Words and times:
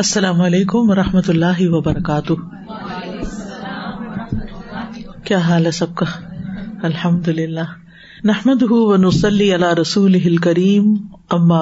السلام 0.00 0.40
علیکم 0.40 0.90
و 0.90 0.94
رحمۃ 0.94 1.28
اللہ 1.28 1.58
وبرکاتہ۔ 1.60 2.32
کیا 5.24 5.38
حال 5.38 5.66
ہے 5.66 5.70
سب 5.70 5.94
کا؟ 5.94 6.06
الحمد 6.82 7.28
للہ 7.28 7.66
نحمد 8.24 8.62
نسلی 8.98 9.54
اللہ 9.54 9.74
رسول 9.80 10.36
کریم 10.36 10.94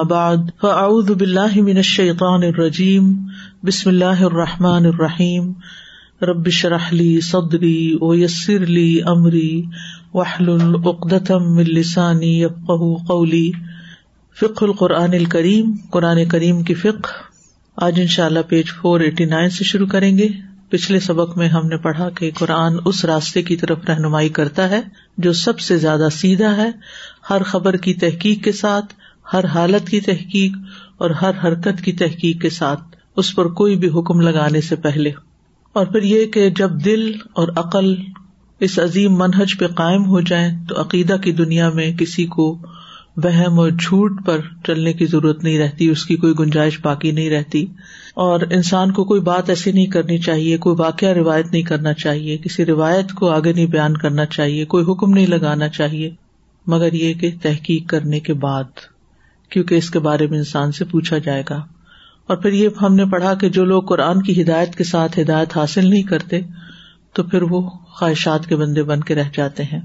بعد، 0.09 0.37
فاعوذ 0.61 1.11
باللہ 1.11 1.61
من 1.61 1.77
الشیطان 1.77 2.43
الرجیم، 2.43 3.27
بسم 3.63 3.89
اللہ 3.89 4.23
الرحمٰن 4.23 4.85
الرحیم۔ 4.85 5.53
ربش 6.21 6.65
رحلی 6.65 7.21
صدری 7.21 7.97
و 8.01 8.15
یسر 8.15 8.63
علی 8.63 9.01
عمری 9.01 9.63
وحل 10.13 10.49
العقدم 10.49 11.57
السانی 11.57 12.45
قولی۔ 13.07 13.51
فق 14.39 14.63
القرآن 14.63 15.13
الکریم، 15.13 15.75
قرآن 15.91 16.25
کریم 16.25 16.63
کی 16.63 16.73
فق 16.73 17.07
آج 17.81 17.99
ان 17.99 18.07
شاء 18.07 18.25
اللہ 18.25 18.39
پیج 18.47 18.65
فور 18.65 18.99
ایٹی 18.99 19.25
نائن 19.25 19.49
سے 19.49 19.63
شروع 19.63 19.87
کریں 19.87 20.17
گے۔ 20.17 20.27
پچھلے 20.69 20.99
سبق 20.99 21.37
میں 21.37 21.47
ہم 21.47 21.67
نے 21.67 21.77
پڑھا 21.77 22.09
کہ 22.09 22.31
قرآن 22.35 22.75
اس 22.85 23.05
راستے 23.05 23.41
کی 23.41 23.55
طرف 23.55 23.77
رہنمائی 23.87 24.29
کرتا 24.29 24.69
ہے 24.69 24.81
جو 25.17 25.33
سب 25.33 25.59
سے 25.59 25.77
زیادہ 25.77 26.07
سیدھا 26.11 26.57
ہے۔ 26.57 26.69
ہر 27.29 27.43
خبر 27.43 27.77
کی 27.77 27.93
تحقیق 27.93 28.43
کے 28.43 28.51
ساتھ، 28.51 28.93
ہر 29.33 29.45
حالت 29.45 29.89
کی 29.89 30.01
تحقیق 30.01 30.51
اور 30.97 31.09
ہر 31.09 31.31
حرکت 31.43 31.81
کی 31.83 31.93
تحقیق 31.93 32.41
کے 32.41 32.49
ساتھ۔ 32.49 32.81
اس 33.15 33.35
پر 33.35 33.45
کوئی 33.45 33.75
بھی 33.75 33.87
حکم 33.87 34.21
لگانے 34.21 34.61
سے 34.61 34.75
پہلے۔ 34.75 35.11
اور 35.73 35.85
پھر 35.85 36.03
یہ 36.03 36.25
کہ 36.25 36.49
جب 36.49 36.69
دل 36.85 37.11
اور 37.33 37.47
عقل 37.55 37.95
اس 38.59 38.79
عظیم 38.79 39.13
منہج 39.13 39.57
پہ 39.59 39.67
قائم 39.67 40.05
ہو 40.05 40.21
جائیں 40.21 40.51
تو 40.69 40.81
عقیدہ 40.81 41.17
کی 41.17 41.31
دنیا 41.31 41.69
میں 41.69 41.91
کسی 41.93 42.25
کو 42.25 42.59
وہم 43.17 43.59
اور 43.59 43.69
جھوٹ 43.69 44.25
پر 44.25 44.39
چلنے 44.67 44.93
کی 44.93 45.05
ضرورت 45.05 45.43
نہیں 45.43 45.59
رہتی، 45.59 45.89
اس 45.89 46.05
کی 46.05 46.15
کوئی 46.15 46.33
گنجائش 46.39 46.79
باقی 46.83 47.11
نہیں 47.11 47.29
رہتی۔ 47.29 47.65
اور 48.15 48.39
انسان 48.39 48.91
کو 48.91 49.03
کوئی 49.03 49.21
بات 49.21 49.49
ایسی 49.49 49.71
نہیں 49.71 49.85
کرنی 49.85 50.17
چاہیے، 50.17 50.57
کوئی 50.57 50.75
واقعہ 50.79 51.09
روایت 51.09 51.51
نہیں 51.51 51.61
کرنا 51.61 51.93
چاہیے، 51.93 52.37
کسی 52.37 52.65
روایت 52.65 53.11
کو 53.11 53.29
آگے 53.29 53.53
نہیں 53.53 53.65
بیان 53.65 53.97
کرنا 53.97 54.25
چاہیے، 54.25 54.65
کوئی 54.65 54.85
حکم 54.87 55.13
نہیں 55.13 55.27
لگانا 55.27 55.67
چاہیے۔ 55.67 56.09
مگر 56.67 56.93
یہ 56.93 57.13
کہ 57.13 57.31
تحقیق 57.41 57.89
کرنے 57.89 58.19
کے 58.19 58.33
بعد، 58.33 58.63
کیونکہ 59.49 59.75
اس 59.75 59.89
کے 59.89 59.99
بارے 59.99 60.27
میں 60.27 60.37
انسان 60.37 60.71
سے 60.71 60.85
پوچھا 60.85 61.17
جائے 61.17 61.43
گا۔ 61.49 61.63
اور 62.27 62.37
پھر 62.37 62.53
یہ 62.53 62.69
ہم 62.81 62.95
نے 62.95 63.05
پڑھا 63.05 63.33
کہ 63.33 63.49
جو 63.49 63.65
لوگ 63.65 63.83
قرآن 63.83 64.21
کی 64.21 64.41
ہدایت 64.41 64.75
کے 64.75 64.83
ساتھ 64.83 65.19
ہدایت 65.19 65.57
حاصل 65.57 65.89
نہیں 65.89 66.03
کرتے، 66.03 66.41
تو 67.13 67.23
پھر 67.23 67.41
وہ 67.41 67.69
خواہشات 67.69 68.47
کے 68.47 68.55
بندے 68.55 68.83
بن 68.83 69.01
کے 69.01 69.15
رہ 69.15 69.29
جاتے 69.33 69.63
ہیں۔ 69.63 69.79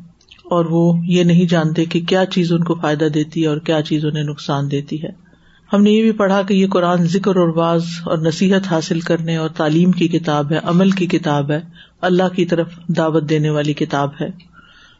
اور 0.45 0.65
وہ 0.65 1.07
یہ 1.07 1.25
نہیں 1.25 1.47
جانتے 1.47 1.85
کہ 1.85 2.01
کیا 2.01 2.27
چیز 2.27 2.53
ان 2.53 2.65
کو 2.65 2.75
فائدہ 2.75 3.05
دیتی 3.05 3.43
ہے 3.43 3.47
اور 3.47 3.57
کیا 3.57 3.83
چیز 3.83 4.05
انہیں 4.05 4.25
نقصان 4.25 4.71
دیتی 4.71 5.03
ہے۔ 5.03 5.25
ہم 5.73 5.83
نے 5.83 5.91
یہ 5.91 6.03
بھی 6.03 6.13
پڑھا 6.13 6.43
کہ 6.43 6.55
یہ 6.55 6.67
قرآن 6.67 7.05
ذکر 7.05 7.37
اور 7.37 7.49
باز 7.49 7.85
اور 8.05 8.19
نصیحت 8.19 8.73
حاصل 8.73 9.01
کرنے 9.01 9.37
اور 9.37 9.49
تعلیم 9.49 9.91
کی 9.91 10.09
کتاب 10.09 10.53
ہے، 10.53 10.59
عمل 10.63 10.91
کی 10.91 11.07
کتاب 11.07 11.51
ہے، 11.51 11.61
اللہ 12.01 12.29
کی 12.37 12.45
طرف 12.45 12.73
دعوت 12.89 13.29
دینے 13.29 13.51
والی 13.51 13.73
کتاب 13.73 14.11
ہے۔ 14.21 14.29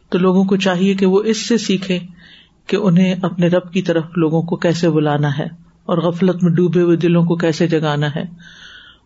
تو 0.09 0.17
لوگوں 0.17 0.43
کو 0.43 0.57
چاہیے 0.57 0.93
کہ 0.93 1.05
وہ 1.05 1.23
اس 1.23 1.47
سے 1.47 1.57
سیکھے 1.57 1.99
کہ 2.67 2.75
انہیں 2.75 3.15
اپنے 3.21 3.47
رب 3.47 3.73
کی 3.73 3.81
طرف 3.81 4.03
لوگوں 4.15 4.41
کو 4.41 4.55
کیسے 4.55 4.89
بلانا 4.89 5.37
ہے 5.37 5.47
اور 5.85 5.97
غفلت 5.97 6.43
میں 6.43 6.51
ڈوبے 6.51 6.81
ہوئے 6.81 6.97
دلوں 6.97 7.25
کو 7.25 7.35
کیسے 7.35 7.67
جگانا 7.67 8.07
ہے 8.15 8.23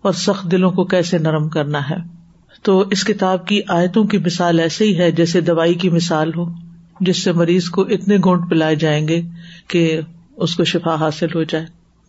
اور 0.02 0.14
سخت 0.14 0.52
دلوں 0.52 0.72
کو 0.72 0.84
کیسے 0.84 1.18
نرم 1.18 1.50
کرنا 1.50 1.90
ہے۔ 1.90 2.19
تو 2.62 2.84
اس 2.92 3.04
کتاب 3.04 3.48
کی 3.48 3.62
آیتوں 3.68 4.04
کی 4.04 4.18
مثال 4.18 4.60
ایسے 4.60 4.86
ہی 4.86 4.98
ہے 5.00 5.12
جیسے 5.12 5.42
دوائی 5.42 5.74
کی 5.74 5.90
مثال 5.90 6.32
ہو، 6.36 6.46
جس 7.00 7.24
سے 7.24 7.32
مریض 7.32 7.70
کو 7.70 7.82
اتنے 7.82 8.18
گونٹ 8.26 8.50
پلائے 8.50 8.76
جائیں 8.76 9.08
گے 9.08 9.22
کہ 9.68 10.02
اس 10.38 10.56
کو 10.56 10.64
شفا 10.64 10.96
حاصل 10.96 11.28
ہو 11.36 11.44
جائے۔ 11.44 11.66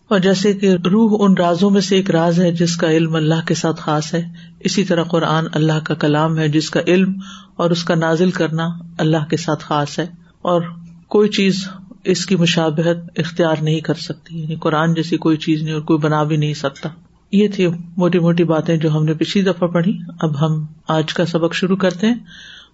اور 0.08 0.18
جیسے 0.18 0.52
کہ 0.52 0.76
روح 0.84 1.16
ان 1.20 1.34
رازوں 1.36 1.70
میں 1.70 1.80
سے 1.80 1.96
ایک 1.96 2.10
راز 2.10 2.40
ہے 2.40 2.52
جس 2.52 2.76
کا 2.76 2.90
علم 2.90 3.14
اللہ 3.14 3.46
کے 3.46 3.54
ساتھ 3.54 3.80
خاص 3.80 4.14
ہے، 4.14 4.22
اسی 4.60 4.84
طرح 4.84 5.02
قرآن 5.02 5.44
اللہ 5.52 5.84
کا 5.84 5.94
کلام 5.94 6.38
ہے 6.38 6.48
جس 6.48 6.70
کا 6.70 6.80
علم 6.86 7.12
اور 7.56 7.70
اس 7.70 7.84
کا 7.84 7.94
نازل 7.94 8.30
کرنا 8.30 8.68
اللہ 8.98 9.24
کے 9.30 9.36
ساتھ 9.36 9.64
خاص 9.64 9.98
ہے۔ 9.98 10.06
اور 10.42 10.62
کوئی 11.08 11.28
چیز 11.28 11.68
اس 12.04 12.26
کی 12.26 12.36
مشابہت 12.36 12.96
اختیار 13.16 13.56
نہیں 13.60 13.80
کر 13.80 13.94
سکتی 13.94 14.40
یعنی 14.40 14.54
قرآن 14.54 14.94
جیسی 14.94 15.16
کوئی 15.16 15.36
چیز 15.36 15.62
نہیں 15.62 15.74
اور 15.74 15.82
کوئی 15.82 15.98
بنا 15.98 16.22
بھی 16.22 16.36
نہیں 16.36 16.54
سکتا۔ 16.54 16.88
یہ 17.32 17.48
تھی 17.48 17.68
موٹی 17.96 18.18
موٹی 18.18 18.44
باتیں 18.44 18.76
جو 18.76 18.96
ہم 18.96 19.04
نے 19.04 19.14
پچھلی 19.14 19.44
دفعہ 19.44 19.68
پڑھی۔ 19.68 19.98
اب 20.20 20.40
ہم 20.40 20.66
آج 20.88 21.14
کا 21.14 21.26
سبق 21.26 21.54
شروع 21.54 21.76
کرتے 21.76 22.06
ہیں۔ 22.06 22.14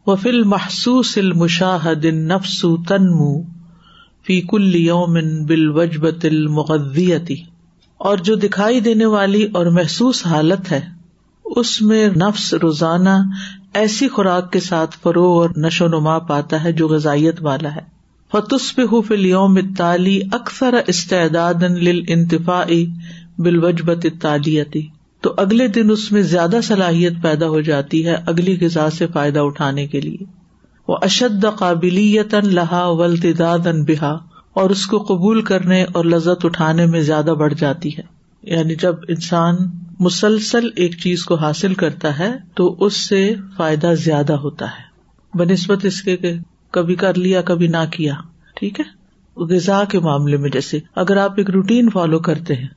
وہ 0.06 0.16
فل 0.16 0.42
محسوس 0.42 1.18
المشاہد 1.18 2.04
نفس 2.04 2.64
تنمو 2.88 3.42
فی 4.26 4.40
کل 4.40 4.74
یومن 4.74 5.44
بال 5.44 5.68
وجبت 5.68 6.26
اور 7.98 8.18
جو 8.18 8.34
دکھائی 8.34 8.80
دینے 8.80 9.04
والی 9.04 9.46
اور 9.54 9.66
محسوس 9.66 10.26
حالت 10.26 10.72
ہے، 10.72 10.80
اس 11.44 11.82
میں 11.82 12.08
نفس 12.08 12.54
روزانہ 12.54 13.18
ایسی 13.74 14.08
خوراک 14.08 14.52
کے 14.52 14.60
ساتھ 14.60 14.96
فروغ 15.02 15.42
اور 15.42 15.50
نشو 15.56 15.88
نما 15.88 16.18
پاتا 16.18 16.64
ہے 16.64 16.72
جو 16.72 16.88
غذائیت 16.88 17.42
والا 17.42 17.74
ہے۔ 17.74 17.80
فتس 18.32 18.76
پہ 18.76 19.00
فل 19.08 19.26
یوم 19.26 19.58
تالی 19.78 20.20
اکثر 20.32 20.74
استعداد 20.86 21.54
انتفاعی 22.08 22.86
بالوجبت 23.38 24.06
تعلیتی 24.20 24.86
تو 25.20 25.34
اگلے 25.36 25.68
دن 25.68 25.90
اس 25.90 26.12
میں 26.12 26.22
زیادہ 26.22 26.56
صلاحیت 26.62 27.12
پیدا 27.22 27.48
ہو 27.48 27.60
جاتی 27.60 28.06
ہے 28.06 28.14
اگلی 28.26 28.58
غذا 28.60 28.90
سے 28.90 29.06
فائدہ 29.06 29.38
اٹھانے 29.38 29.86
کے 29.86 30.00
لیے۔ 30.00 30.24
وہ 30.88 30.96
اشد 31.02 31.44
قابلیت 31.58 32.34
لہا 32.34 32.86
ولتداد 32.86 33.58
بحا 33.58 34.12
اور 34.52 34.70
اس 34.70 34.86
کو 34.86 34.98
قبول 34.98 35.42
کرنے 35.42 35.84
اور 35.84 36.04
لذت 36.04 36.44
اٹھانے 36.44 36.86
میں 36.86 37.00
زیادہ 37.00 37.34
بڑھ 37.38 37.54
جاتی 37.54 37.96
ہے۔ 37.98 38.02
یعنی 38.42 38.74
جب 38.74 38.94
انسان 39.08 39.56
مسلسل 40.00 40.68
ایک 40.76 40.98
چیز 40.98 41.24
کو 41.24 41.34
حاصل 41.34 41.74
کرتا 41.74 42.18
ہے 42.18 42.32
تو 42.54 42.76
اس 42.80 43.08
سے 43.08 43.34
فائدہ 43.56 43.94
زیادہ 44.04 44.32
ہوتا 44.32 44.66
ہے۔ 44.66 44.86
بہ 45.38 45.44
نسبت 45.44 45.84
اس 45.84 46.02
کے 46.02 46.16
کبھی 46.70 46.94
کر 46.94 47.14
لیا، 47.14 47.42
کبھی 47.42 47.66
نہ 47.66 47.84
کیا، 47.90 48.14
ٹھیک 48.54 48.80
ہے؟ 48.80 49.06
غذا 49.36 49.84
کے 49.84 49.98
معاملے 49.98 50.36
میں 50.36 50.50
جیسے 50.50 50.78
اگر 50.94 51.16
آپ 51.16 51.32
ایک 51.36 51.50
روٹین 51.50 51.90
فالو 51.90 52.18
کرتے 52.18 52.54
ہیں 52.54 52.68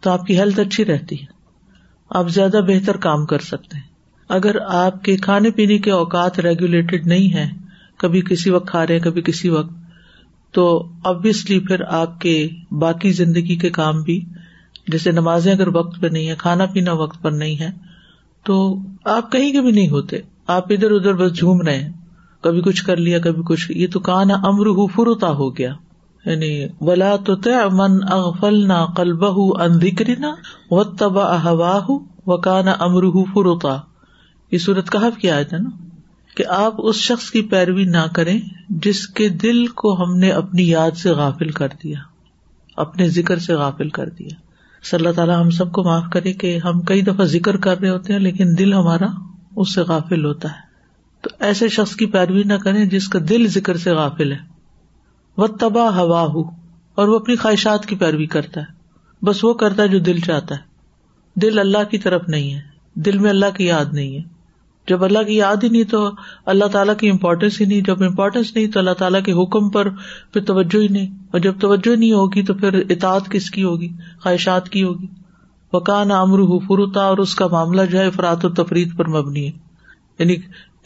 تو 0.00 0.10
آپ 0.10 0.26
کی 0.26 0.38
ہیلتھ 0.38 0.60
اچھی 0.60 0.84
رہتی 0.84 1.20
ہے۔ 1.20 1.26
آپ 2.10 2.28
زیادہ 2.28 2.60
بہتر 2.66 2.96
کام 2.96 3.26
کر 3.26 3.38
سکتے 3.38 3.76
ہیں۔ 3.76 3.84
اگر 4.28 4.56
آپ 4.66 5.04
کے 5.04 5.16
کھانے 5.16 5.50
پینے 5.50 5.78
کے 5.78 5.90
اوقات 5.90 6.40
ریگولیٹڈ 6.40 7.06
نہیں 7.06 7.34
ہے 7.34 7.50
کبھی 7.96 8.20
کسی 8.20 8.50
وقت 8.50 8.66
کھا 8.66 8.86
رہے 8.86 8.98
کبھی 8.98 9.22
کسی 9.22 9.48
وقت، 9.48 9.72
تو 10.52 10.88
ابویسلی 11.04 11.58
پھر 11.58 11.80
آپ 11.80 12.20
کے 12.20 12.48
باقی 12.70 13.12
زندگی 13.12 13.56
کے 13.56 13.70
کام 13.70 14.02
بھی، 14.02 14.24
جیسے 14.88 15.12
نمازیں 15.12 15.52
اگر 15.52 15.76
وقت 15.76 16.00
پہ 16.00 16.06
نہیں 16.06 16.28
ہے 16.28 16.34
کھانا 16.38 16.66
پینا 16.66 16.92
وقت 16.92 17.22
پر 17.22 17.30
نہیں 17.30 17.60
ہے 17.60 17.70
تو 18.44 18.78
آپ 19.04 19.32
کہیں 19.32 19.52
کے 19.52 19.60
بھی 19.60 19.72
نہیں 19.72 19.88
ہوتے۔ 19.88 20.18
آپ 20.46 20.72
ادھر 20.72 20.90
ادھر 20.90 21.14
بس 21.14 21.38
جھوم 21.38 21.60
رہے 21.60 21.78
ہیں۔ 21.80 21.92
کبھی 22.40 22.60
کچھ 22.60 22.84
کر 22.84 22.96
لیا، 22.96 23.18
کبھی 23.18 23.42
کچھ۔ 23.46 23.72
یہ 23.72 23.86
تو 23.92 24.00
کانا 24.00 24.34
امر 24.34 24.86
فرتا 24.86 25.28
ہو 25.28 25.58
گیا۔ 25.58 25.74
یعنی 26.30 26.66
ولا 26.80 27.16
تو 27.16 27.36
من 27.70 27.98
اغفل 28.10 28.68
نہ 28.68 28.86
کلبہ 28.96 29.62
ان 29.62 29.72
ذکرنا 29.72 30.34
و 30.70 30.84
تبا 30.84 31.24
احواہ 31.24 31.90
و 32.26 32.36
کانا 32.36 32.70
امر 32.70 33.02
فروتا 33.02 33.76
یہ 34.52 34.58
صورت 34.58 34.90
کہا 34.90 35.10
کیا 35.10 35.34
آیا 35.34 35.42
تھا 35.42 35.56
نا؟ 35.56 35.70
کہ 36.36 36.44
آپ 36.48 36.74
اس 36.78 36.96
شخص 36.96 37.30
کی 37.30 37.42
پیروی 37.42 37.84
نہ 37.84 38.06
کریں 38.14 38.40
جس 38.68 39.06
کے 39.06 39.28
دل 39.28 39.66
کو 39.66 40.02
ہم 40.02 40.16
نے 40.16 40.30
اپنی 40.30 40.68
یاد 40.68 40.90
سے 40.90 41.10
غافل 41.10 41.50
کر 41.50 41.68
دیا، 41.82 41.98
اپنے 42.76 43.08
ذکر 43.08 43.38
سے 43.38 43.54
غافل 43.54 43.88
کر 43.88 44.08
دیا۔ 44.08 44.28
صلی 44.84 44.98
اللہ 44.98 45.16
تعالیٰ 45.16 45.40
ہم 45.40 45.50
سب 45.50 45.72
کو 45.72 45.84
معاف 45.84 46.04
کرے 46.12 46.32
کہ 46.32 46.58
ہم 46.64 46.80
کئی 46.80 47.02
دفعہ 47.02 47.24
ذکر 47.24 47.56
کر 47.56 47.80
رہے 47.80 47.88
ہوتے 47.88 48.12
ہیں 48.12 48.20
لیکن 48.20 48.44
دل 48.58 48.72
ہمارا 48.72 49.06
اس 49.56 49.74
سے 49.74 49.80
غافل 49.80 50.24
ہوتا 50.24 50.48
ہے۔ 50.48 50.68
تو 51.20 51.30
ایسے 51.40 51.68
شخص 51.68 51.96
کی 51.96 52.06
پیروی 52.06 52.42
نہ 52.42 52.54
کریں 52.54 52.84
جس 52.84 53.08
کا 53.08 53.18
دل 53.28 53.46
ذکر 53.46 53.76
سے 53.76 53.90
غافل 53.90 54.32
ہے۔ 54.32 54.57
وہ 55.38 55.46
تباہ 55.46 55.98
ہوا 55.98 56.22
ہو 56.22 56.40
اور 56.94 57.08
وہ 57.08 57.16
اپنی 57.16 57.36
خواہشات 57.36 57.86
کی 57.86 57.96
پیروی 57.96 58.26
کرتا 58.26 58.60
ہے۔ 58.60 58.78
بس 59.24 59.44
وہ 59.44 59.54
کرتا 59.54 59.82
ہے 59.82 59.88
جو 59.88 59.98
دل 59.98 60.20
چاہتا 60.20 60.54
ہے۔ 60.54 60.60
دل 61.40 61.58
اللہ 61.58 61.84
کی 61.90 61.98
طرف 61.98 62.28
نہیں 62.28 62.54
ہے۔ 62.54 62.60
دل 62.94 63.18
میں 63.18 63.30
اللہ 63.30 63.56
کی 63.56 63.66
یاد 63.66 63.84
نہیں 63.92 64.14
ہے۔ 64.14 64.22
جب 64.88 65.04
اللہ 65.04 65.22
کی 65.22 65.36
یاد 65.36 65.56
ہی 65.62 65.68
نہیں 65.68 65.84
تو 65.84 66.10
اللہ 66.46 66.64
تعالیٰ 66.64 66.96
کی 66.96 67.10
امپورٹینس 67.10 67.60
ہی 67.60 67.66
نہیں۔ 67.66 67.80
جب 67.80 68.02
امپورٹینس 68.02 68.56
نہیں 68.56 68.66
تو 68.66 68.78
اللہ 68.78 68.90
تعالیٰ 68.90 69.22
کے 69.22 69.32
حکم 69.32 69.70
پر 69.70 69.88
پھر 70.32 70.44
توجہ 70.44 70.78
ہی 70.78 70.88
نہیں۔ 70.88 71.06
اور 71.30 71.40
جب 71.40 71.54
توجہ 71.60 71.96
نہیں 71.96 72.12
ہوگی 72.12 72.42
تو 72.42 72.54
پھر 72.54 72.72
اطاعت 72.90 73.30
کس 73.30 73.50
کی 73.50 73.64
ہوگی؟ 73.64 73.88
خواہشات 74.22 74.68
کی 74.68 74.82
ہوگی۔ 74.82 75.06
وکان 75.72 76.10
امر 76.10 76.58
فرتا 76.58 77.00
اور 77.00 77.18
اس 77.18 77.34
کا 77.34 77.46
معاملہ 77.46 77.82
جو 77.82 77.98
ہے 77.98 78.06
افراد 78.06 78.44
و 78.44 78.48
تفریح 78.48 78.86
پر 78.96 79.08
مبنی 79.08 79.46
ہے۔ 79.46 79.52
یعنی 80.18 80.36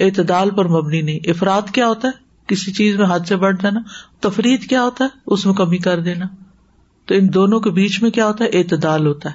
اعتدال 0.00 0.50
پر 0.50 0.68
مبنی 0.68 1.02
نہیں۔ 1.02 1.18
افراد 1.24 1.70
کیا 1.70 1.88
ہوتا 1.88 2.08
ہے؟ 2.08 2.21
کسی 2.46 2.72
چیز 2.72 2.96
میں 2.96 3.06
ہاتھ 3.06 3.28
سے 3.28 3.36
بڑھ 3.36 3.56
جانا 3.62 3.80
تفریح 4.20 4.56
کیا 4.56 4.82
ہوتا 4.82 5.04
ہے؟ 5.04 5.18
اس 5.26 5.46
میں 5.46 5.54
کمی 5.54 5.78
کر 5.78 6.00
دینا۔ 6.00 6.26
تو 7.06 7.14
ان 7.14 7.34
دونوں 7.34 7.60
کے 7.60 7.70
بیچ 7.70 8.02
میں 8.02 8.10
کیا 8.10 8.26
ہوتا 8.26 8.44
ہے؟ 8.44 8.58
اعتدال 8.58 9.06
ہوتا 9.06 9.30
ہے۔ 9.30 9.34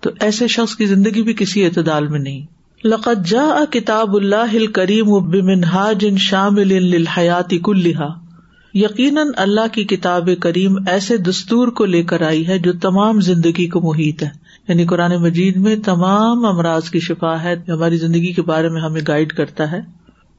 تو 0.00 0.10
ایسے 0.20 0.46
شخص 0.46 0.76
کی 0.76 0.86
زندگی 0.86 1.22
بھی 1.22 1.34
کسی 1.34 1.64
اعتدال 1.64 2.08
میں 2.08 2.18
نہیں۔ 2.18 2.46
لقت 2.84 3.26
جا 3.26 3.64
کتاب 3.70 4.16
اللہ 4.16 4.72
کریم 4.74 5.06
بمنہاج 5.06 6.06
شامل 6.18 6.68
للحیات 6.68 7.50
کلہا 7.64 8.08
یقیناً 8.74 9.26
اللہ 9.36 9.66
کی 9.72 9.84
کتاب 9.84 10.28
کریم 10.40 10.76
ایسے 10.86 11.16
دستور 11.16 11.68
کو 11.68 11.84
لے 11.84 12.02
کر 12.02 12.22
آئی 12.22 12.46
ہے 12.46 12.58
جو 12.58 12.72
تمام 12.72 13.20
زندگی 13.20 13.68
کو 13.68 13.80
محیط 13.80 14.22
ہے۔ 14.22 14.28
یعنی 14.68 14.86
قرآن 14.86 15.16
مجید 15.16 15.56
میں 15.56 15.76
تمام 15.76 16.44
امراض 16.44 16.90
کی 16.90 17.00
شفا 17.00 17.42
ہے 17.42 17.56
ہماری 17.68 17.96
زندگی 17.96 18.32
کے 18.32 18.42
بارے 18.42 18.68
میں 18.68 18.82
ہمیں 18.82 19.00
گائڈ 19.08 19.32
کرتا 19.32 19.72
ہے۔ 19.72 19.80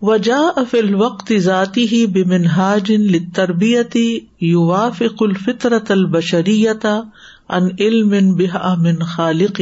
وجا 0.01 0.39
افل 0.55 0.95
وقت 0.95 1.33
ذاتی 1.37 1.87
ہی 1.91 2.05
بمنہاج 2.07 2.91
تربیتی 3.35 4.19
یوا 4.41 4.89
فک 4.89 5.21
الفطرت 5.21 5.91
البشریتا 5.91 7.01
ان 7.49 7.67
علم 7.79 8.33
بحا 8.35 8.73
من 8.75 9.03
خالق 9.03 9.61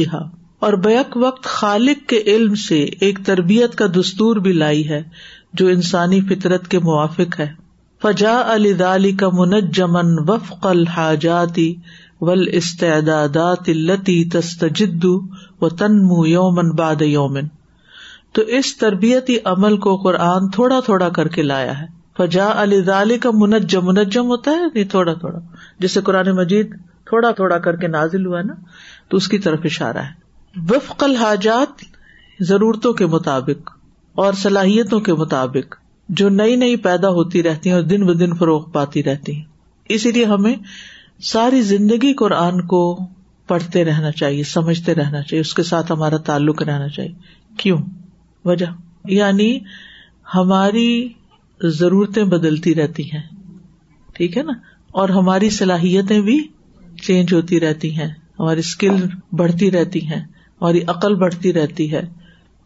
اور 0.58 0.72
بیک 0.72 1.16
وقت 1.16 1.44
خالق 1.44 2.08
کے 2.08 2.22
علم 2.26 2.54
سے 2.54 2.82
ایک 3.00 3.18
تربیت 3.24 3.74
کا 3.74 3.86
دستور 3.86 4.36
بھی 4.36 4.52
لائی 4.52 4.88
ہے 4.88 5.02
جو 5.52 5.68
انسانی 5.68 6.20
فطرت 6.20 6.68
کے 6.68 6.78
موافق 6.78 7.40
ہے۔ 7.40 7.48
فجا 8.02 8.42
علی 8.54 9.12
کا 9.12 9.28
منجمن 9.32 10.18
وفق 10.28 10.66
الحاجاتی 10.66 11.74
ول 12.20 12.48
استعدادات 12.52 13.68
التی 13.68 14.24
تستجد 14.24 15.04
و 15.60 15.68
تنمو 15.68 16.26
یومن 16.26 16.70
باد 16.70 17.02
یومن 17.02 17.59
تو 18.32 18.42
اس 18.42 18.76
تربیتی 18.76 19.36
عمل 19.44 19.76
کو 19.76 19.96
قرآن 19.96 20.48
تھوڑا 20.48 20.80
تھوڑا 20.80 21.08
کر 21.08 21.28
کے 21.28 21.42
لایا 21.42 21.80
ہے۔ 21.80 21.86
فجا 22.16 22.50
علی 22.56 23.18
کا 23.18 23.30
منجم 23.34 23.86
منجم 23.86 24.26
ہوتا 24.26 24.50
ہے؟ 24.50 24.60
نہیں، 24.74 24.84
تھوڑا 24.84 25.14
تھوڑا۔ 25.14 25.38
جسے 25.78 26.00
قرآن 26.00 26.30
مجید 26.30 26.76
تھوڑا 27.04 27.30
تھوڑا 27.30 27.58
کر 27.58 27.76
کے 27.76 27.88
نازل 27.88 28.26
ہوا 28.26 28.42
نا، 28.42 28.54
تو 29.08 29.16
اس 29.16 29.28
کی 29.28 29.38
طرف 29.38 29.58
اشارہ 29.64 29.98
ہے۔ 29.98 30.20
وفق 30.70 31.04
الحاجات 31.04 31.82
ضرورتوں 32.40 32.92
کے 32.92 33.06
مطابق 33.06 33.70
اور 34.14 34.32
صلاحیتوں 34.32 35.00
کے 35.00 35.14
مطابق 35.14 35.76
جو 36.08 36.28
نئی 36.28 36.56
نئی 36.56 36.76
پیدا 36.76 37.08
ہوتی 37.08 37.42
رہتی 37.42 37.68
ہیں 37.68 37.76
اور 37.76 37.84
دن 37.84 38.06
ب 38.06 38.20
دن 38.20 38.34
فروغ 38.34 38.70
پاتی 38.70 39.02
رہتی 39.02 39.34
ہیں۔ 39.34 39.44
اسی 39.88 40.12
لیے 40.12 40.24
ہمیں 40.24 40.54
ساری 41.22 41.62
زندگی 41.62 42.12
قرآن 42.12 42.66
کو 42.66 42.98
پڑھتے 43.46 43.84
رہنا 43.84 44.10
چاہیے، 44.10 44.44
سمجھتے 44.44 44.94
رہنا 44.94 45.22
چاہیے، 45.22 45.40
اس 45.40 45.54
کے 45.54 45.62
ساتھ 45.62 45.92
ہمارا 45.92 46.16
تعلق 46.16 46.62
رہنا 46.62 46.88
چاہیے۔ 46.88 47.12
کیوں؟ 47.56 47.78
وجہ۔ 48.44 48.66
یعنی 49.04 49.58
ہماری 50.34 51.08
ضرورتیں 51.62 52.24
بدلتی 52.24 52.74
رہتی 52.74 53.12
ہیں۔ 53.12 53.22
ٹھیک 54.14 54.36
ہے 54.36 54.42
نا؟ 54.42 54.52
اور 54.90 55.08
ہماری 55.08 55.50
صلاحیتیں 55.50 56.20
بھی 56.20 56.48
چینج 57.02 57.34
ہوتی 57.34 57.60
رہتی 57.60 57.98
ہیں۔ 57.98 58.08
ہماری 58.38 58.60
اسکل 58.60 58.94
بڑھتی 59.32 59.70
رہتی 59.70 60.06
ہیں۔ 60.06 60.20
ہماری 60.62 60.80
عقل 60.86 61.14
بڑھتی 61.14 61.52
رہتی 61.52 61.92
ہے۔ 61.92 62.02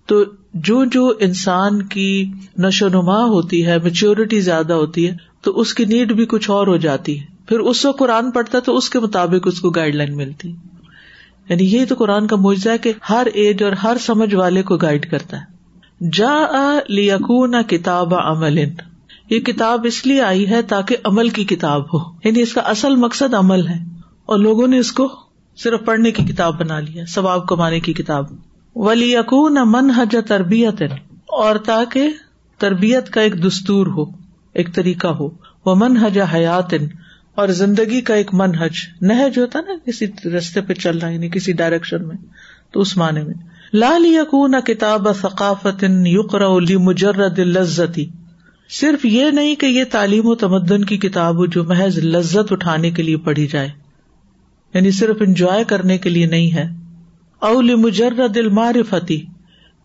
تو 0.07 0.25
جو 0.55 0.85
جو 0.85 1.13
انسان 1.21 1.83
کی 1.83 2.33
نشو 2.59 2.89
نما 2.89 3.25
ہوتی 3.25 3.67
ہے 3.67 3.79
میچیورٹی 3.79 4.41
زیادہ 4.41 4.73
ہوتی 4.73 5.09
ہے، 5.09 5.17
تو 5.41 5.61
اس 5.61 5.75
کی 5.75 5.85
نیڈ 5.85 6.13
بھی 6.13 6.27
کچھ 6.27 6.51
اور 6.51 6.67
ہو 6.67 6.77
جاتی 6.77 7.21
ہے۔ 7.21 7.25
پھر 7.47 7.59
اس 7.59 7.85
وقت 7.85 7.99
قرآن 7.99 8.31
پڑھتا 8.31 8.59
ہے 8.59 8.63
تو 8.63 8.77
اس 8.77 8.91
کے 8.91 9.01
مطابق 9.01 9.47
اس 9.47 9.61
کو 9.61 9.71
گائڈ 9.71 9.95
لائن 9.95 10.17
ملتی۔ 10.17 10.53
یعنی 11.49 11.65
یہ 11.65 11.85
تو 11.89 11.95
قرآن 11.99 12.27
کا 12.27 12.37
موجودہ 12.37 12.71
ہے 12.71 12.79
کہ 12.79 12.93
ہر 13.11 13.27
ایج 13.35 13.63
اور 13.63 13.73
ہر 13.73 13.97
سمجھ 14.01 14.35
والے 14.35 14.63
کو 14.63 14.77
گائڈ 14.77 15.11
کرتا 15.11 15.41
ہے۔ 15.41 15.54
جا 16.01 16.39
لیکون 16.89 17.63
کتاب 17.63 18.15
عمل 18.15 18.59
یہ 19.31 19.39
کتاب 19.39 19.81
اس 19.85 20.07
لیے 20.07 20.23
آئی 20.23 20.51
ہے 20.51 20.63
تاکہ 20.63 20.97
عمل 21.05 21.29
کی 21.29 21.45
کتاب 21.45 21.95
ہو۔ 21.95 22.13
یعنی 22.25 22.43
اس 22.43 22.53
کا 22.53 22.61
اصل 22.61 22.97
مقصد 22.97 23.35
عمل 23.35 23.69
ہے۔ 23.69 24.01
اور 24.27 24.39
لوگوں 24.39 24.69
نے 24.69 24.79
اس 24.79 24.93
کو 24.93 25.09
صرف 25.57 25.81
پڑھنے 25.85 26.11
کی 26.11 26.25
کتاب 26.25 26.59
بنا 26.59 26.81
لیا، 26.81 27.05
ثواب 27.09 27.47
کمانے 27.47 27.81
کی 27.81 27.93
کتاب۔ 27.93 28.27
ولی 28.75 29.13
یقون 29.13 29.55
من 29.65 29.91
حج 29.91 30.17
تربیت 30.29 30.83
اور 31.27 31.57
تاکہ 31.57 32.09
تربیت 32.59 33.11
کا 33.11 33.21
ایک 33.21 33.47
دستور 33.47 33.87
ہو، 33.87 34.05
ایک 34.53 34.75
طریقہ 34.75 35.07
ہو۔ 35.07 35.29
وہ 35.67 35.75
من 35.75 35.97
حج 35.97 36.19
حیات 36.35 36.75
اور 37.35 37.49
زندگی 37.49 38.01
کا 38.01 38.15
ایک 38.15 38.35
منحج 38.35 38.73
نہج 39.01 39.39
ہوتا 39.39 39.61
نا، 39.61 39.73
کسی 39.87 40.29
رستے 40.29 40.61
پہ 40.61 40.75
چل 40.75 40.99
رہا 40.99 41.09
یعنی 41.09 41.29
کسی 41.29 41.53
ڈائریکشن 41.53 42.09
میں، 42.09 42.17
تو 42.71 42.81
اس 42.81 42.97
معنی 42.97 43.23
میں۔ 43.23 43.54
لال 43.73 44.05
یقون 44.05 44.55
کتاب 44.67 45.09
ثقافت 45.21 45.85
یقر 46.07 46.41
مجرد 46.77 47.39
لذتی 47.39 48.09
صرف 48.71 49.05
یہ 49.05 49.25
نہیں 49.25 49.55
کہ 49.55 49.67
یہ 49.67 49.85
تعلیم 49.91 50.27
و 50.27 50.35
تمدن 50.35 50.85
کی 50.85 50.99
کتاب 50.99 51.37
ہو 51.37 51.47
جو 51.47 51.65
محض 51.65 51.99
لذت 51.99 52.53
اٹھانے 52.53 52.91
کے 52.91 53.03
لیے 53.03 53.17
پڑھی 53.17 53.47
جائے 53.47 53.69
یعنی 54.75 54.91
صرف 54.91 55.17
انجوائے 55.21 55.65
کرنے 55.65 55.99
کے 55.99 56.11
لیے 56.11 56.27
نہیں 56.27 56.55
ہے۔ 56.55 56.69
اول 57.39 57.75
مجرد 57.75 58.37
المعرفتی 58.37 59.25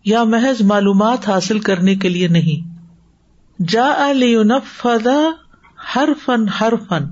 یا 0.04 0.24
محض 0.24 0.62
معلومات 0.62 1.28
حاصل 1.28 1.58
کرنے 1.58 1.94
کے 1.94 2.08
لیے 2.08 2.28
نہیں۔ 2.28 2.70
جا 3.68 4.12
ہر 5.96 6.08
فن 6.26 6.48
ہر 6.48 6.72
فن 6.88 7.04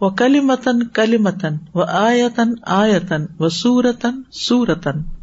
وہ 0.00 0.10
کلی 0.10 0.40
متن 0.40 0.86
کلی 0.86 1.16
متن 1.16 1.56
و 1.74 1.82
آیتن 1.82 2.52
آیتن 2.62 3.24
و 3.38 3.48
سورتن 3.48 4.22
سورتن 4.32 5.19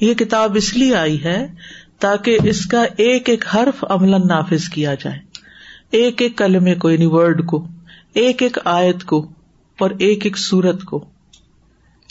یہ 0.00 0.14
کتاب 0.14 0.56
اس 0.56 0.76
لیے 0.76 0.94
آئی 0.94 1.24
ہے 1.24 1.46
تاکہ 1.98 2.38
اس 2.44 2.66
کا 2.66 2.84
ایک 2.96 3.28
ایک 3.28 3.44
حرف 3.56 3.84
عمل 3.88 4.10
نافذ 4.10 4.68
کیا 4.68 4.94
جائے۔ 4.94 5.18
ایک 5.90 6.22
ایک 6.22 6.38
کلمے 6.38 6.74
کو 6.74 6.90
یعنی 6.90 7.06
ورڈ 7.06 7.46
کو، 7.46 7.68
ایک 8.14 8.42
ایک 8.42 8.58
آیت 8.64 9.04
کو 9.04 9.28
اور 9.78 9.90
ایک 9.98 10.24
ایک 10.24 10.38
سورت 10.38 10.84
کو۔ 10.84 11.04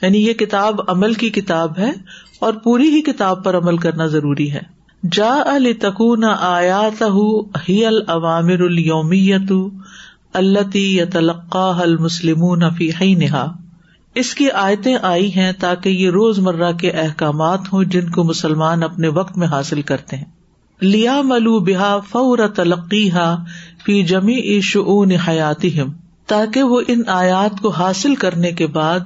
یعنی 0.02 0.28
یہ 0.28 0.34
کتاب 0.34 0.76
عمل 0.88 1.14
کی 1.14 1.30
کتاب 1.30 1.80
ہے 1.80 1.92
اور 2.40 2.54
پوری 2.54 2.90
ہی 2.90 3.02
کتاب 3.02 3.44
پر 3.44 3.58
عمل 3.58 3.78
کرنا 3.78 4.06
ضروری 4.06 4.52
ہے۔ 4.52 4.76
جا 5.12 5.44
علی 5.46 5.74
تکون 5.74 6.24
آیات 6.40 7.04
ہی 7.70 7.86
العوامر 7.86 8.60
الومیت 8.60 9.52
اللہ 10.34 11.56
المسلم 11.56 12.70
فی 12.70 13.16
نہا 13.16 13.65
اس 14.16 14.36
کی 14.36 14.52
آیتیں 14.52 14.98
آئی 15.02 15.36
ہیں 15.36 15.52
تاکہ 15.60 15.90
یہ 15.90 16.10
روز 16.10 16.40
مرہ 16.40 16.72
کے 16.72 16.92
احکامات 16.92 17.60
ہوں 17.74 17.84
جن 17.84 18.10
کو 18.10 18.24
مسلمان 18.24 18.84
اپنے 18.84 19.08
وقت 19.08 19.38
میں 19.38 19.48
حاصل 19.48 19.82
کرتے 19.82 20.18
ہیں۔ 20.18 20.26
لیا 20.82 21.22
ملو 21.22 21.60
بحا 21.60 22.00
فور 22.00 22.38
تلقی 22.56 23.12
ہا 23.12 23.44
فی 23.86 24.04
جمی 24.04 24.62
شعون 24.62 25.12
حیاتی 25.12 25.78
تاکہ 26.26 26.64
وہ 26.64 26.82
ان 26.88 27.02
آیات 27.08 27.62
کو 27.62 27.70
حاصل 27.70 28.16
کرنے 28.16 28.52
کے 28.52 28.68
بعد 28.68 29.00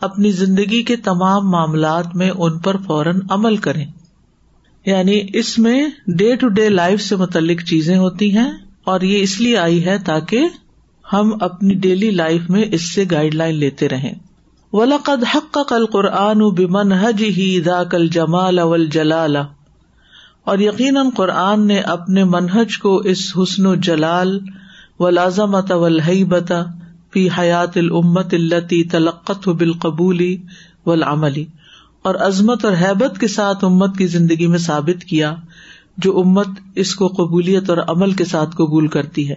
اپنی 0.00 0.30
زندگی 0.30 0.82
کے 0.82 0.96
تمام 0.96 1.50
معاملات 1.50 2.16
میں 2.16 2.30
ان 2.30 2.58
پر 2.58 2.76
فوراً 2.76 3.20
عمل 3.30 3.56
کریں۔ 3.56 3.86
یعنی 4.86 5.20
اس 5.34 5.58
میں 5.58 5.86
ڈے 6.06 6.36
ٹو 6.36 6.48
ڈے 6.48 6.68
لائف 6.68 7.00
سے 7.00 7.16
متعلق 7.16 7.62
چیزیں 7.62 7.96
ہوتی 7.96 8.36
ہیں 8.36 8.52
اور 8.84 9.00
یہ 9.00 9.22
اس 9.22 9.40
لیے 9.40 9.58
آئی 9.58 9.84
ہے 9.84 9.98
تاکہ 9.98 10.40
ہم 11.12 11.32
اپنی 11.40 11.74
ڈیلی 11.74 12.10
لائف 12.10 12.50
میں 12.50 12.64
اس 12.72 12.94
سے 12.94 13.04
گائڈ 13.10 13.34
لائن 13.34 13.54
لیتے 13.54 13.88
رہے 13.88 14.12
ولاقد 14.74 15.24
حق 15.34 15.58
کل 15.68 15.86
قرآن 15.86 16.38
بمن 16.38 16.92
حج 16.92 17.22
ہی 17.22 17.60
دا 17.60 17.84
کل 17.84 18.08
جمال 18.08 18.58
اول 18.58 18.86
جلال 18.86 19.36
اور 20.44 20.58
یقیناً 20.58 21.10
قرآن 21.16 21.66
نے 21.66 21.78
اپنے 21.78 22.24
منہج 22.24 22.78
کو 22.78 22.96
اس 22.96 23.32
حسن 23.42 23.66
و 23.66 23.74
جلال 23.74 24.40
و 24.98 25.10
لازمت 25.10 25.72
بتا 26.28 26.62
فی 27.12 27.28
حیات 27.38 27.76
الامت 27.76 28.34
التی 28.34 28.84
تلقت 28.84 29.48
بالقبولی 29.48 30.36
والعملی 30.86 31.44
اور 32.02 32.14
عظمت 32.14 32.64
اور 32.64 32.72
حیبت 32.72 33.18
کے 33.18 33.28
ساتھ 33.28 33.64
امت 33.64 33.96
کی 33.98 34.06
زندگی 34.06 34.46
میں 34.46 34.58
ثابت 34.58 35.04
کیا 35.04 35.34
جو 35.98 36.20
امت 36.20 36.48
اس 36.74 36.94
کو 36.94 37.08
قبولیت 37.08 37.70
اور 37.70 37.78
عمل 37.78 38.12
کے 38.12 38.24
ساتھ 38.24 38.50
قبول 38.56 38.86
کرتی 38.86 39.28
ہے. 39.28 39.34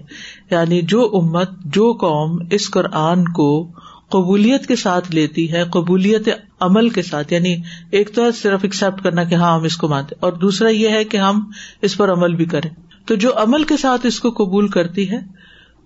یعنی 0.51 0.81
جو 0.81 1.09
امت، 1.13 1.49
جو 1.65 1.93
قوم 1.93 2.37
اس 2.51 2.69
قرآن 2.69 3.25
کو 3.25 3.71
قبولیت 4.09 4.65
کے 4.67 4.75
ساتھ 4.75 5.11
لیتی 5.11 5.51
ہے، 5.51 5.63
قبولیت 5.63 6.29
عمل 6.59 6.89
کے 6.89 7.01
ساتھ 7.01 7.33
یعنی 7.33 7.55
ایک 7.91 8.15
تو 8.15 8.31
صرف 8.31 8.59
ایکسپٹ 8.63 9.03
کرنا 9.03 9.23
کہ 9.23 9.35
ہاں 9.35 9.55
ہم 9.55 9.63
اس 9.63 9.77
کو 9.77 9.87
مانتے 9.87 10.15
اور 10.19 10.33
دوسرا 10.33 10.69
یہ 10.69 10.89
ہے 10.89 11.03
کہ 11.03 11.17
ہم 11.17 11.51
اس 11.81 11.97
پر 11.97 12.11
عمل 12.11 12.35
بھی 12.35 12.45
کریں۔ 12.45 12.69
تو 13.05 13.15
جو 13.15 13.31
عمل 13.35 13.63
کے 13.63 13.77
ساتھ 13.77 14.05
اس 14.05 14.19
کو 14.19 14.29
قبول 14.29 14.67
کرتی 14.67 15.11
ہے، 15.11 15.19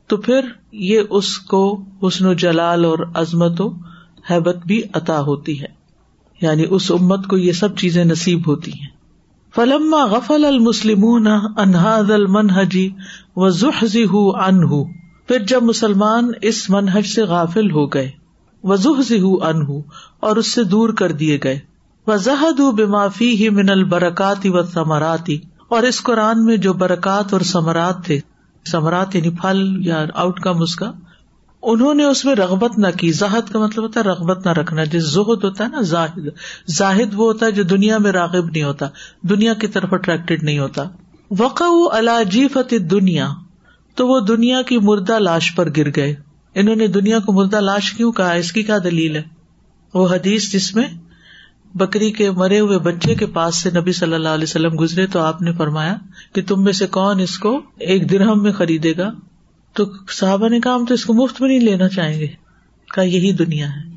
تو 0.07 0.17
پھر 0.17 0.41
یہ 0.71 1.01
اس 1.09 1.37
کو 1.37 1.83
حسن 2.03 2.25
و 2.25 2.33
جلال 2.33 2.85
اور 2.85 2.99
عظمت 3.13 3.61
و 3.61 3.69
حیبت 4.29 4.57
بھی 4.65 4.81
عطا 4.93 5.21
ہوتی 5.21 5.61
ہے۔ 5.61 5.81
یعنی 6.41 6.65
اس 6.69 6.91
امت 6.91 7.27
کو 7.27 7.37
یہ 7.37 7.51
سب 7.51 7.77
چیزیں 7.77 8.05
نصیب 8.05 8.47
ہوتی 8.47 8.71
ہیں۔ 8.71 8.87
فلما 9.55 10.05
غفل 10.05 10.45
المسلم 10.45 11.05
انہاد 11.57 12.11
المنہجی 12.11 12.89
و 13.35 13.49
ذہزی 13.49 14.03
ان 14.03 14.63
پھر 15.27 15.39
جب 15.39 15.63
مسلمان 15.63 16.31
اس 16.41 16.69
منہج 16.69 17.05
سے 17.05 17.23
غافل 17.23 17.71
ہو 17.71 17.87
گئے 17.87 18.11
وضوحی 18.63 19.19
ان 19.19 19.81
اور 20.19 20.35
اس 20.35 20.53
سے 20.53 20.63
دور 20.63 20.89
کر 20.89 21.11
دیے 21.11 21.39
گئے۔ 21.43 21.59
وضحد 22.07 22.59
بمافی 22.59 23.35
ہی 23.35 23.49
من 23.49 23.69
البرکاتی 23.69 24.49
و 24.49 24.63
ثمراتی 24.63 25.37
اور 25.67 25.83
اس 25.83 26.03
قرآن 26.03 26.45
میں 26.45 26.57
جو 26.57 26.73
برکات 26.73 27.33
اور 27.33 27.41
ثمرات 27.41 28.05
تھے، 28.05 28.19
ثمرات 28.71 29.15
یعنی 29.15 29.29
پھل 29.29 29.87
یا 29.87 30.05
آؤٹ 30.13 30.39
کم 30.39 30.61
اس 30.61 30.75
کا، 30.75 30.91
انہوں 31.63 31.93
نے 31.93 32.03
اس 32.03 32.25
میں 32.25 32.35
رغبت 32.35 32.77
نہ 32.77 32.87
کی۔ 32.97 33.11
زاہد 33.11 33.51
کا 33.51 33.59
مطلب 33.59 33.83
ہوتا 33.83 33.99
ہے 33.99 34.05
رغبت 34.05 34.45
نہ 34.45 34.51
رکھنا۔ 34.51 34.83
جس 34.83 35.03
زہد 35.03 35.43
ہوتا 35.43 35.63
ہے 35.63 35.69
نا، 35.69 35.81
زاہد۔ 35.81 36.27
زاہد 36.67 37.13
وہ 37.13 37.25
ہوتا 37.25 37.45
ہے 37.45 37.51
جو 37.51 37.63
دنیا 37.63 37.97
میں 37.97 38.11
راغب 38.11 38.45
نہیں 38.45 38.63
ہوتا، 38.63 38.87
دنیا 39.21 39.53
کی 39.53 39.67
طرف 39.67 39.93
اٹریکٹڈ 39.93 40.43
نہیں 40.43 40.59
ہوتا۔ 40.59 40.83
وقع 41.39 41.63
اللہ 41.91 42.47
فت 42.53 42.73
دنیا 42.91 43.29
تو 43.95 44.07
وہ 44.07 44.19
دنیا 44.19 44.61
کی 44.61 44.77
مردہ 44.77 45.19
لاش 45.19 45.55
پر 45.55 45.69
گر 45.77 45.89
گئے۔ 45.95 46.15
انہوں 46.55 46.75
نے 46.75 46.87
دنیا 46.87 47.19
کو 47.19 47.33
مردہ 47.33 47.59
لاش 47.59 47.93
کیوں 47.93 48.11
کہا؟ 48.11 48.31
اس 48.31 48.51
کی 48.51 48.63
کیا 48.63 48.77
دلیل 48.83 49.15
ہے؟ 49.15 49.23
وہ 49.93 50.07
حدیث 50.07 50.53
جس 50.53 50.75
میں 50.75 50.87
بکری 51.75 52.11
کے 52.11 52.31
مرے 52.31 52.59
ہوئے 52.59 52.79
بچے 52.79 53.15
کے 53.15 53.25
پاس 53.25 53.55
سے 53.55 53.69
نبی 53.75 53.91
صلی 53.91 54.13
اللہ 54.13 54.29
علیہ 54.29 54.43
وسلم 54.43 54.79
گزرے 54.79 55.07
تو 55.07 55.19
آپ 55.19 55.41
نے 55.41 55.53
فرمایا 55.53 55.95
کہ 56.33 56.41
تم 56.43 56.63
میں 56.63 56.73
سے 56.73 56.87
کون 56.87 57.19
اس 57.19 57.39
کو 57.39 57.61
ایک 57.79 58.11
درہم 58.11 58.43
میں 58.43 58.51
خریدے 58.51 58.93
گا؟ 58.97 59.11
تو 59.73 59.85
صحابہ 60.09 60.49
نے 60.49 60.59
کہا، 60.59 60.75
ہم 60.75 60.85
تو 60.85 60.93
اس 60.93 61.05
کو 61.05 61.13
مفت 61.13 61.41
میں 61.41 61.49
نہیں 61.49 61.59
لینا 61.59 61.87
چاہیں 61.87 62.19
گے۔ 62.19 62.27
کہا، 62.95 63.03
یہی 63.03 63.31
دنیا 63.31 63.69
ہے 63.69 63.91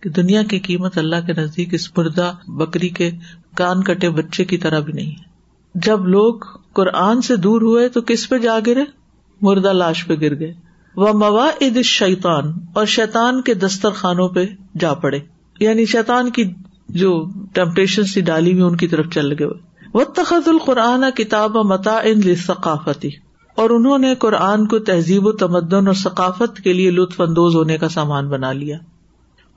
کہ 0.00 0.10
دنیا 0.10 0.42
کی 0.42 0.58
قیمت 0.58 0.98
اللہ 0.98 1.16
کے 1.26 1.32
نزدیک 1.32 1.74
اس 1.74 1.98
مردہ 1.98 2.32
بکری 2.46 2.88
کے 2.88 3.10
کان 3.56 3.82
کٹے 3.82 4.10
بچے 4.10 4.44
کی 4.44 4.58
طرح 4.58 4.78
بھی 4.78 4.92
نہیں 4.92 5.10
ہے۔ 5.10 5.34
جب 5.74 6.06
لوگ 6.06 6.34
قرآن 6.72 7.22
سے 7.22 7.36
دور 7.36 7.60
ہوئے 7.60 7.88
تو 7.88 8.00
کس 8.00 8.28
پہ 8.28 8.38
جا 8.38 8.58
گرے؟ 8.66 9.03
مردہ 9.44 9.72
لاش 9.72 10.06
پہ 10.06 10.14
گر 10.14 10.38
گئے۔ 10.38 10.54
وہ 10.96 11.12
موا 11.12 11.50
عید 11.60 11.82
شیتان 11.82 12.52
اور 12.74 12.86
شیتان 12.86 13.42
کے 13.42 13.54
دسترخانوں 13.54 14.28
پہ 14.28 14.46
جا 14.80 14.94
پڑے۔ 14.94 15.18
یعنی 15.60 15.84
شیتان 15.84 16.30
کی 16.30 16.52
جو 16.88 17.24
ٹمپٹیشن 17.52 18.04
سی 18.04 18.20
ڈالی 18.20 18.52
ہوئی 18.52 18.62
ان 18.62 18.76
کی 18.76 18.88
طرف 18.88 19.06
چل 19.14 19.32
گئے۔ 19.32 19.48
وہ 19.94 20.04
تخت 20.04 20.48
القرآن 20.48 21.04
کتاب 21.16 21.56
متا 21.56 21.98
ان 21.98 22.34
ثقافتی 22.34 23.08
اور 23.56 23.70
انہوں 23.70 23.98
نے 23.98 24.14
قرآن 24.14 24.66
کو 24.66 24.78
تہذیب 24.78 25.26
و 25.26 25.32
تمدن 25.32 25.86
اور 25.86 25.94
ثقافت 25.94 26.60
کے 26.60 26.72
لیے 26.72 26.90
لطف 26.90 27.20
اندوز 27.20 27.56
ہونے 27.56 27.78
کا 27.78 27.88
سامان 27.88 28.28
بنا 28.28 28.52
لیا۔ 28.52 28.78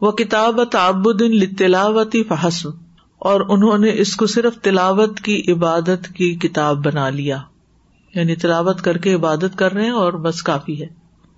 وہ 0.02 0.12
کتاب 0.12 0.64
تعبد 0.64 1.22
ان 1.22 1.56
تلاوتی 1.56 2.24
فحسن 2.24 2.70
اور 3.20 3.42
انہوں 3.50 3.78
نے 3.78 3.92
اس 3.94 4.16
کو 4.16 4.28
صرف 4.28 4.56
تلاوت 4.62 5.20
کی 5.20 5.44
عبادت 5.52 6.08
کی 6.16 6.36
کتاب 6.36 6.86
بنا 6.86 7.10
لیا۔ 7.10 7.38
یعنی 8.16 8.36
تلاوت 8.36 8.82
کر 8.82 8.98
کے 8.98 9.14
عبادت 9.14 9.56
کر 9.56 9.74
رہے 9.74 9.84
ہیں 9.84 9.92
اور 9.92 10.14
بس 10.14 10.44
کافی 10.44 10.82
ہے۔ 10.82 10.88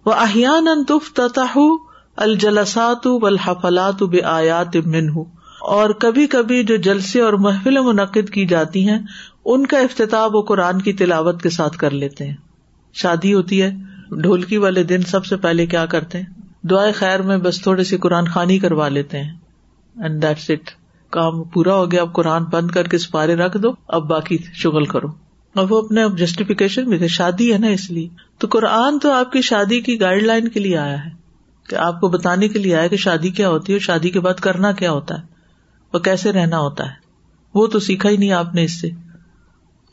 وہ 0.06 0.14
احیان 0.14 0.68
انتف 0.68 1.14
تتاح 1.14 1.58
الجلسات 2.16 3.08
و 3.08 3.26
الحفلات 3.26 4.04
بے 4.04 4.22
آیات 4.24 4.76
من 4.76 5.10
اور 5.62 5.90
کبھی 5.90 6.28
کبھی 6.28 6.64
جو 6.64 6.76
جلسے 6.76 7.22
اور 7.22 7.34
محفل 7.34 7.78
منعقد 7.82 8.30
کی 8.30 8.46
جاتی 8.46 8.90
ہیں، 8.90 9.00
ان 9.46 9.66
کا 9.66 9.80
افتتاح 9.80 10.28
وہ 10.34 10.42
قرآن 10.42 10.82
کی 10.82 10.94
تلاوت 10.94 11.42
کے 11.42 11.50
ساتھ 11.50 11.78
کر 11.78 11.92
لیتے 11.92 12.28
ہیں۔ 12.28 12.36
شادی 12.94 13.34
ہوتی 13.34 13.62
ہے، 13.62 13.72
ڈھولکی 14.12 14.58
والے 14.58 14.84
دن 14.84 15.02
سب 15.02 15.26
سے 15.26 15.36
پہلے 15.38 15.66
کیا 15.66 15.86
کرتے 15.86 16.18
ہیں؟ 16.18 16.26
دعائیں 16.64 16.94
خیر 16.94 17.22
میں 17.22 17.38
بس 17.38 17.62
تھوڑے 17.62 17.84
سی 17.84 17.98
قرآن 17.98 18.26
خانی 18.26 18.60
کروا 18.60 18.88
لیتے 18.88 19.24
ہیں۔ 19.24 19.34
اینڈ 20.02 20.22
دیٹس 20.22 20.50
اٹ 20.50 20.72
کام 21.10 21.44
پورا 21.44 21.76
ہو 21.76 21.92
گیا، 21.92 22.02
اب 22.02 22.14
قرآن 22.14 22.44
بند 22.44 22.72
کر 22.72 22.88
کے 22.88 22.98
سپارے 22.98 23.36
رکھ 23.36 23.58
دو، 23.58 23.70
اب 23.88 24.08
باقی 24.08 24.38
شغل 24.54 24.86
کرو۔ 24.86 25.29
اور 25.56 25.68
وہ 25.70 25.82
اپنے 25.82 26.04
اب 26.04 26.18
جسٹیفیکیشن 26.18 26.84
بھی 26.84 26.98
تھے، 26.98 27.08
شادی 27.08 27.54
ہے 27.54 27.58
نا 27.58 27.68
اس 27.68 27.92
لیے۔ 27.92 28.08
تو 28.38 28.48
قرآن 28.52 29.00
تو 29.00 29.12
آپ 29.12 29.32
کی 29.32 29.42
شادی 29.42 29.82
کی 29.82 30.02
گائڈ 30.02 30.24
لائن 30.24 30.48
کے 30.48 30.60
لیے 30.60 30.78
آیا 30.78 31.06
ہے 31.06 31.10
کہ 31.70 31.76
آپ 31.76 32.02
کو 32.02 32.08
بتانے 32.08 32.48
کے 32.48 32.60
لیے 32.60 32.76
آیا 32.76 32.88
کہ 32.88 32.96
شادی 32.96 33.30
کیا 33.30 33.50
ہوتی 33.50 33.74
ہے 33.74 33.80
شادی 33.80 34.10
کے 34.10 34.20
بعد 34.20 34.34
کرنا 34.34 34.72
کیا 34.72 34.92
ہوتا 34.92 35.18
ہے 35.18 35.24
وہ 35.94 36.00
کیسے 36.00 36.32
رہنا 36.32 36.60
ہوتا 36.60 36.86
ہے۔ 36.86 36.94
وہ 37.54 37.68
تو 37.68 37.80
سیکھا 37.80 38.10
ہی 38.10 38.18
نہیں 38.18 38.32
آپ 38.32 38.56
نے 38.56 38.64
اس 38.64 38.82
سے۔ 38.82 38.90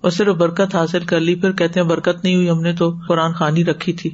اور 0.01 0.11
صرف 0.11 0.37
برکت 0.37 0.75
حاصل 0.75 1.05
کر 1.05 1.21
لی، 1.21 1.35
پھر 1.35 1.53
کہتے 1.53 1.81
ہیں 1.81 1.87
برکت 1.87 2.25
نہیں 2.25 2.35
ہوئی، 2.35 2.51
ہم 2.51 2.61
نے 2.61 2.73
تو 2.73 2.95
قرآن 3.09 3.33
خانی 3.33 3.65
رکھی 3.65 3.93
تھی۔ 3.93 4.11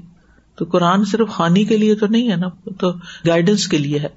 تو 0.57 0.65
قرآن 0.65 1.05
صرف 1.05 1.29
خانی 1.29 1.65
کے 1.65 1.77
لیے 1.77 1.95
تو 1.95 2.07
نہیں 2.07 2.31
ہے 2.31 2.37
نا، 2.37 2.71
تو 2.81 2.93
گائیڈنس 3.27 3.69
کے 3.69 3.79
لیے 3.79 3.99
ہے۔ 3.99 4.09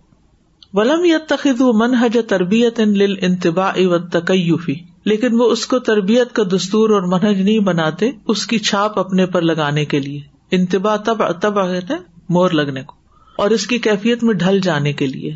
ولم 0.74 1.06
یا 1.06 1.18
تخد 1.28 1.62
من 1.62 1.94
حج 1.94 2.18
تربیت 2.28 2.80
انتبا 3.22 3.72
و 3.76 3.98
تقیفی 3.98 4.95
لیکن 5.06 5.42
وہ 5.42 5.52
اس 5.52 5.68
کو 5.68 5.80
تربیت 5.80 6.34
کا 6.34 6.44
دستور 6.56 6.90
اور 6.90 7.02
منہج 7.02 7.42
نہیں 7.42 7.60
بناتے، 7.60 8.12
اس 8.28 8.48
کی 8.48 8.60
چھاپ 8.60 9.00
اپنے 9.00 9.26
پر 9.26 9.42
لگانے 9.42 9.86
کے 9.86 10.00
لیے۔ 10.00 10.20
انتبا 10.52 10.96
تب 10.96 11.32
تب 11.42 11.66
ہیں 11.66 11.98
مور 12.30 12.50
لگنے 12.50 12.84
کو۔ 12.84 12.96
اور 13.38 13.50
اس 13.50 13.68
کی 13.68 13.80
کیفیت 13.80 14.24
میں 14.24 14.34
ڈھل 14.34 14.60
جانے 14.60 14.94
کے 14.94 15.08
لیے۔ 15.08 15.34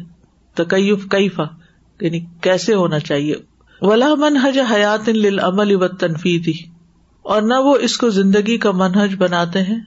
تکیف، 0.56 1.06
کیفا 1.10 1.44
یعنی 2.02 2.20
کیسے 2.42 2.74
ہونا 2.74 3.00
چاہیے۔ 3.00 3.36
ولا 3.82 4.16
منہج 4.18 4.60
حیات 4.72 5.10
عمل 5.44 5.76
و 5.76 5.88
تنفی 5.88 6.52
اور 7.24 7.42
نہ 7.42 7.54
وہ 7.54 7.76
اس 7.76 7.98
کو 7.98 8.10
زندگی 8.10 8.58
کا 8.58 8.72
منہج 8.72 9.16
بناتے 9.18 9.62
ہیں 9.62 9.80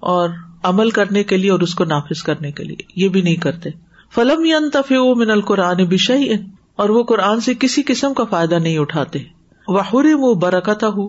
اور 0.00 0.28
عمل 0.62 0.90
کرنے 0.90 1.24
کے 1.24 1.36
لیے 1.36 1.50
اور 1.50 1.60
اس 1.60 1.74
کو 1.74 1.84
نافذ 1.84 2.22
کرنے 2.22 2.52
کے 2.52 2.64
لیے۔ 2.64 2.82
یہ 2.96 3.08
بھی 3.08 3.22
نہیں 3.22 3.36
کرتے۔ 3.36 3.70
فلم 4.14 4.44
ینتف 4.44 4.92
من 5.16 5.30
القرآن 5.30 5.76
بشئی 5.76 6.32
اور 6.76 6.88
وہ 6.88 7.02
قرآن 7.02 7.40
سے 7.40 7.54
کسی 7.54 7.82
قسم 7.82 8.14
کا 8.14 8.24
فائدہ 8.24 8.54
نہیں 8.54 8.78
اٹھاتے۔ 8.78 9.18
وہ 9.68 9.80
وہ 10.14 10.34
برکت 10.34 10.84
ہو 10.84 11.06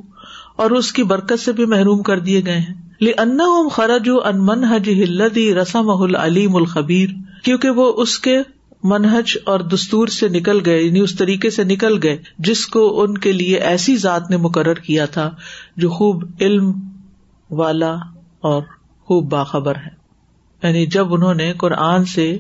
اور 0.56 0.72
اس 0.72 0.92
کی 0.92 1.04
برکت 1.04 1.40
سے 1.40 1.52
بھی 1.52 1.66
محروم 1.66 2.02
کر 2.02 2.20
دیے 2.20 2.46
گئے 2.46 2.58
ہیں۔ 2.58 2.74
ان 3.18 3.40
خرج 3.72 4.10
ان 4.24 4.46
منہج 4.46 4.90
ہلدی 4.90 5.54
رسم 5.54 5.90
العلیم 5.90 6.56
الخبیر 6.56 7.10
کیونکہ 7.44 7.70
وہ 7.70 7.94
اس 7.96 8.20
کے 8.20 8.38
منہج 8.84 9.38
اور 9.46 9.60
دستور 9.60 10.08
سے 10.08 10.28
نکل 10.30 10.60
گئے 10.66 10.82
یعنی 10.82 11.00
اس 11.00 11.16
طریقے 11.16 11.50
سے 11.50 11.64
نکل 11.64 12.00
گئے، 12.04 12.18
جس 12.40 12.68
کو 12.68 13.02
ان 13.02 13.18
کے 13.18 13.32
لیے 13.32 13.58
ایسی 13.58 13.98
ذات 13.98 14.30
نے 14.30 14.38
مقرر 14.38 14.74
کیا 14.74 15.06
تھا 15.06 15.32
جو 15.78 15.90
خوب 15.90 16.24
علم 16.42 16.72
والا 17.52 17.94
اور 18.42 18.62
خوب 19.06 19.32
باخبر 19.32 19.76
ہے۔ 19.76 20.06
یعنی 20.64 20.86
جب 20.86 21.14
انہوں 21.14 21.34
نے 21.34 21.54
قرآن 21.54 22.06
سے 22.06 22.38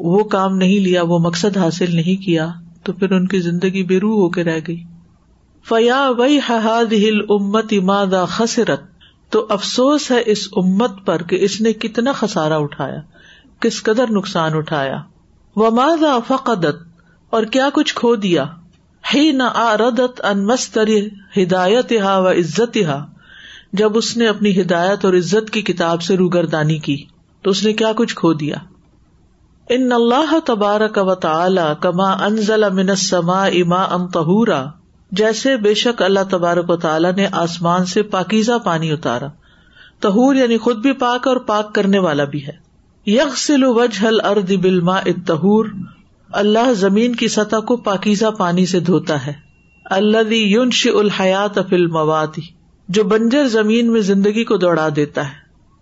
وہ 0.00 0.24
کام 0.24 0.56
نہیں 0.56 0.80
لیا، 0.80 1.02
وہ 1.02 1.18
مقصد 1.18 1.56
حاصل 1.56 1.96
نہیں 1.96 2.24
کیا، 2.24 2.48
تو 2.82 2.92
پھر 2.92 3.10
ان 3.10 3.26
کی 3.26 3.40
زندگی 3.40 3.82
بے 3.82 4.00
روح 4.00 4.14
ہو 4.14 4.30
کے 4.30 4.44
رہ 4.44 4.60
گئی۔ 4.68 4.84
فیا 5.68 6.10
وئی 6.16 6.38
حد 6.48 6.92
ہل 6.92 7.20
امت 7.28 7.66
اماد 7.70 8.26
خسرت؟ 8.28 8.80
تو 9.30 9.46
افسوس 9.50 10.10
ہے 10.10 10.22
اس 10.26 10.48
امت 10.56 11.06
پر 11.06 11.22
کہ 11.22 11.38
اس 11.40 11.60
نے 11.60 11.72
کتنا 11.72 12.12
خسارا 12.12 12.56
اٹھایا، 12.56 13.00
کس 13.60 13.82
قدر 13.82 14.10
نقصان 14.10 14.54
اٹھایا۔ 14.54 15.02
وہ 15.56 15.70
ماضا 15.70 16.18
فقدت؟ 16.28 16.82
اور 17.30 17.42
کیا 17.42 17.68
کچھ 17.74 17.94
کھو 17.94 18.16
دیا؟ 18.16 18.44
ہی 19.14 19.32
نہ 19.32 19.42
آردت 19.42 20.24
ان 20.24 20.46
مستری 20.46 21.08
ہدایت 21.36 21.92
ہا 22.00 22.18
و 22.18 22.30
عزت 22.30 22.76
ہا 22.84 23.06
جب 23.72 23.96
اس 23.96 24.16
نے 24.16 24.26
اپنی 24.26 24.60
ہدایت 24.60 25.04
اور 25.04 25.14
عزت 25.14 25.50
کی 25.50 25.62
کتاب 25.62 26.02
سے 26.02 26.16
روگردانی 26.16 26.78
کی، 26.78 27.04
تو 27.42 27.50
اس 27.50 27.64
نے 27.64 27.72
کیا 27.72 27.92
کچھ 27.96 28.16
کھو 28.16 28.32
دیا؟ 28.32 28.54
ان 29.72 29.92
اللہ 29.92 30.38
تبارک 30.44 30.98
و 31.02 31.14
تعالی 31.14 31.60
کما 31.80 32.12
انزل 32.12 32.70
من 32.72 32.90
السماء 32.90 33.46
اما 33.46 33.82
ام 33.82 34.06
جیسے 35.10 35.56
بے 35.56 35.74
شک 35.74 36.02
اللہ 36.02 36.20
تبارک 36.30 36.70
و 36.70 36.76
تعالیٰ 36.76 37.12
نے 37.12 37.26
آسمان 37.32 37.84
سے 37.84 38.02
پاکیزہ 38.02 38.52
پانی 38.64 38.92
اتارا۔ 38.92 39.26
تہور 40.00 40.34
یعنی 40.34 40.58
خود 40.58 40.76
بھی 40.76 40.92
پاک 40.92 41.28
اور 41.28 41.36
پاک 41.36 41.74
کرنے 41.74 41.98
والا 41.98 42.24
بھی 42.24 42.46
ہے۔ 42.46 42.52
یق 43.06 43.36
سلو 43.36 43.74
وجہ 43.74 44.26
ارد 44.26 44.52
بلما 44.62 44.96
اتہور 44.96 45.66
اللہ 46.32 46.72
زمین 46.72 47.14
کی 47.14 47.28
سطح 47.28 47.56
کو 47.56 47.76
پاکیزہ 47.76 48.26
پانی 48.26 48.66
سے 48.66 48.80
دھوتا 48.80 49.26
ہے۔ 49.26 49.32
اللہ 49.84 50.34
یونش 50.34 50.88
الحیات 50.94 51.58
افل 51.58 51.86
موادی 51.86 52.46
جو 52.88 53.04
بنجر 53.04 53.48
زمین 53.48 53.92
میں 53.92 54.00
زندگی 54.00 54.44
کو 54.44 54.56
دوڑا 54.56 54.88
دیتا 54.96 55.24
ہے۔ 55.24 55.38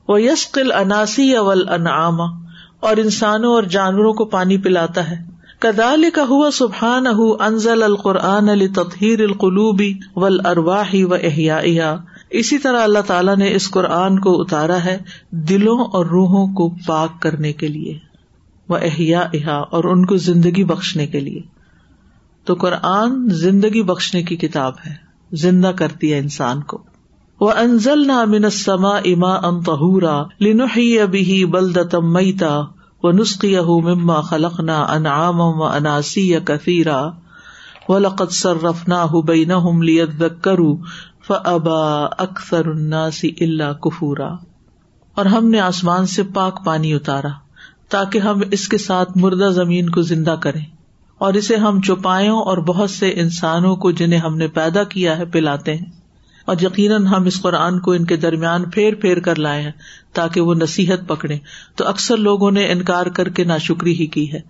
وہ 0.08 0.22
یسقل 0.22 0.72
اناسی 0.72 1.36
اول 1.36 1.68
انعام 1.68 2.47
اور 2.80 2.96
انسانوں 2.96 3.54
اور 3.54 3.62
جانوروں 3.62 4.12
کو 4.12 4.24
پانی 4.24 4.58
پلاتا 4.58 5.10
ہے۔ 5.10 5.38
کدال 5.58 6.04
کا 6.14 6.22
ہوا 6.28 6.50
سبحان 6.50 7.06
انزل 7.40 7.82
القرآن 7.82 8.48
علی 8.48 8.68
تطہیر 8.68 9.20
القلوبی 9.20 9.94
ول 10.16 10.46
ارواہی 10.46 11.04
و 11.04 11.14
احیا 11.14 11.96
اسی 12.30 12.58
طرح 12.58 12.82
اللہ 12.82 12.98
تعالیٰ 12.98 13.36
نے 13.36 13.54
اس 13.54 13.70
قرآن 13.70 14.18
کو 14.18 14.40
اتارا 14.40 14.84
ہے 14.84 14.98
دلوں 15.30 15.78
اور 15.78 16.06
روحوں 16.06 16.54
کو 16.54 16.74
پاک 16.86 17.22
کرنے 17.22 17.52
کے 17.52 17.68
لیے۔ 17.68 17.98
وہ 18.68 18.76
احیا 18.76 19.20
احا 19.20 19.56
اور 19.56 19.84
ان 19.84 20.06
کو 20.06 20.16
زندگی 20.16 20.64
بخشنے 20.64 21.06
کے 21.06 21.20
لیے۔ 21.20 21.40
تو 22.44 22.54
قرآن 22.54 23.28
زندگی 23.28 23.82
بخشنے 23.82 24.22
کی 24.22 24.36
کتاب 24.36 24.72
ہے۔ 24.86 24.94
زندہ 25.32 25.72
کرتی 25.76 26.12
ہے 26.12 26.18
انسان 26.18 26.62
کو۔ 26.62 26.82
وہ 27.40 27.52
انزل 27.52 28.06
نہ 28.06 28.24
من 28.24 28.50
سما 28.50 28.96
اما 28.96 29.34
ام 29.34 29.60
تہورا 29.62 30.22
لنحی 30.40 31.00
ابھی 31.00 31.44
بلدتم 31.44 32.12
میتا 32.12 32.60
و 33.02 33.10
نسخی 33.10 33.56
مما 33.60 34.20
خلق 34.20 34.60
نہ 34.60 34.72
انعام 34.72 35.40
و 35.40 35.64
اناسی 35.64 36.28
یا 36.28 36.38
کثیرا 36.44 37.10
و 37.88 37.98
لقت 37.98 38.32
سرفنا 38.32 39.06
بین 39.26 39.84
لیت 39.84 40.22
کرو 40.40 40.76
فبا 41.28 42.04
اکثر 42.04 42.66
الناسی 42.66 43.30
اللہ 43.40 43.72
کفورا 43.72 44.28
اور 45.14 45.26
ہم 45.26 45.48
نے 45.48 45.60
آسمان 45.60 46.06
سے 46.06 46.22
پاک 46.22 46.64
پانی 46.64 46.94
اتارا 46.94 47.28
تاکہ 47.88 48.18
ہم 48.18 48.40
اس 48.50 48.68
کے 48.68 48.78
ساتھ 48.78 49.18
مردہ 49.18 49.50
زمین 49.50 49.90
کو 49.90 50.02
زندہ 50.02 50.36
کریں 50.40 50.64
اور 51.18 51.34
اسے 51.34 51.56
ہم 51.56 51.80
چوپایوں 51.80 52.42
اور 52.42 52.58
بہت 52.58 52.90
سے 52.90 53.08
انسانوں 53.08 53.76
کو 53.76 53.90
جنہیں 53.90 54.20
ہم 54.20 54.36
نے 54.36 54.48
پیدا 54.48 54.84
کیا 54.84 55.18
ہے 55.18 55.24
پلاتے 55.24 55.74
ہیں۔ 55.74 55.97
اور 56.48 56.56
یقیناً 56.62 57.06
ہم 57.06 57.24
اس 57.24 57.42
قرآن 57.42 57.80
کو 57.80 57.92
ان 57.92 58.04
کے 58.04 58.16
درمیان 58.16 58.70
پھیر 58.70 58.94
پھیر 58.94 59.18
کر 59.18 59.36
لائے 59.36 59.62
ہیں 59.62 59.72
تاکہ 60.12 60.40
وہ 60.40 60.54
نصیحت 60.54 61.08
پکڑے۔ 61.08 61.38
تو 61.76 61.88
اکثر 61.88 62.16
لوگوں 62.16 62.50
نے 62.50 62.72
انکار 62.72 63.06
کر 63.06 63.28
کے 63.28 63.44
نا 63.44 63.58
شکری 63.58 63.92
ہی 64.00 64.06
کی 64.06 64.32
ہے۔ 64.32 64.40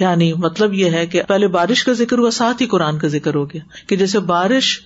یعنی 0.00 0.32
مطلب 0.32 0.74
یہ 0.74 0.90
ہے 0.90 1.06
کہ 1.06 1.22
پہلے 1.28 1.48
بارش 1.48 1.84
کا 1.84 1.92
ذکر 1.92 2.18
ہوا، 2.18 2.30
ساتھ 2.30 2.62
ہی 2.62 2.66
قرآن 2.66 2.98
کا 2.98 3.08
ذکر 3.08 3.34
ہو 3.34 3.50
گیا 3.50 3.60
کہ 3.86 3.96
جیسے 3.96 4.18
بارش 4.18 4.80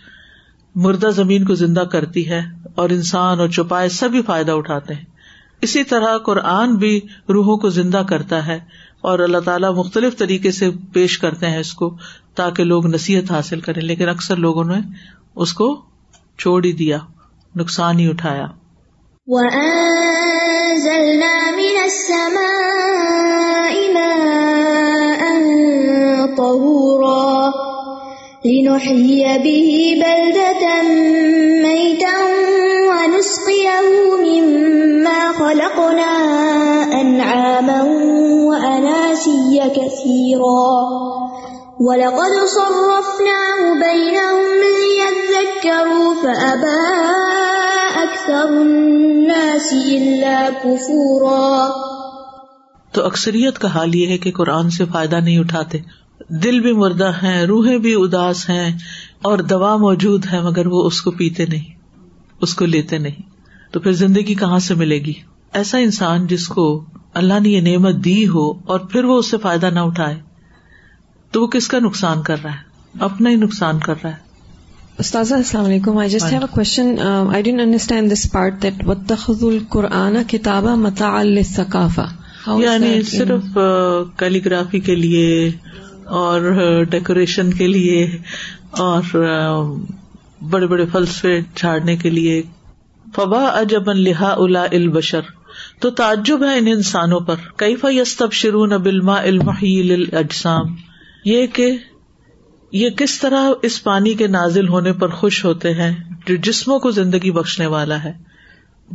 مردہ 0.75 1.07
زمین 1.07 1.45
کو 1.45 1.55
زندہ 1.55 1.81
کرتی 1.81 2.29
ہے 2.29 2.43
اور 2.75 2.91
انسان 2.91 3.41
اور 3.41 3.49
چوپائے 3.49 3.89
سبھی 3.89 4.23
فائدہ 4.23 4.53
اٹھاتے 4.53 4.95
ہیں۔ 4.95 5.05
اسی 5.63 5.85
طرح 5.85 6.19
قرآن 6.19 6.77
بھی 6.77 7.01
روحوں 7.29 7.57
کو 7.57 7.69
زندہ 7.69 8.03
کرتا 8.09 8.47
ہے 8.47 8.59
اور 9.01 9.19
اللہ 9.19 9.39
تعالیٰ 9.39 9.75
مختلف 9.75 10.17
طریقے 10.17 10.51
سے 10.51 10.71
پیش 10.93 11.19
کرتے 11.19 11.47
ہیں 11.47 11.59
اس 11.59 11.73
کو 11.73 11.97
تاکہ 12.35 12.65
لوگ 12.65 12.87
نصیحت 12.87 13.31
حاصل 13.31 13.61
کریں۔ 13.61 13.83
لیکن 13.83 14.09
اکثر 14.09 14.37
لوگوں 14.37 14.65
نے 14.65 14.79
اس 15.37 15.53
کو 15.53 15.85
چھوڑ 16.39 16.65
ہی 16.65 16.73
دیا، 16.73 16.99
نقصان 17.57 17.99
ہی 17.99 18.11
اٹھایا۔ 18.11 18.47
لنحيي 28.47 29.25
به 29.45 29.71
بلدة 30.03 30.65
ميتا 31.63 32.17
ونسقيه 32.89 33.81
مما 34.21 35.33
خلقنا 35.39 36.13
أنعاما 37.01 37.81
وأناسيا 38.49 39.69
كثيرا 39.69 40.67
ولقد 41.79 42.49
صرفناه 42.49 43.73
بينهم 43.73 44.63
ليذكروا 44.63 46.15
فأبى 46.23 47.07
أكثر 48.03 48.49
الناس 48.49 49.73
إلا 49.73 50.49
كفورا 50.63 51.71
تو 52.93 53.07
اکثریت 53.07 53.59
کا 53.59 53.69
حال 53.69 53.95
یہ 53.95 54.07
ہے 54.07 54.19
کہ 54.19 54.33
قرآن 54.33 54.71
سے 54.71 54.85
فائدہ 54.85 55.17
نہیں 55.17 55.39
اٹھاتے۔ 55.39 55.79
دل 56.29 56.61
بھی 56.61 56.73
مردہ 56.73 57.11
ہیں، 57.23 57.47
روحیں 57.47 57.79
بھی 57.79 57.95
اداس 57.95 58.51
ہیں 58.51 58.79
اور 59.23 59.39
دوا 59.39 59.77
موجود 59.77 60.27
ہے، 60.33 60.41
مگر 60.41 60.67
وہ 60.67 60.87
اس 60.87 61.03
کو 61.03 61.11
پیتے 61.11 61.47
نہیں، 61.47 61.75
اس 62.41 62.55
کو 62.55 62.65
لیتے 62.65 62.99
نہیں۔ 62.99 63.23
تو 63.73 63.81
پھر 63.81 63.93
زندگی 63.93 64.35
کہاں 64.35 64.59
سے 64.59 64.75
ملے 64.75 64.99
گی؟ 64.99 65.13
ایسا 65.53 65.79
انسان 65.79 66.27
جس 66.27 66.49
کو 66.49 66.85
اللہ 67.15 67.41
نے 67.41 67.49
یہ 67.49 67.61
نعمت 67.61 67.95
دی 67.95 68.29
ہو 68.29 68.51
اور 68.51 68.81
پھر 68.81 69.05
وہ 69.05 69.19
اس 69.19 69.31
سے 69.31 69.37
فائدہ 69.39 69.67
نہ 69.67 69.81
اٹھائے۔ 69.81 70.26
تو 71.37 71.43
وہ 71.43 71.47
کس 71.47 71.69
کا 71.69 71.79
نقصان 71.79 72.23
کر 72.23 72.37
رہا 72.45 72.53
ہے؟ 72.53 72.57
اپنا 73.01 73.31
ہی 73.31 73.35
نقصان 73.35 73.79
کر 73.79 73.95
رہا 74.05 74.11
ہے۔ 74.11 74.17
استاذ 74.99 75.33
السلام 75.33 75.65
علیکم۔ 75.65 75.99
I 75.99 76.11
just 76.11 76.33
have 76.33 76.41
a 76.41 76.47
question 76.51 76.95
I 77.33 77.43
didn't 77.43 77.61
understand 77.61 78.13
this 78.13 78.33
part 78.33 78.63
that 78.63 78.75
وتخذ 78.87 79.45
القرآن 79.45 80.17
کتابہ 80.29 80.75
متاع 80.77 81.23
للثقافہ 81.23 82.07
یعنی 82.59 83.03
صرف 83.03 83.59
کیلیگرافی 84.17 84.81
کے 84.81 84.95
لیے 84.95 85.51
اور 86.05 86.41
ڈیکوریشن 86.91 87.53
کے 87.53 87.67
لیے 87.67 88.19
اور 88.71 89.17
بڑے 90.51 90.67
بڑے 90.67 90.87
فلسفے 90.93 91.41
چھاڑنے 91.55 91.97
کے 91.97 92.11
لیے۔ 92.11 92.43
فبا 93.17 93.45
اجب 93.45 93.93
لہا 93.93 94.35
الا 94.39 94.63
البشر۔ 94.63 95.21
تو 95.81 95.91
تعجب 95.91 96.45
ہے 96.45 96.59
ان 96.59 96.67
انسانوں 96.67 97.21
پر۔ 97.21 97.35
کئی 97.57 97.77
فیستب 97.77 98.33
شرون 98.33 98.69
بلما 98.69 99.15
المحیل 99.15 100.05
اجسام 100.13 100.86
یہ 101.27 101.47
کہ 101.47 101.77
یہ 102.73 102.91
کس 102.91 103.19
طرح 103.19 103.51
اس 103.63 103.85
پانی 103.85 104.15
کے 104.15 104.27
نازل 104.27 104.69
ہونے 104.69 104.93
پر 104.93 105.09
خوش 105.09 105.45
ہوتے 105.45 105.75
ہیں 105.75 105.95
جو 106.27 106.37
جسموں 106.37 106.79
کو 106.79 106.91
زندگی 106.91 107.31
بخشنے 107.31 107.67
والا 107.67 108.05
ہے۔ 108.05 108.13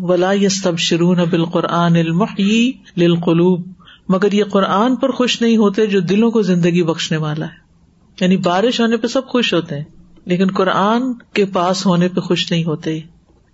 ولا 0.02 0.34
یستب 0.34 0.78
شرون 0.78 1.18
بال 1.18 1.46
قرآن 1.46 1.96
المحی 1.96 2.72
للقلوب۔ 2.98 3.68
مگر 4.10 4.32
یہ 4.32 4.44
قرآن 4.44 4.96
پر 4.96 5.12
خوش 5.12 5.42
نہیں 5.42 5.58
ہوتے 5.58 5.88
جو 5.88 6.00
دلوں 6.00 6.32
کو 6.32 6.42
زندگی 6.42 6.84
بخشنے 6.84 7.18
والا 7.18 7.46
ہے۔ 7.46 7.56
یعنی 8.22 8.38
بارش 8.38 8.82
ہونے 8.82 8.98
پہ 8.98 9.08
سب 9.08 9.28
خوش 9.28 9.54
ہوتے 9.54 9.78
ہیں، 9.78 9.86
لیکن 10.26 10.48
قرآن 10.48 11.14
کے 11.14 11.46
پاس 11.46 11.86
ہونے 11.86 12.08
پہ 12.08 12.20
خوش 12.20 12.52
نہیں 12.52 12.64
ہوتے۔ 12.64 13.00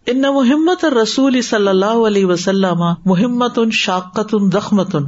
ان 0.06 0.22
محمت 0.22 0.84
اور 0.84 0.92
رسول 0.92 1.42
صلی 1.42 1.68
اللہ 1.68 2.08
علیہ 2.08 2.26
وسلم 2.26 2.84
محمت 3.06 3.60
ان 3.60 3.72
شاقت 3.72 4.34
ان 4.34 4.52
زخمت 4.52 4.96
ان 4.96 5.04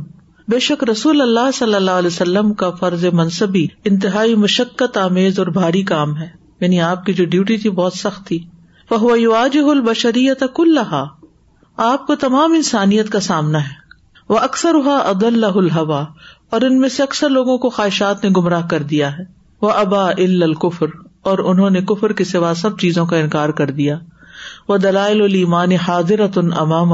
بے 0.49 0.59
شک 0.59 0.83
رسول 0.83 1.21
اللہ 1.21 1.51
صلی 1.53 1.73
اللہ 1.73 1.91
علیہ 1.91 2.07
وسلم 2.07 2.53
کا 2.53 2.69
فرض 2.69 3.05
منصبی، 3.05 3.67
انتہائی 3.85 4.35
مشقت، 4.35 4.97
آمیز 4.97 5.39
اور 5.39 5.47
بھاری 5.47 5.83
کام 5.83 6.17
ہے۔ 6.17 6.27
یعنی 6.61 6.81
آپ 6.81 7.05
کی 7.05 7.13
جو 7.13 7.25
ڈیوٹی 7.25 7.57
تھی 7.57 7.69
بہت 7.69 7.93
سخت 7.93 8.27
تھی۔ 8.27 8.45
وہ 8.89 9.33
البشریت 9.71 10.43
کل 10.55 10.77
آپ 11.77 12.07
کو 12.07 12.15
تمام 12.15 12.53
انسانیت 12.53 13.09
کا 13.09 13.19
سامنا 13.19 13.63
ہے۔ 13.63 13.73
وہ 14.29 14.37
اکثر 14.37 14.73
ہوا 14.73 15.11
عد 15.11 15.23
اللہ 15.23 15.45
الحوا 15.45 16.05
اور 16.49 16.61
ان 16.61 16.79
میں 16.79 16.89
سے 16.89 17.03
اکثر 17.03 17.29
لوگوں 17.29 17.57
کو 17.57 17.69
خواہشات 17.69 18.23
نے 18.23 18.29
گمراہ 18.37 18.67
کر 18.67 18.81
دیا 18.81 19.17
ہے۔ 19.17 19.23
وہ 19.61 19.69
ابا 19.69 20.11
الکفر۔ 20.11 20.87
اور 21.21 21.37
انہوں 21.37 21.69
نے 21.69 21.81
کفر 21.81 22.13
کے 22.13 22.23
سوا 22.23 22.53
سب 22.53 22.79
چیزوں 22.79 23.05
کا 23.05 23.17
انکار 23.17 23.49
کر 23.49 23.71
دیا۔ 23.71 23.99
وہ 24.67 24.77
دلائل 24.77 25.21
المان 25.21 25.71
حاضرت 25.71 26.37
ان 26.37 26.49
امام 26.53 26.93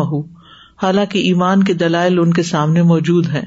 حالانکہ 0.83 1.19
ایمان 1.19 1.63
کے 1.63 1.73
دلائل 1.73 2.19
ان 2.19 2.33
کے 2.33 2.43
سامنے 2.43 2.81
موجود 2.81 3.27
ہیں۔ 3.27 3.45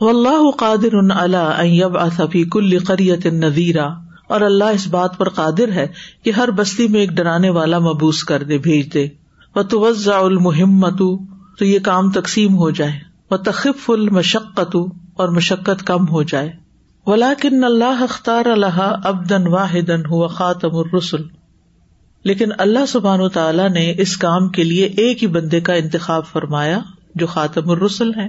وہ 0.00 0.08
اللہ 0.08 0.50
قادر 0.50 0.94
ان 0.94 1.10
اللہ 1.10 1.84
اصفی 1.84 2.44
کل 2.44 2.78
قریت 2.78 3.26
نذیرہ 3.26 3.88
اور 4.28 4.40
اللہ 4.40 4.64
اس 4.64 4.86
بات 4.86 5.18
پر 5.18 5.28
قادر 5.28 5.72
ہے 5.72 5.86
کہ 6.22 6.30
ہر 6.30 6.50
بستی 6.50 6.88
میں 6.88 7.00
ایک 7.00 7.10
ڈرانے 7.10 7.50
والا 7.50 7.78
مبوس 7.78 8.24
کر 8.24 8.42
دے، 8.42 8.58
بھیج 8.58 8.94
دے۔ 8.94 9.08
وہ 9.56 9.62
توزا 9.62 10.18
المحمت 10.18 10.98
تو 11.58 11.64
یہ 11.64 11.78
کام 11.78 12.10
تقسیم 12.10 12.56
ہو 12.56 12.70
جائے۔ 12.70 12.92
و 13.30 13.36
تخف 13.36 13.90
المشقت 13.90 14.76
اور 15.16 15.28
مشقت 15.28 15.86
کم 15.86 16.08
ہو 16.08 16.22
جائے۔ 16.22 16.52
ولاکن 17.06 17.64
اللہ 17.64 18.02
اختار 18.02 18.46
اللہ 18.46 18.96
ابدن 19.04 19.46
واحد 19.46 19.90
ہوا 20.10 20.26
خاتم 20.26 20.76
الرسل۔ 20.76 21.22
لیکن 22.24 22.48
اللہ 22.58 22.86
سبحان 22.88 23.20
و 23.20 23.28
تعالیٰ 23.28 23.70
نے 23.70 23.94
اس 23.98 24.16
کام 24.16 24.48
کے 24.48 24.64
لیے 24.64 24.86
ایک 24.86 25.22
ہی 25.22 25.28
بندے 25.28 25.60
کا 25.60 25.74
انتخاب 25.74 26.26
فرمایا 26.26 26.78
جو 27.14 27.26
خاتم 27.26 27.70
الرسل 27.70 28.10
ہے 28.16 28.28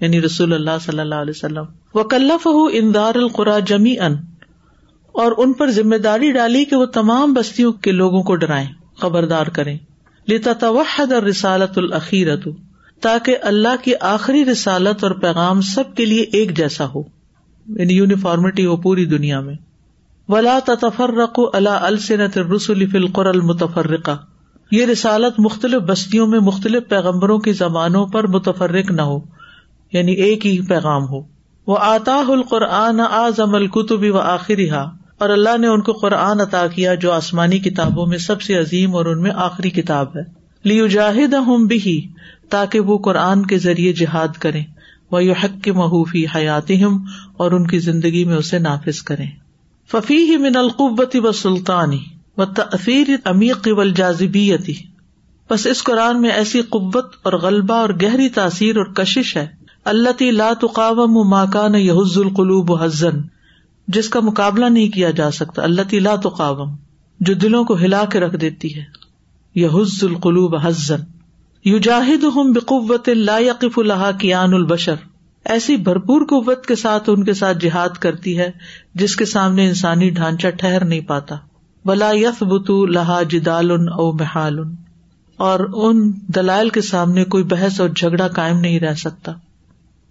یعنی 0.00 0.22
رسول 0.22 0.52
اللہ 0.52 0.70
صلی 0.80 1.00
اللہ 1.00 1.14
علیہ 1.14 1.32
وسلم۔ 1.36 1.64
وہ 1.94 2.02
کلف 2.02 2.48
اندار 2.72 3.14
القرا 3.14 3.58
جمی 3.58 3.98
ان 3.98 4.12
اور 5.12 5.32
ان 5.36 5.52
پر 5.52 5.70
ذمہ 5.70 5.96
داری 5.96 6.32
ڈالی 6.32 6.64
کہ 6.64 6.76
وہ 6.76 6.86
تمام 6.86 7.34
بستیوں 7.34 7.72
کے 7.72 7.92
لوگوں 7.92 8.22
کو 8.22 8.34
ڈرائیں، 8.34 8.66
خبردار 8.96 9.46
کریں۔ 9.46 9.78
لتا 10.28 10.52
توحد 10.52 11.12
اور 11.12 11.22
رسالت 11.22 11.78
العقیرت 11.78 12.48
تاکہ 13.00 13.36
اللہ 13.42 13.84
کی 13.84 13.92
آخری 14.00 14.44
رسالت 14.44 15.04
اور 15.04 15.10
پیغام 15.10 15.60
سب 15.60 15.96
کے 15.96 16.04
لیے 16.04 16.22
ایک 16.22 16.56
جیسا 16.56 16.86
ہو۔ 16.94 17.02
یعنی 17.66 17.94
یونیفارمٹی 17.94 18.66
ہو 18.66 18.76
پوری 18.76 19.04
دنیا 19.04 19.40
میں۔ 19.40 19.54
ولا 20.30 20.58
تفرق 20.64 21.40
اللہ 21.52 21.68
السنت 21.68 22.38
رسول 22.38 22.86
فلقر 22.86 23.26
المتفرقہ 23.26 24.10
یہ 24.70 24.86
رسالت 24.86 25.40
مختلف 25.40 25.74
بستیوں 25.74 26.26
میں 26.26 26.40
مختلف 26.40 26.88
پیغمبروں 26.88 27.38
کی 27.38 27.52
زبانوں 27.52 28.06
پر 28.06 28.26
متفرق 28.26 28.90
نہ 28.90 29.02
ہو 29.02 29.20
یعنی 29.92 30.12
ایک 30.12 30.46
ہی 30.46 30.60
پیغام 30.60 31.02
ہو۔ 31.08 31.20
وہ 31.66 31.76
آتا 31.80 32.22
القرآن 32.28 33.00
آزم 33.00 33.54
القتب 33.54 34.14
و 34.14 34.18
آخری 34.18 34.70
ہا 34.70 34.90
اور 35.18 35.30
اللہ 35.30 35.58
نے 35.58 35.66
ان 35.66 35.80
کو 35.80 35.92
قرآن 35.92 36.40
عطا 36.40 36.66
کیا 36.66 36.94
جو 36.94 37.12
آسمانی 37.12 37.58
کتابوں 37.58 38.06
میں 38.06 38.18
سب 38.18 38.42
سے 38.42 38.54
عظیم 38.54 38.96
اور 38.96 39.06
ان 39.06 39.22
میں 39.22 39.30
آخری 39.34 39.70
کتاب 39.70 40.16
ہے۔ 40.16 40.22
لیو 40.64 40.86
جاہد 40.86 41.34
ہوں 41.34 41.58
بھی 41.58 42.08
تاکہ 42.50 42.80
وہ 42.80 42.98
قرآن 42.98 43.46
کے 43.46 43.58
ذریعے 43.58 43.92
جہاد 43.92 44.36
کریں۔ 44.38 44.64
وہ 45.10 45.24
یو 45.24 45.32
حق 45.32 45.64
کے 45.64 45.72
محفی 45.72 46.24
حیات 46.34 46.70
اور 47.36 47.50
ان 47.50 47.66
کی 47.66 47.78
زندگی 47.78 48.24
میں 48.24 48.36
اسے 48.36 48.58
نافذ 48.58 49.02
کریں۔ 49.02 49.26
ففی 49.92 50.16
ہی 50.16 50.36
من 50.36 50.56
القوبتی 50.56 51.18
و 51.18 51.32
سلطانی 51.32 51.98
و 52.36 52.44
تفیر 52.44 53.08
امیق 53.24 53.68
و 53.70 53.84
جازبیتی 53.84 54.74
بس 55.50 55.66
اس 55.66 55.82
قرآن 55.82 56.20
میں 56.20 56.30
ایسی 56.30 56.62
قوت 56.62 57.14
اور 57.22 57.32
غلبہ 57.32 57.74
اور 57.74 57.90
گہری 58.02 58.28
تاثیر 58.28 58.76
اور 58.76 58.84
کشش 58.84 59.36
ہے۔ 59.36 59.46
اللہ 59.84 60.10
تی 60.10 60.30
لا 60.30 60.52
تقاوم 60.60 61.28
ماکان 61.28 61.74
یحز 61.74 62.18
القلوب 62.18 62.82
حزن۔ 62.82 63.20
جس 63.88 64.08
کا 64.08 64.20
مقابلہ 64.20 64.66
نہیں 64.66 64.88
کیا 64.88 65.10
جا 65.10 65.30
سکتا۔ 65.30 65.62
اللہ 65.62 65.82
تی 65.82 65.98
لا 65.98 66.16
تقاوم، 66.16 66.74
جو 67.20 67.34
دلوں 67.34 67.64
کو 67.64 67.74
ہلا 67.74 68.04
کے 68.04 68.20
رکھ 68.20 68.36
دیتی 68.36 68.76
ہے۔ 68.76 68.84
یحز 69.54 70.04
القلوب 70.04 70.56
حزن۔ 70.56 71.00
یو 71.64 71.78
جاہد 71.78 72.24
ہوں 72.24 72.54
بقوت 72.54 73.08
لا 73.08 73.38
یقف 73.38 73.78
اللہ 73.78 74.10
کیان 74.18 74.54
البشر۔ 74.54 74.94
ایسی 75.44 75.76
بھرپور 75.76 76.20
قوت 76.20 76.66
کے 76.66 76.76
ساتھ 76.76 77.10
ان 77.12 77.24
کے 77.24 77.34
ساتھ 77.34 77.58
جہاد 77.58 77.88
کرتی 77.88 78.38
ہے 78.38 78.50
جس 78.94 79.16
کے 79.16 79.24
سامنے 79.24 79.68
انسانی 79.68 80.10
ڈھانچہ 80.10 80.48
ٹھہر 80.48 80.84
نہیں 80.84 81.00
پاتا۔ 81.00 81.36
بلا 81.84 82.10
یف 82.12 82.42
بتو 82.42 82.86
لہا 82.86 83.22
جدال 83.22 83.70
او 83.70 84.12
محال۔ 84.12 84.58
اور 85.36 85.60
ان 85.74 86.12
دلائل 86.26 86.68
کے 86.68 86.80
سامنے 86.80 87.24
کوئی 87.24 87.44
بحث 87.44 87.80
اور 87.80 87.88
جھگڑا 87.88 88.28
قائم 88.28 88.60
نہیں 88.60 88.80
رہ 88.80 88.94
سکتا۔ 88.94 89.32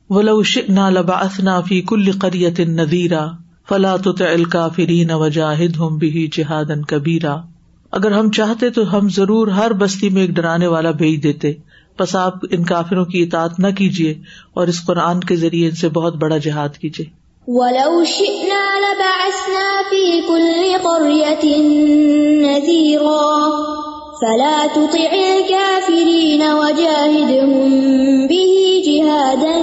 ولو 0.10 0.44
شئنا 0.44 0.90
لبعثنا 0.90 1.62
فی 1.62 1.82
کل 1.82 2.12
قریت 2.12 2.60
نذیرا 2.60 3.28
فلا 3.70 3.96
تطع 3.98 4.26
الکافرین 4.26 5.12
وجاہد 5.12 5.78
ہم 5.78 5.98
بھی 5.98 6.30
جہاد 6.32 6.66
کبیرا 6.88 7.36
اگر 7.92 8.12
ہم 8.12 8.32
چاہتے 8.32 8.70
تو 8.70 8.98
ہم 8.98 9.10
ضرور 9.10 9.48
ہر 9.48 9.74
بستی 9.74 10.10
میں 10.10 10.22
ایک 10.22 10.30
ڈرانے 10.30 10.68
والا 10.68 10.92
بھیج 10.92 11.24
دیتے۔ 11.24 11.54
بس 12.00 12.16
آپ 12.16 12.34
ان 12.52 12.64
کافروں 12.64 13.06
کی 13.06 13.24
اطاعت 13.24 13.60
نہ 13.60 13.68
کیجیے 13.68 14.12
اور 14.54 14.68
اس 14.68 14.86
قرآن 14.86 15.20
کے 15.20 15.36
ذریعے 15.36 15.70
ان 15.70 15.76
سے 15.76 15.90
بہت 15.90 16.16
بڑا 16.16 16.38
جہاد 16.38 16.70
کیجیے۔ 16.70 17.20
فلا 24.20 24.66
تطع 24.74 25.08
الكافرين 25.12 26.42
وجاهدهم 26.42 27.62
به 28.28 28.56
جهادا 28.84 29.62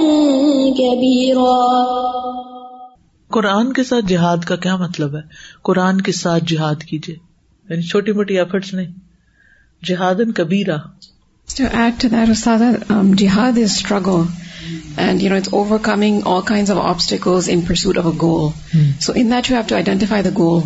كبيرا۔ 0.71 1.87
قرآن 3.27 3.73
کے 3.73 3.83
ساتھ 3.83 4.05
جہاد 4.05 4.37
کا 4.37 4.55
کیا 4.55 4.75
مطلب 4.75 5.15
ہے؟ 5.15 5.21
قرآن 5.63 6.01
کے 6.01 6.11
ساتھ 6.11 6.43
جہاد 6.47 6.75
کیجیے۔ 6.75 7.15
یعنی 7.69 7.81
چھوٹی 7.81 8.11
موٹی 8.11 8.39
ایفرٹس 8.39 8.73
نہیں۔ 8.73 8.87
جہاد 9.85 10.15
کبیرا 11.47 12.33
جہاد 13.17 13.57
is 13.57 13.63
struggle 13.63 14.21
and 14.97 15.21
you 15.21 15.29
know 15.29 15.35
it's 15.35 15.53
overcoming 15.83 16.19
all 16.25 16.41
kind 16.45 16.69
of 16.69 16.77
obstacles 16.79 17.49
in 17.49 17.61
pursuit 17.67 17.97
a 17.97 18.11
goal 18.21 18.49
so 19.01 19.13
in 19.15 19.31
you 19.31 19.39
have 19.49 19.61
to 19.67 19.75
identify 19.75 20.23
the 20.23 20.29
goal 20.37 20.61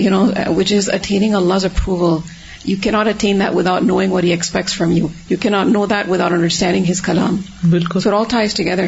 you 0.00 0.10
know 0.10 0.24
which 0.56 0.72
is 0.72 0.90
attaining 0.90 1.34
Allah 1.34 1.66
approval 1.66 2.18
you 2.64 2.76
can 2.82 2.90
not 2.90 3.08
attain 3.08 3.40
that 3.40 3.54
without 3.54 3.82
knowing 3.82 4.14
expects 4.22 4.76
from 4.76 4.92
you 4.92 5.08
you 5.30 5.36
can 5.40 5.48
not 5.48 5.66
know 5.68 5.86
that 5.86 6.08
without 6.08 6.32
understanding 6.32 6.90
his 6.90 7.02
کلام 7.02 7.40
بالکل 7.70 8.00
so 8.00 8.16
all 8.18 8.24
ties 8.30 8.54
together 8.54 8.86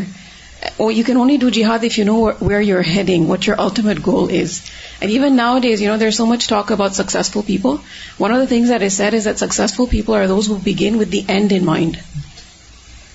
or 0.78 0.90
you 0.92 1.04
can 1.04 1.16
only 1.16 1.38
do 1.38 1.50
jihad 1.50 1.84
if 1.84 1.98
you 1.98 2.04
know 2.04 2.32
where 2.32 2.60
you're 2.60 2.82
heading, 2.82 3.28
what 3.28 3.46
your 3.46 3.60
ultimate 3.60 4.02
goal 4.02 4.28
is. 4.28 4.70
And 5.00 5.10
even 5.10 5.36
nowadays, 5.36 5.80
there's 5.80 6.16
so 6.16 6.26
much 6.26 6.46
talk 6.48 6.70
about 6.70 6.94
successful 6.94 7.42
people. 7.42 7.80
One 8.18 8.32
of 8.32 8.40
the 8.40 8.46
things 8.46 8.68
that 8.68 8.82
is 8.82 8.94
said 8.94 9.14
is 9.14 9.24
that 9.24 9.38
successful 9.38 9.86
people 9.86 10.14
are 10.14 10.26
those 10.26 10.46
who 10.46 10.58
begin 10.58 10.98
with 10.98 11.10
the 11.10 11.24
end 11.28 11.52
in 11.52 11.64
mind. 11.64 11.98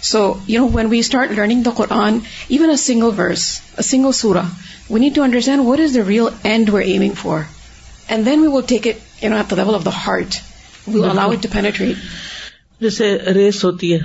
So, 0.01 0.33
when 0.77 0.89
we 0.89 1.01
start 1.03 1.31
learning 1.31 1.63
the 1.63 1.71
Quran, 1.71 2.25
even 2.49 2.69
a 2.69 2.77
single 2.77 3.11
verse, 3.11 3.61
a 3.77 3.83
single 3.83 4.13
surah, 4.13 4.49
we 4.89 4.99
need 4.99 5.15
to 5.15 5.21
understand 5.21 5.65
what 5.65 5.79
is 5.79 5.93
the 5.93 6.03
real 6.03 6.33
end 6.43 6.69
we're 6.69 6.81
aiming 6.81 7.13
for. 7.13 7.47
And 8.09 8.25
then 8.25 8.41
we 8.41 8.47
will 8.47 8.63
take 8.63 8.85
it, 8.85 9.01
at 9.21 9.49
the 9.49 9.55
level 9.55 9.75
of 9.75 9.83
the 9.83 9.91
heart. 9.91 10.41
We'll 10.87 11.11
allow 11.11 11.31
it 11.31 11.43
to 11.43 11.47
penetrate. 11.47 11.97
جیسے 12.81 13.07
race 13.33 13.63
ہوتی 13.63 13.93
ہے 13.93 13.99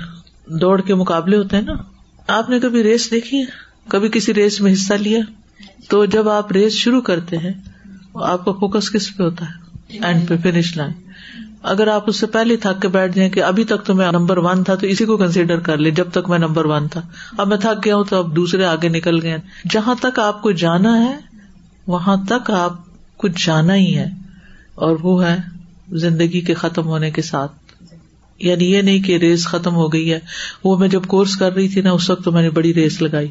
دوڑ 0.61 0.81
کے 0.87 0.95
مقابلے 0.95 1.37
ہوتے 1.37 1.55
ہیں 1.57 1.63
نا 1.63 1.75
آپ 2.27 2.49
نے 2.49 2.59
کبھی 2.59 2.83
ریس 2.83 3.11
دیکھی 3.11 3.39
ہے؟ 3.39 3.45
کبھی 3.87 4.09
کسی 4.09 4.33
ریس 4.33 4.61
میں 4.61 4.73
حصہ 4.73 4.93
لیا؟ 4.93 5.19
تو 5.89 6.05
جب 6.05 6.29
آپ 6.29 6.51
ریس 6.51 6.73
شروع 6.73 7.01
کرتے 7.01 7.37
ہیں، 7.37 7.53
آپ 8.13 8.45
کا 8.45 8.51
فوکس 8.51 8.91
کس 8.91 9.15
پہ 9.17 9.23
ہوتا 9.23 9.45
ہے؟ 9.45 9.97
اینڈ 9.99 10.27
پہ، 10.29 10.35
فنش 10.43 10.77
لائن۔ 10.77 10.91
اگر 11.63 11.87
آپ 11.87 12.03
اس 12.07 12.19
سے 12.19 12.25
پہلے 12.25 12.55
تھک 12.55 12.81
کے 12.81 12.87
بیٹھ 12.87 13.15
جائیں 13.15 13.29
کہ 13.29 13.43
ابھی 13.43 13.63
تک 13.63 13.85
تو 13.85 13.95
میں 13.95 14.11
نمبر 14.11 14.37
ون 14.37 14.63
تھا، 14.63 14.75
تو 14.75 14.87
اسی 14.87 15.05
کو 15.05 15.17
کنسیڈر 15.17 15.59
کر 15.59 15.77
لے 15.77 15.91
جب 15.91 16.11
تک 16.11 16.29
میں 16.29 16.39
نمبر 16.39 16.65
ون 16.65 16.87
تھا۔ 16.87 17.01
اب 17.37 17.47
میں 17.47 17.57
تھک 17.57 17.85
گیا 17.85 17.95
ہوں 17.95 18.03
تو 18.03 18.17
اب 18.17 18.35
دوسرے 18.35 18.65
آگے 18.65 18.89
نکل 18.89 19.21
گئے 19.21 19.37
جہاں 19.69 19.95
تک 19.99 20.19
آپ 20.19 20.41
کو 20.41 20.51
جانا 20.51 21.05
ہے، 21.05 21.17
وہاں 21.87 22.17
تک 22.29 22.51
آپ 22.51 22.73
کو 23.17 23.27
جانا 23.27 23.75
ہی 23.75 23.97
ہے، 23.97 24.09
اور 24.75 24.97
وہ 25.01 25.25
ہے 25.25 25.37
زندگی 25.91 26.41
کے 26.41 26.53
ختم 26.53 26.85
ہونے 26.85 27.11
کے 27.11 27.21
ساتھ۔ 27.21 27.51
یعنی 28.39 28.71
یہ 28.71 28.81
نہیں 28.81 28.99
کہ 28.99 29.17
ریس 29.17 29.47
ختم 29.47 29.75
ہو 29.75 29.93
گئی 29.93 30.13
ہے۔ 30.13 30.19
وہ 30.63 30.77
میں 30.77 30.87
جب 30.87 31.03
کورس 31.07 31.35
کر 31.35 31.53
رہی 31.53 31.67
تھی 31.67 31.81
نا، 31.81 31.91
اس 31.91 32.09
وقت 32.09 32.23
تو 32.23 32.31
میں 32.31 32.41
نے 32.41 32.49
بڑی 32.49 32.73
ریس 32.73 33.01
لگائی۔ 33.01 33.27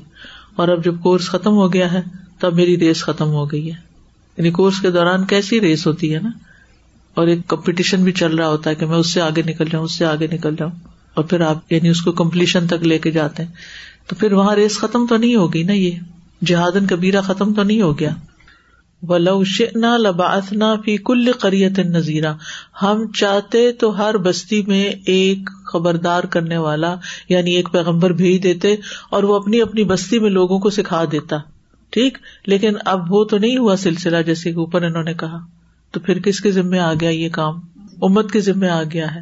اور 0.56 0.68
اب 0.68 0.84
جب 0.84 1.00
کورس 1.00 1.28
ختم 1.28 1.50
ہو 1.50 1.72
گیا 1.72 1.92
ہے، 1.92 2.00
تب 2.38 2.54
میری 2.54 2.78
ریس 2.78 3.02
ختم 3.02 3.28
ہو 3.28 3.52
گئی 3.52 3.66
ہے۔ 3.66 3.74
یعنی 4.38 4.50
کورس 4.50 4.80
کے 4.80 4.90
دوران 4.90 5.24
کیسی 5.24 5.60
ریس 5.60 5.86
ہوتی 5.86 6.14
ہے 6.14 6.20
نا؟ 6.20 6.30
اور 7.14 7.26
ایک 7.26 7.38
کمپٹیشن 7.48 8.04
بھی 8.04 8.12
چل 8.12 8.34
رہا 8.34 8.48
ہوتا 8.48 8.70
ہے 8.70 8.74
کہ 8.74 8.86
میں 8.86 8.96
اس 8.96 9.14
سے 9.14 9.20
آگے 9.20 9.42
نکل 9.46 9.64
جاؤں، 9.72 9.84
اس 9.84 9.98
سے 9.98 10.06
آگے 10.06 10.26
نکل 10.32 10.54
جاؤں۔ 10.58 10.70
اور 11.14 11.24
پھر 11.24 11.40
آپ 11.40 11.72
یعنی 11.72 11.88
اس 11.88 12.00
کو 12.00 12.12
کمپلیشن 12.12 12.66
تک 12.66 12.86
لے 12.86 12.98
کے 12.98 13.10
جاتے 13.10 13.44
ہیں۔ 13.44 13.52
تو 14.06 14.16
پھر 14.16 14.32
وہاں 14.32 14.54
ریس 14.54 14.78
ختم 14.78 15.06
تو 15.06 15.16
نہیں 15.16 15.34
ہوگی 15.34 15.62
نا 15.62 15.72
یہ؟ 15.72 15.90
جہادن 16.44 16.86
کبیرہ 16.86 17.20
ختم 17.20 17.54
تو 17.54 17.62
نہیں 17.62 17.80
ہو 17.80 17.98
گیا۔ 17.98 18.10
ولو 19.08 19.44
شئنا 19.44 19.96
لبعثنا 19.96 20.76
فی 20.76 20.96
کل 20.96 21.32
قریت 21.32 21.78
نذیرہ 21.78 22.34
ہم 22.82 23.12
چاہتے 23.12 23.72
تو 23.72 23.98
ہر 23.98 24.16
بستی 24.16 24.62
میں 24.62 24.90
ایک 25.06 25.50
خبردار 25.72 26.24
کرنے 26.24 26.56
والا 26.56 26.96
یعنی 27.28 27.54
ایک 27.54 27.68
پیغمبر 27.72 28.12
بھیج 28.12 28.42
دیتے 28.42 28.76
اور 29.10 29.22
وہ 29.22 29.36
اپنی 29.36 29.60
اپنی 29.60 29.84
بستی 29.84 30.18
میں 30.18 30.30
لوگوں 30.30 30.58
کو 30.58 30.70
سکھا 30.70 31.04
دیتا۔ 31.12 31.36
ٹھیک؟ 31.90 32.18
لیکن 32.46 32.72
اب 32.84 33.12
وہ 33.12 33.24
تو 33.24 33.38
نہیں 33.38 33.58
ہوا 33.58 33.76
سلسلہ 33.76 34.22
جیسے 34.22 34.52
کہ 34.52 34.58
اوپر 34.58 34.82
انہوں 34.82 35.02
نے 35.02 35.14
کہا۔ 35.14 35.38
تو 35.90 36.00
پھر 36.00 36.18
کس 36.18 36.40
کے 36.40 36.50
ذمے 36.50 36.78
آ 36.78 36.92
گیا 37.00 37.10
یہ 37.10 37.28
کام؟ 37.28 37.60
امت 38.02 38.30
کے 38.30 38.40
ذمے 38.40 38.68
آ 38.68 38.82
گیا 38.92 39.14
ہے۔ 39.14 39.20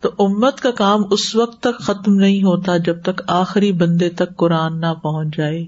تو 0.00 0.10
امت 0.18 0.60
کا 0.60 0.70
کام 0.70 1.02
اس 1.10 1.34
وقت 1.34 1.62
تک 1.62 1.80
ختم 1.80 2.14
نہیں 2.14 2.42
ہوتا 2.42 2.76
جب 2.76 3.02
تک 3.02 3.22
آخری 3.26 3.72
بندے 3.72 4.08
تک 4.08 4.36
قرآن 4.36 4.80
نہ 4.80 4.94
پہنچ 5.02 5.36
جائے۔ 5.36 5.66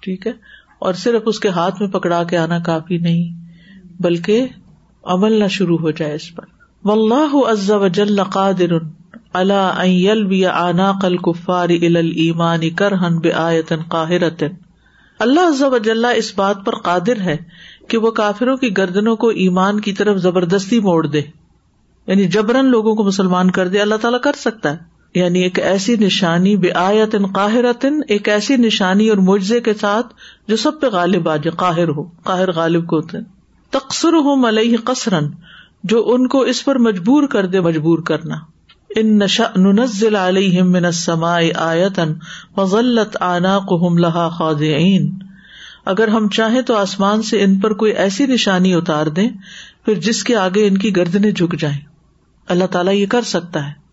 ٹھیک 0.00 0.26
ہے؟ 0.26 0.32
اور 0.84 0.94
صرف 0.94 1.22
اس 1.26 1.40
کے 1.40 1.48
ہاتھ 1.48 1.82
میں 1.82 1.90
پکڑا 1.90 2.24
کے 2.24 2.38
آنا 2.38 2.58
کافی 2.58 2.98
نہیں، 2.98 3.44
بلکہ 4.02 4.46
عمل 5.04 5.32
نہ 5.32 5.46
شروع 5.46 5.78
ہو 5.78 5.90
جائے 5.90 6.14
اس 6.14 6.34
پر۔ 6.34 6.44
و 6.84 6.92
اللہ 6.92 7.50
عز 7.50 7.70
وجل 7.70 8.22
قادر 8.22 8.72
اللہ 9.32 9.84
يلوي 9.84 10.44
اعناق 10.44 11.04
الكفار 11.04 11.68
الى 11.68 11.96
الايمان 11.96 12.70
كرها 12.70 13.18
بآية 13.18 13.76
قاهرة 13.88 14.46
اللہ 15.18 15.40
عز 15.40 15.62
وجل 15.62 16.04
اس 16.04 16.32
بات 16.36 16.56
پر 16.64 16.74
قادر 16.74 17.20
ہے 17.20 17.36
کہ 17.88 17.98
وہ 17.98 18.10
کافروں 18.10 18.56
کی 18.56 18.76
گردنوں 18.76 19.16
کو 19.16 19.28
ایمان 19.28 19.80
کی 19.80 19.92
طرف 19.92 20.16
زبردستی 20.16 20.80
موڑ 20.80 21.06
دے۔ 21.06 21.20
یعنی 22.06 22.24
جبرن 22.24 22.66
لوگوں 22.66 22.94
کو 22.94 23.04
مسلمان 23.04 23.50
کر 23.50 23.68
دے، 23.68 23.78
اللہ 23.78 23.94
تعالیٰ 23.94 24.20
کر 24.20 24.32
سکتا 24.36 24.72
ہے۔ 24.72 24.93
یعنی 25.14 25.42
ایک 25.42 25.58
ایسی 25.58 25.96
نشانی 25.96 26.56
بے 26.56 26.72
آیت 26.72 27.16
قاہرتن، 27.34 28.00
ایک 28.08 28.28
ایسی 28.28 28.56
نشانی 28.56 29.08
اور 29.08 29.18
معجزے 29.18 29.60
کے 29.60 29.74
ساتھ 29.74 30.06
جو 30.48 30.56
سب 30.56 30.80
پہ 30.80 30.86
غالب 30.86 31.28
آ 31.28 31.36
جائے، 31.36 31.56
قاہر 31.56 31.88
ہو، 31.88 32.02
قاہر 32.02 32.52
غالب 32.52 32.86
کو 32.86 32.96
ہوتے 32.96 33.18
تقسر 33.70 34.08
ہو 34.08 34.36
ملئی 34.36 34.76
قسرن 34.76 35.30
جو 35.84 36.04
ان 36.06 36.28
کو 36.28 36.40
اس 36.40 36.64
پر 36.64 36.78
مجبور 36.78 37.26
کر 37.26 37.46
دے، 37.46 37.60
مجبور 37.60 37.98
کرنا۔ 37.98 38.34
ان 38.96 39.18
نشا 39.18 39.44
ننزل 39.56 40.16
علیہم 40.16 40.72
من 40.72 40.84
السماء 40.84 41.40
آیتن 41.54 42.12
وظلت 42.56 43.16
آناقہم 43.20 43.98
لہا 43.98 44.28
خاضعین۔ 44.28 45.14
اگر 45.84 46.08
ہم 46.08 46.28
چاہیں 46.28 46.62
تو 46.62 46.76
آسمان 46.76 47.22
سے 47.22 47.42
ان 47.42 47.60
پر 47.60 47.72
کوئی 47.72 47.92
ایسی 47.92 48.26
نشانی 48.26 48.74
اتار 48.74 49.06
دیں، 49.06 49.28
پھر 49.84 49.94
جس 49.94 50.24
کے 50.24 50.36
آگے 50.36 50.66
ان 50.66 50.78
کی 50.78 50.96
گردنے 50.96 51.30
جھک 51.30 51.60
جائیں۔ 51.60 51.78
اللہ 52.48 52.64
تعالیٰ 52.64 52.94
یہ 52.94 53.06
کر 53.06 53.22
سکتا 53.22 53.68
ہے۔ 53.68 53.83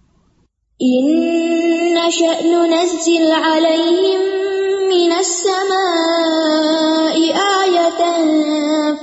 ان 0.82 1.98
ننزل 2.46 3.32
عليهم 3.32 4.22
من 4.89 5.12
السماء 5.12 7.17
آية 7.62 8.02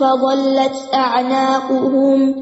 فظلت 0.00 0.76
أعناقهم 0.94 2.34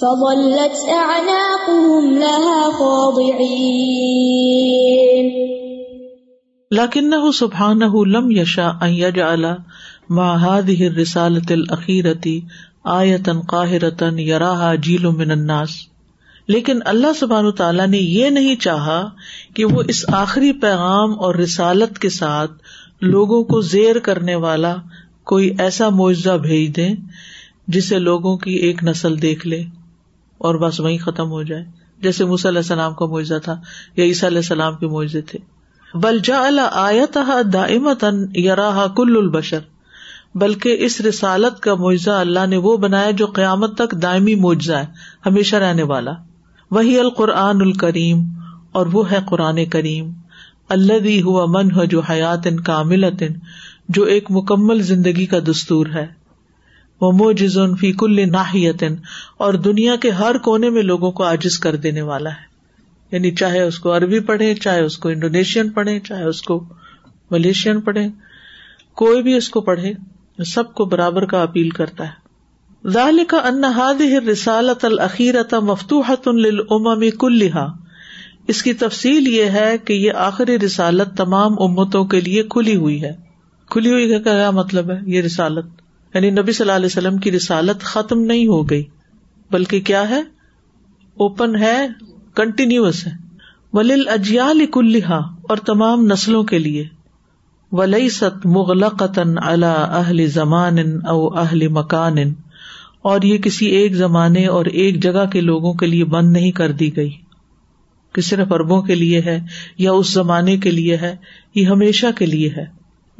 فظلت 0.00 0.76
أعناقهم 0.88 2.18
لها 2.18 2.70
خاضعين. 2.70 3.38
لكنه 6.72 7.30
سبحانه 7.30 8.06
لم 8.06 8.32
يشاء 8.32 8.76
أن 8.82 8.88
يجعل 8.88 9.58
مع 10.10 10.36
هذه 10.36 10.86
الرسالة 10.86 11.46
الأخيرة 11.50 12.42
آية 12.86 13.42
قاهرة 13.48 14.14
يراها 14.18 14.74
جيل 14.74 15.06
من 15.06 15.32
الناس. 15.32 15.88
لیکن 16.48 16.78
اللہ 16.84 17.12
سبحان 17.20 17.50
تعالیٰ 17.50 17.86
نے 17.86 17.98
یہ 17.98 18.30
نہیں 18.30 18.56
چاہا 18.56 19.10
کہ 19.54 19.64
وہ 19.64 19.82
اس 19.88 20.04
آخری 20.08 20.52
پیغام 20.52 21.20
اور 21.20 21.34
رسالت 21.34 21.98
کے 21.98 22.08
ساتھ 22.08 22.50
لوگوں 23.00 23.44
کو 23.44 23.60
زیر 23.60 23.98
کرنے 23.98 24.34
والا 24.34 24.76
کوئی 25.24 25.54
ایسا 25.58 25.88
معاوضہ 25.88 26.36
بھیج 26.36 26.76
دے 26.76 26.88
جسے 27.68 27.98
لوگوں 27.98 28.36
کی 28.36 28.50
ایک 28.50 28.84
نسل 28.84 29.22
دیکھ 29.22 29.46
لے 29.46 29.64
اور 30.38 30.54
بس 30.54 30.80
وہیں 30.80 30.98
ختم 30.98 31.30
ہو 31.30 31.42
جائے۔ 31.42 31.64
جیسے 31.98 32.24
علیہ 32.24 32.48
السلام 32.48 32.94
کا 32.94 33.06
معاوضہ 33.06 33.38
تھا 33.44 33.60
یا 33.96 34.04
عیسیٰ 34.04 34.28
علیہ 34.28 34.38
السلام 34.38 34.76
کے 34.76 34.86
معاوضے 34.86 35.20
تھے۔ 35.20 35.38
بلجا 35.94 36.46
اللہ 36.46 36.68
آیت 36.72 37.18
دائمت 37.52 38.04
یراہ 38.34 38.86
کل 38.96 39.16
البشر۔ 39.16 39.58
بلکہ 40.34 40.76
اس 40.80 41.00
رسالت 41.00 41.60
کا 41.60 41.74
معاوضہ 41.74 42.10
اللہ 42.10 42.46
نے 42.46 42.56
وہ 42.56 42.76
بنایا 42.76 43.10
جو 43.10 43.26
قیامت 43.26 43.74
تک 43.74 44.02
دائمی 44.02 44.34
معاوضہ 44.34 44.72
ہے، 44.72 44.86
ہمیشہ 45.26 45.56
رہنے 45.56 45.82
والا۔ 45.82 46.12
وہی 46.70 46.98
القرآن 46.98 47.60
الکریم 47.60 48.22
اور 48.72 48.86
وہ 48.86 49.10
ہے 49.10 49.18
قرآن 49.28 49.64
کریم۔ 49.64 50.10
اللہ 50.68 51.22
ہوا 51.22 51.44
من 51.48 51.70
ہو 51.70 51.84
جو 51.84 52.00
حیات 52.00 52.46
ان 52.46 52.60
کامل 52.60 53.04
جو 53.88 54.02
ایک 54.02 54.26
مکمل 54.30 54.82
زندگی 54.82 55.26
کا 55.26 55.38
دستور 55.38 55.86
ہے۔ 55.86 56.06
وہ 57.00 57.12
موجز 57.12 57.58
فی 57.80 57.92
کل 57.92 58.30
ناحیت 58.30 58.84
اور 59.38 59.54
دنیا 59.54 59.96
کے 59.96 60.10
ہر 60.10 60.38
کونے 60.38 60.70
میں 60.70 60.82
لوگوں 60.82 61.12
کو 61.12 61.24
عاجز 61.24 61.58
کر 61.58 61.76
دینے 61.76 62.02
والا 62.02 62.30
ہے۔ 62.30 62.48
یعنی 63.12 63.30
چاہے 63.30 63.62
اس 63.62 63.78
کو 63.78 63.96
عربی 63.96 64.20
پڑھے 64.20 64.54
چاہے 64.54 64.80
اس 64.80 64.98
کو 64.98 65.08
انڈونیشین 65.08 65.70
پڑھے 65.70 66.00
چاہے 66.00 66.24
اس 66.24 66.42
کو 66.42 66.64
ملیشین 67.30 67.80
پڑھے 67.80 68.08
کوئی 68.94 69.22
بھی 69.22 69.34
اس 69.34 69.48
کو 69.48 69.60
پڑھے، 69.60 69.92
سب 70.44 70.74
کو 70.74 70.84
برابر 70.84 71.24
کا 71.24 71.42
اپیل 71.42 71.70
کرتا 71.70 72.04
ہے۔ 72.04 72.27
ذال 72.88 73.20
کا 73.28 73.36
ان 73.36 73.64
هذه 73.64 74.30
رسالت 74.30 74.84
العقیرت 74.84 75.54
مفتوحت 75.54 76.28
للامم 76.28 77.04
كلها 77.18 77.72
اس 78.48 78.62
کی 78.62 78.72
تفصیل 78.72 79.28
یہ 79.28 79.44
ہے 79.44 79.78
کہ 79.78 79.92
یہ 79.92 80.12
آخری 80.12 80.58
رسالت 80.58 81.16
تمام 81.16 81.52
امتوں 81.62 82.04
کے 82.04 82.20
لیے 82.20 82.42
کھلی 82.42 82.76
ہوئی 82.76 83.02
ہے۔ 83.02 83.16
کھلی 83.70 83.90
ہوئی 83.90 84.10
کا 84.10 84.18
کیا 84.18 84.50
مطلب 84.50 84.90
ہے 84.90 85.00
یہ 85.06 85.22
رسالت؟ 85.22 85.64
یعنی 86.14 86.30
نبی 86.30 86.52
صلی 86.52 86.64
اللہ 86.64 86.72
علیہ 86.72 86.86
وسلم 86.86 87.18
کی 87.18 87.32
رسالت 87.32 87.80
ختم 87.80 88.20
نہیں 88.20 88.46
ہو 88.46 88.70
گئی، 88.70 88.84
بلکہ 89.50 89.80
کیا 89.80 90.08
ہے؟ 90.08 90.20
اوپن 91.16 91.56
ہے 91.56 91.86
کنٹینیوس 92.34 93.06
ہے۔ 93.06 93.12
ولیل 93.72 94.08
اجیال 94.08 94.66
کلحا 94.66 95.16
اور 95.16 95.56
تمام 95.56 96.06
نسلوں 96.06 96.42
کے 96.42 96.58
لیے۔ 96.58 96.84
ولی 97.72 98.08
ست 98.08 98.46
مغلقن 98.46 99.38
اللہ 99.38 99.66
اہل 99.66 100.26
زمان 100.26 100.78
او 101.08 101.38
اہل 101.38 101.68
مکان۔ 101.68 102.16
اور 103.02 103.22
یہ 103.22 103.38
کسی 103.38 103.66
ایک 103.66 103.94
زمانے 103.94 104.46
اور 104.46 104.64
ایک 104.64 105.02
جگہ 105.02 105.26
کے 105.32 105.40
لوگوں 105.40 105.74
کے 105.74 105.86
لیے 105.86 106.04
بند 106.04 106.32
نہیں 106.32 106.50
کر 106.50 106.72
دی 106.72 106.96
گئی۔ 106.96 107.10
کہ 108.12 108.20
صرف 108.20 108.52
اربوں 108.52 108.82
کے 108.82 108.94
لیے 108.94 109.20
ہے 109.20 109.40
یا 109.78 109.92
اس 109.92 110.12
زمانے 110.12 110.56
کے 110.56 110.70
لیے 110.70 110.96
ہے، 110.96 111.16
یہ 111.54 111.66
ہمیشہ 111.66 112.06
کے 112.18 112.26
لیے 112.26 112.48
ہے۔ 112.48 112.64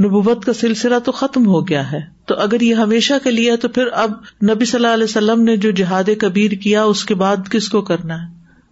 نبوت 0.04 0.44
کا 0.44 0.52
سلسلہ 0.52 0.98
تو 1.04 1.12
ختم 1.12 1.46
ہو 1.46 1.68
گیا 1.68 1.92
ہے۔ 1.92 2.00
تو 2.26 2.34
اگر 2.34 2.60
یہ 2.60 2.74
ہمیشہ 2.74 3.14
کے 3.24 3.30
لیے 3.30 3.50
ہے، 3.50 3.56
تو 3.56 3.68
پھر 3.68 3.86
اب 3.92 4.10
نبی 4.50 4.64
صلی 4.64 4.78
اللہ 4.78 4.94
علیہ 4.94 5.04
وسلم 5.04 5.42
نے 5.42 5.56
جو 5.56 5.70
جہاد 5.70 6.04
کبیر 6.18 6.50
کیا، 6.50 6.84
اس 6.84 7.04
کے 7.04 7.14
بعد 7.14 7.36
کس 7.50 7.68
کو 7.68 7.80
کرنا 7.80 8.22
ہے؟ 8.22 8.26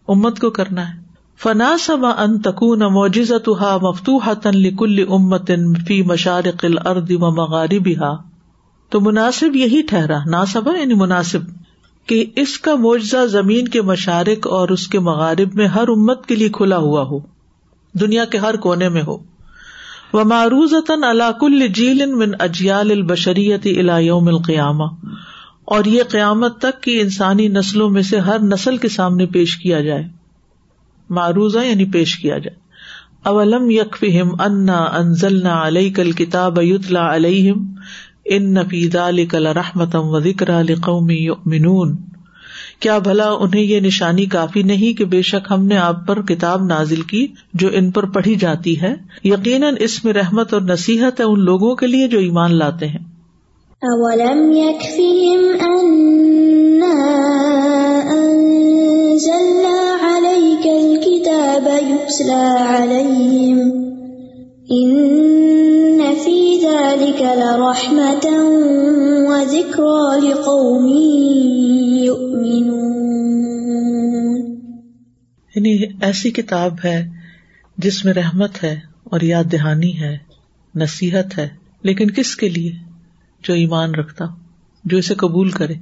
امت 0.08 0.38
کو 0.38 0.50
کرنا 0.50 0.88
ہے۔ 0.88 1.00
فنا 1.42 1.76
سما 1.80 2.10
ان 2.10 2.40
تکون 2.40 2.78
موجزت 2.78 3.48
مفتوح 3.82 4.32
تن 4.32 4.50
لکل 4.50 5.04
امت 5.08 5.50
فی 5.86 6.02
مشارق 6.02 6.64
الارض 6.64 7.10
و 7.10 7.30
مغاربها۔ 7.30 8.35
تو 8.90 9.00
مناسب 9.00 9.56
یہی 9.56 9.82
ٹھہرا، 9.82 10.18
ناسبا 10.26 10.78
یعنی 10.78 10.94
مناسب، 10.94 11.40
کہ 12.06 12.24
اس 12.36 12.58
کا 12.58 12.74
معجزہ 12.74 13.26
زمین 13.26 13.68
کے 13.68 13.82
مشارق 13.82 14.46
اور 14.46 14.68
اس 14.68 14.88
کے 14.88 14.98
مغارب 14.98 15.54
میں 15.54 15.66
ہر 15.66 15.88
امت 15.88 16.26
کے 16.26 16.34
لیے 16.34 16.48
کھلا 16.48 16.76
ہوا 16.76 17.02
ہو، 17.02 17.18
دنیا 18.00 18.24
کے 18.24 18.38
ہر 18.38 18.56
کونے 18.56 18.88
میں 18.88 19.02
ہو۔ 19.02 19.18
وہ 20.12 20.24
معروض 20.24 20.74
علاق 21.10 21.44
الجیل 21.44 22.06
من 22.06 22.30
اجیال 22.38 22.90
البشریت 22.90 23.66
یوم 23.66 24.28
القیامہ 24.28 24.84
اور 25.64 25.84
یہ 25.84 26.02
قیامت 26.08 26.58
تک 26.58 26.82
کی 26.82 27.00
انسانی 27.00 27.48
نسلوں 27.48 27.90
میں 27.90 28.02
سے 28.02 28.18
ہر 28.18 28.38
نسل 28.38 28.76
کے 28.76 28.88
سامنے 28.88 29.26
پیش 29.26 29.56
کیا 29.56 29.80
جائے۔ 29.80 30.04
معروضہ 31.10 31.58
یعنی 31.58 31.84
پیش 31.84 32.18
کیا 32.18 32.38
جائے۔ 32.38 32.56
اولم 33.22 33.70
یق 33.70 34.04
انا 34.40 34.78
انزلنا 34.78 35.66
علیہ 35.66 35.92
کل 35.94 36.12
کتاب 36.12 36.62
یتلا 36.62 37.14
علیہم 37.14 37.74
ان 38.28 38.54
نفیز 38.54 38.96
کل 39.30 39.46
رحمتم 39.46 40.00
و 40.04 40.20
ذکر 40.20 40.50
قومی 40.82 41.28
کیا 42.80 42.98
بھلا 42.98 43.30
انہیں 43.30 43.62
یہ 43.62 43.80
نشانی 43.80 44.26
کافی 44.26 44.62
نہیں 44.62 44.98
کہ 44.98 45.04
بے 45.04 45.22
شک 45.22 45.52
ہم 45.52 45.66
نے 45.66 45.76
آپ 45.76 46.06
پر 46.06 46.22
کتاب 46.22 46.66
نازل 46.66 47.00
کی 47.02 47.26
جو 47.54 47.68
ان 47.72 47.90
پر 47.90 48.04
پڑھی 48.04 48.34
جاتی 48.34 48.80
ہے؟ 48.80 48.94
یقیناً 49.24 49.74
اس 49.78 50.04
میں 50.04 50.12
رحمت 50.12 50.54
اور 50.54 50.62
نصیحت 50.62 51.20
ہے 51.20 51.24
ان 51.24 51.40
لوگوں 51.40 51.76
کے 51.76 51.86
لیے 51.86 52.08
جو 52.08 52.18
ایمان 52.18 52.54
لاتے 52.54 52.86
ہیں۔ 52.86 52.98
اولم 53.82 54.52
ایسی 76.00 76.30
کتاب 76.30 76.76
ہے 76.84 77.08
جس 77.78 78.04
میں 78.04 78.12
رحمت 78.12 78.64
ہے 78.64 78.80
اور 79.04 79.20
یاد 79.20 79.44
دہانی 79.52 80.00
ہے، 80.00 80.18
نصیحت 80.74 81.38
ہے، 81.38 81.48
لیکن 81.82 82.10
کس 82.10 82.36
کے 82.36 82.48
لیے؟ 82.48 82.72
جو 83.42 83.54
ایمان 83.54 83.94
رکھتا، 83.94 84.24
جو 84.84 84.98
اسے 84.98 85.14
قبول 85.14 85.50
کرے۔ 85.50 85.74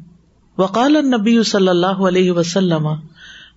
وقال 0.59 0.93
نبی 0.93 1.43
صلی 1.43 1.69
اللہ 1.69 1.87
علیہ 1.87 2.33
وسلم، 2.33 2.89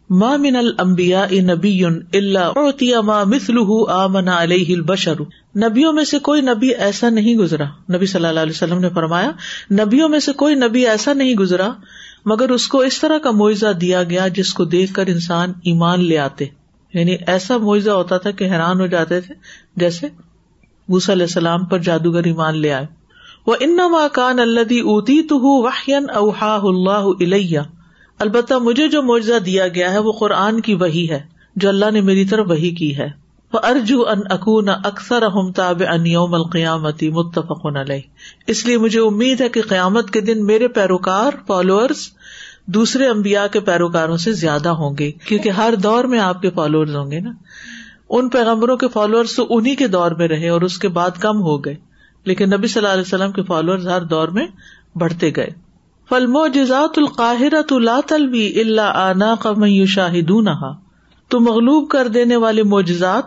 ما 0.10 0.38
من 0.38 0.56
المبیا 0.56 1.26
نبی 1.32 1.86
اللہ 1.86 3.02
ما 3.02 3.24
مثل 3.24 3.54
آمنا 3.90 4.44
علیہ 4.44 4.76
البشر. 4.76 5.14
نبیوں 5.56 5.94
میں 5.94 6.04
سے 6.04 6.20
کوئی 6.20 6.42
نبی 6.42 6.70
ایسا 6.70 7.10
نہیں 7.10 7.36
گزرا۔ 7.36 7.66
نبی 7.94 8.06
صلی 8.06 8.26
اللہ 8.26 8.40
علیہ 8.40 8.54
وسلم 8.56 8.80
نے 8.80 8.90
فرمایا، 8.90 9.32
نبیوں 9.72 10.10
میں 10.10 10.20
سے 10.20 10.34
کوئی 10.34 10.56
نبی 10.56 10.88
ایسا 10.88 11.14
نہیں 11.14 11.34
گزرا 11.34 11.70
مگر 12.30 12.50
اس 12.50 12.68
کو 12.68 12.80
اس 12.80 13.00
طرح 13.00 13.18
کا 13.18 13.32
معاوضہ 13.32 13.74
دیا 13.74 14.04
گیا 14.04 14.28
جس 14.28 14.54
کو 14.54 14.66
دیکھ 14.66 14.94
کر 14.94 15.08
انسان 15.08 15.50
ایمان 15.50 16.04
لے 16.04 16.18
آتے۔ 16.18 16.46
یعنی 16.94 17.16
ایسا 17.28 17.58
معاوضہ 17.58 17.90
ہوتا 17.90 18.18
تھا 18.18 18.32
کہ 18.32 18.44
حیران 18.44 18.82
ہو 18.82 18.88
جاتے 18.88 19.22
تھے، 19.22 19.36
جیسے 19.76 20.08
علیہ 21.10 21.26
السلام 21.26 21.66
پر 21.66 21.80
جادوگر 21.80 22.24
ایمان 22.24 22.58
لے 22.58 22.74
آئے۔ 22.74 22.86
وہ 23.48 23.56
ان 23.60 23.80
کان 24.14 24.40
اللہ 24.40 24.60
اوتی 24.60 25.22
تو 25.22 25.64
واہین 25.64 26.10
اوہا 26.10 26.60
اللہ 26.64 27.24
علیہ 27.24 27.60
البتہ 28.20 28.54
مجھے 28.54 28.88
جو 28.88 29.02
معاوضہ 29.02 29.40
دیا 29.40 29.68
گیا 29.68 29.92
ہے 29.92 30.00
وہ 30.00 30.12
قرآن 30.12 30.62
کی 30.62 30.74
وہی 30.74 31.10
ہے، 31.10 31.20
جو 31.56 31.70
اللہ 31.70 31.92
نے 31.92 32.02
میری 32.02 32.26
طرف 32.26 32.46
وہی 32.50 32.76
کی 32.76 32.98
ہے۔ 32.98 33.28
وہ 33.54 33.60
ارجو 33.64 34.08
ان 34.08 34.20
اکون 34.30 34.70
اکثر 34.70 35.24
تاب 35.56 35.84
ان 35.94 36.08
یوم 36.08 36.34
القیامتی 36.34 37.10
متفق 37.10 37.66
علیہ 37.66 38.02
اس 38.48 38.66
لیے 38.66 38.78
مجھے 38.78 39.00
امید 39.00 39.42
ہے 39.42 39.50
کہ 39.50 39.62
قیامت 39.62 40.12
کے 40.12 40.22
دن 40.22 40.46
میرے 40.46 40.68
پیروکار 40.68 41.32
فالوئرس 41.48 42.17
دوسرے 42.68 43.08
امبیا 43.08 43.48
کے 43.48 43.60
پیروکاروں 43.60 44.18
سے 44.18 44.32
زیادہ 44.32 44.70
ہوں 44.70 44.96
گے، 45.00 45.12
کیونکہ 45.12 45.50
ہر 45.50 45.74
دور 45.84 46.04
میں 46.04 46.20
آپ 46.20 46.42
کے 46.42 46.50
فالوئر 46.50 46.96
ہوں 46.96 47.12
گے 47.12 47.20
نا۔ 47.20 47.32
ان 48.10 48.30
پیغمبروں 48.30 48.78
کے 48.78 48.88
فالوئر 48.88 49.24
تو 49.36 49.48
انہیں 49.50 49.76
کے 49.76 49.88
دور 49.88 50.12
میں 50.12 50.28
رہے 50.28 50.50
اور 50.50 50.62
اس 50.62 50.78
کے 50.78 50.88
بعد 50.88 51.12
کم 51.20 51.42
ہو 51.42 51.66
گئے، 51.66 51.76
لیکن 52.24 52.50
نبی 52.50 52.68
صلی 52.68 52.82
اللہ 52.82 52.94
علیہ 52.94 53.02
وسلم 53.02 53.32
کے 53.32 53.44
فالوئر 53.44 53.78
ہر 53.78 54.02
دور 54.02 54.28
میں 54.28 54.48
بڑھتے 54.96 55.32
گئے۔ 55.36 55.48
فلم 56.10 56.38
جزات 56.54 56.98
القاہر 56.98 57.62
تو 57.62 58.02
تلوی 58.08 58.60
اللہ 58.60 58.82
آنا 58.82 59.36
کا 59.40 59.54
شاہد 59.86 60.32
تو 61.28 61.40
مغلوب 61.40 61.90
کر 61.90 62.08
دینے 62.08 62.36
والے 62.36 62.64
معجزات 62.64 63.26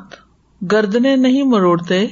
گردنے 0.72 1.16
نہیں 1.16 1.42
مروڑتے، 1.42 2.06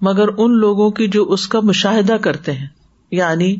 مگر 0.00 0.28
ان 0.38 0.58
لوگوں 0.58 0.90
کی 0.90 1.08
جو 1.08 1.24
اس 1.24 1.48
کا 1.48 1.60
مشاہدہ 1.60 2.12
کرتے 2.12 2.52
ہیں۔ 2.52 2.66
یعنی 3.10 3.56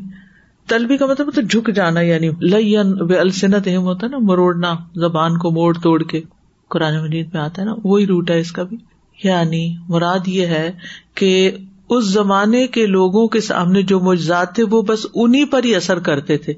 تلبی 0.71 0.97
کا 0.97 1.05
مطلب 1.05 1.29
تو 1.35 1.41
جھک 1.41 1.75
جانا 1.75 1.99
یعنی 1.99 2.29
لین 2.41 2.91
بے 2.91 3.15
السنت 3.15 3.67
اہم 3.67 3.81
ہوتا 3.81 4.05
ہے 4.05 4.11
نا، 4.11 4.17
مروڑنا، 4.21 4.75
زبان 4.95 5.37
کو 5.37 5.51
موڑ 5.51 5.77
توڑ 5.83 6.03
کے۔ 6.03 6.21
قرآن 6.69 7.03
مجید 7.03 7.29
میں 7.33 7.41
آتا 7.41 7.61
ہے 7.61 7.67
نا، 7.67 7.75
وہی 7.83 8.07
روٹ 8.07 8.29
ہے 8.29 8.39
اس 8.39 8.51
کا 8.51 8.63
بھی۔ 8.63 8.77
یعنی 9.23 9.75
مراد 9.89 10.27
یہ 10.27 10.45
ہے 10.45 10.71
کہ 11.15 11.51
اس 11.89 12.05
زمانے 12.05 12.67
کے 12.67 12.85
لوگوں 12.85 13.27
کے 13.27 13.41
سامنے 13.41 13.81
جو 13.81 13.99
مجزاد 13.99 14.45
تھے، 14.55 14.63
وہ 14.63 14.81
بس 14.81 15.05
انہیں 15.15 15.45
پر 15.45 15.63
ہی 15.63 15.75
اثر 15.75 15.99
کرتے 15.99 16.37
تھے۔ 16.37 16.53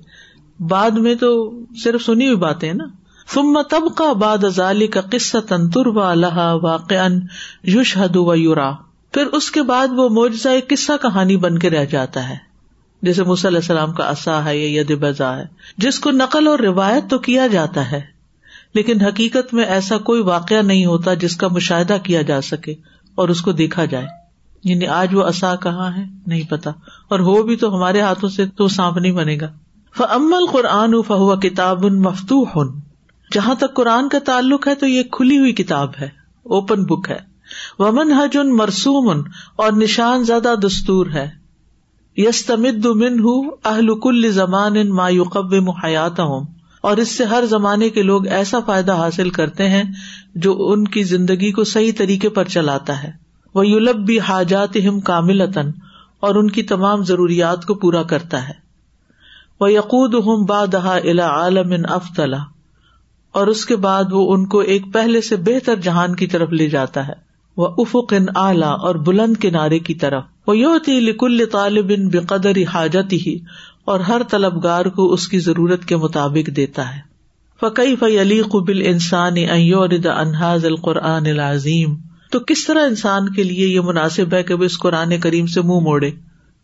بعد 0.60 0.92
میں 0.92 1.16
تو 1.16 1.60
صرف 1.84 2.02
سنی 2.02 2.26
ہوئی 2.26 2.38
باتیں 2.38 2.74
نا۔ 2.74 2.86
ثم 3.34 3.62
تب 3.70 3.96
کا 3.96 4.14
باد 4.14 4.44
ازالی 4.44 4.88
کا 4.88 5.02
قصہ 5.02 5.38
تنتر 5.38 5.88
و 5.88 6.02
اللہ 6.02 6.58
واقع 6.62 7.08
یوش 7.64 7.98
حد 7.98 8.16
و 8.16 8.36
یورا 8.36 8.72
پھر 9.12 9.26
اس 9.26 9.52
کے 9.52 9.62
بعد 9.62 9.88
وہ 9.96 10.10
معجزہ، 10.10 10.50
ایک 10.50 10.70
قصہ 10.70 10.92
کہانی 11.02 11.38
بن 11.38 11.60
کے 11.60 11.70
رہ 11.70 11.86
جاتا 11.86 12.30
ہے۔ 12.30 12.53
جیسے 13.04 13.22
علیہ 13.22 13.58
السلام 13.58 13.94
کا 13.94 14.04
اصا 14.04 14.46
ہے 14.46 14.58
یا 14.58 14.82
ید 14.82 14.92
بزا 15.00 15.36
ہے، 15.38 15.46
جس 15.78 16.00
کو 16.00 16.12
نقل 16.12 16.48
اور 16.48 16.60
روایت 16.60 17.10
تو 17.10 17.20
کیا 17.20 17.48
جاتا 17.48 17.92
ہے، 17.92 18.02
لیکن 18.76 19.02
حقیقت 19.02 19.54
میں 19.54 19.66
ایسا 19.66 19.98
کوئی 19.98 20.22
واقعہ 20.22 20.62
نہیں 20.62 20.86
ہوتا 20.86 21.14
جس 21.14 21.36
کا 21.36 21.48
مشاہدہ 21.48 21.98
کیا 22.04 22.22
جا 22.22 22.42
سکے 22.42 22.76
اور 23.16 23.30
اس 23.30 23.42
کو 23.42 23.52
دیکھا 23.52 23.86
جائے۔ 23.86 24.08
یعنی 24.64 24.88
آج 24.88 25.16
وہ 25.16 25.24
اصا 25.24 25.56
کہاں 25.56 25.92
ہے 25.98 26.04
نہیں 26.28 26.50
پتا، 26.50 26.72
اور 27.10 27.20
ہو 27.20 27.44
بھی 27.44 27.56
تو 27.56 27.76
ہمارے 27.76 28.02
ہاتھوں 28.02 28.30
سے 28.30 28.46
تو 28.46 28.68
سانپ 28.68 28.98
نہیں 28.98 29.12
بنے 29.12 29.38
گا۔ 29.42 29.52
فمل 29.98 30.46
قرآن 30.52 31.02
فہو 31.08 31.36
کتاب 31.36 31.86
مفتو 31.86 32.44
ہن 32.44 32.80
جہاں 33.32 33.56
تک 33.56 33.74
قرآن 33.74 34.10
کا 34.10 34.20
تعلق 34.26 34.68
ہے 34.68 34.76
تو 34.76 34.88
یہ 34.88 35.04
کھلی 35.12 35.38
ہوئی 35.38 35.52
کتاب 35.54 35.92
ہے 36.02 36.10
اوپن 36.46 36.84
بک 36.84 37.10
ہے۔ 37.10 37.20
ومن 37.80 38.12
حج 38.12 38.38
ان 38.38 38.56
مرسوم 38.58 39.22
اور 39.56 39.72
نشان 39.72 40.24
زیادہ 40.24 40.54
دستور 40.64 41.08
ہے۔ 41.08 41.43
یستمد 42.18 42.86
من 42.86 43.20
ہوں 43.20 43.52
اہل 43.66 44.00
کل 44.00 44.32
زمان 44.32 44.78
ان 44.78 44.90
مایوقب 44.90 45.70
حیات 45.70 46.20
ہوں 46.20 46.46
اور 46.82 46.98
اس 46.98 47.18
سے 47.18 47.24
ہر 47.24 47.44
زمانے 47.46 47.90
کے 47.90 48.04
لوگ 48.04 48.28
ایسا 48.28 48.60
فائدہ 48.60 48.94
حاصل 48.94 49.30
کرتے 49.30 49.70
ہیں 49.70 49.84
جو 50.36 50.72
ان 50.72 50.88
کی 50.88 51.04
زندگی 51.04 51.52
کو 51.52 51.64
صحیح 51.64 51.92
طریقے 51.98 52.30
پر 52.30 52.44
چلاتا 52.46 53.04
ہے۔ 53.04 53.12
وہ 53.56 53.68
یولب 53.68 53.96
بھی 53.96 54.20
حاجات 54.20 54.78
ہم 54.88 55.00
کامل 55.00 55.42
اور 56.20 56.36
ان 56.36 56.50
کی 56.50 56.64
تمام 56.64 57.04
ضروریات 57.04 57.66
کو 57.66 57.74
پورا 57.74 58.04
کرتا 58.04 58.48
ہے۔ 58.48 58.54
وہ 59.60 59.72
یقود 59.72 60.14
ہوں 60.14 60.48
بادہ 60.48 60.88
الا 61.04 61.28
عالم 61.28 61.74
افطلا 61.90 62.38
اور 63.32 63.48
اس 63.48 63.66
کے 63.66 63.76
بعد 63.76 64.04
وہ 64.12 64.34
ان 64.34 64.46
کو 64.46 64.60
ایک 64.60 64.82
پہلے 64.94 65.22
سے 65.22 65.36
بہتر 65.36 65.76
جہان 65.76 66.16
کی 66.16 66.28
طرف 66.28 66.50
لے 66.50 66.70
جاتا 66.70 67.08
ہے۔ 67.08 67.14
وہ 67.58 67.68
افق 67.78 68.14
ان 68.14 68.26
اعلی 68.36 68.74
اور 68.82 68.96
بلند 68.96 69.38
کنارے 69.42 69.80
کی 69.80 69.96
طرف۔ 69.96 70.24
وہ 70.48 70.58
یو 70.58 70.78
تھی 70.84 71.00
لکل 71.00 71.46
طالب 71.52 71.92
ان 71.98 72.08
بے 72.08 72.20
قدر 72.20 72.52
حاجت 72.74 73.14
ہی 73.14 73.40
اور 73.86 74.00
ہر 74.00 74.22
طلبگار 74.32 74.86
کو 74.86 75.14
اس 75.14 75.28
کی 75.28 75.40
ضرورت 75.40 75.86
کے 75.86 75.96
مطابق 75.96 76.50
دیتا 76.56 76.96
ہے۔ 76.96 77.14
فقی 77.60 77.96
فی 77.96 78.22
علی 78.22 78.42
قبل 78.42 78.82
انسان 78.86 79.34
انحاظ 80.20 80.66
القرآن 80.66 81.26
العظیم 81.26 81.96
تو 82.32 82.40
کس 82.40 82.66
طرح 82.66 82.86
انسان 82.86 83.30
کے 83.30 83.44
لیے 83.44 83.68
یہ 83.68 83.80
مناسب 83.80 84.34
ہے 84.34 84.44
کہ 84.44 84.54
وہ 84.54 84.64
اس 84.64 84.80
قرآن 84.80 85.20
کریم 85.20 85.46
سے 85.46 85.62
منہ 85.62 85.80
موڑے؟ 85.80 86.12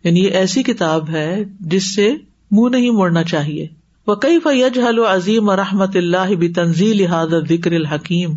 یعنی 0.03 0.19
یہ 0.19 0.29
ایسی 0.29 0.63
کتاب 0.63 1.09
ہے 1.09 1.43
جس 1.59 1.95
سے 1.95 2.15
منہ 2.51 2.69
نہیں 2.69 2.89
موڑنا 2.89 3.23
چاہیے۔ 3.23 3.67
وہ 4.07 4.15
کئی 4.15 4.39
فیج 4.39 4.79
حل 4.79 4.99
عظیم 4.99 5.49
رحمت 5.49 5.95
اللہ 5.95 6.35
بھی 6.35 6.53
تنزیل 6.53 7.05
حاضر 7.05 7.41
ذکر 7.41 7.71
الحکیم 7.71 8.29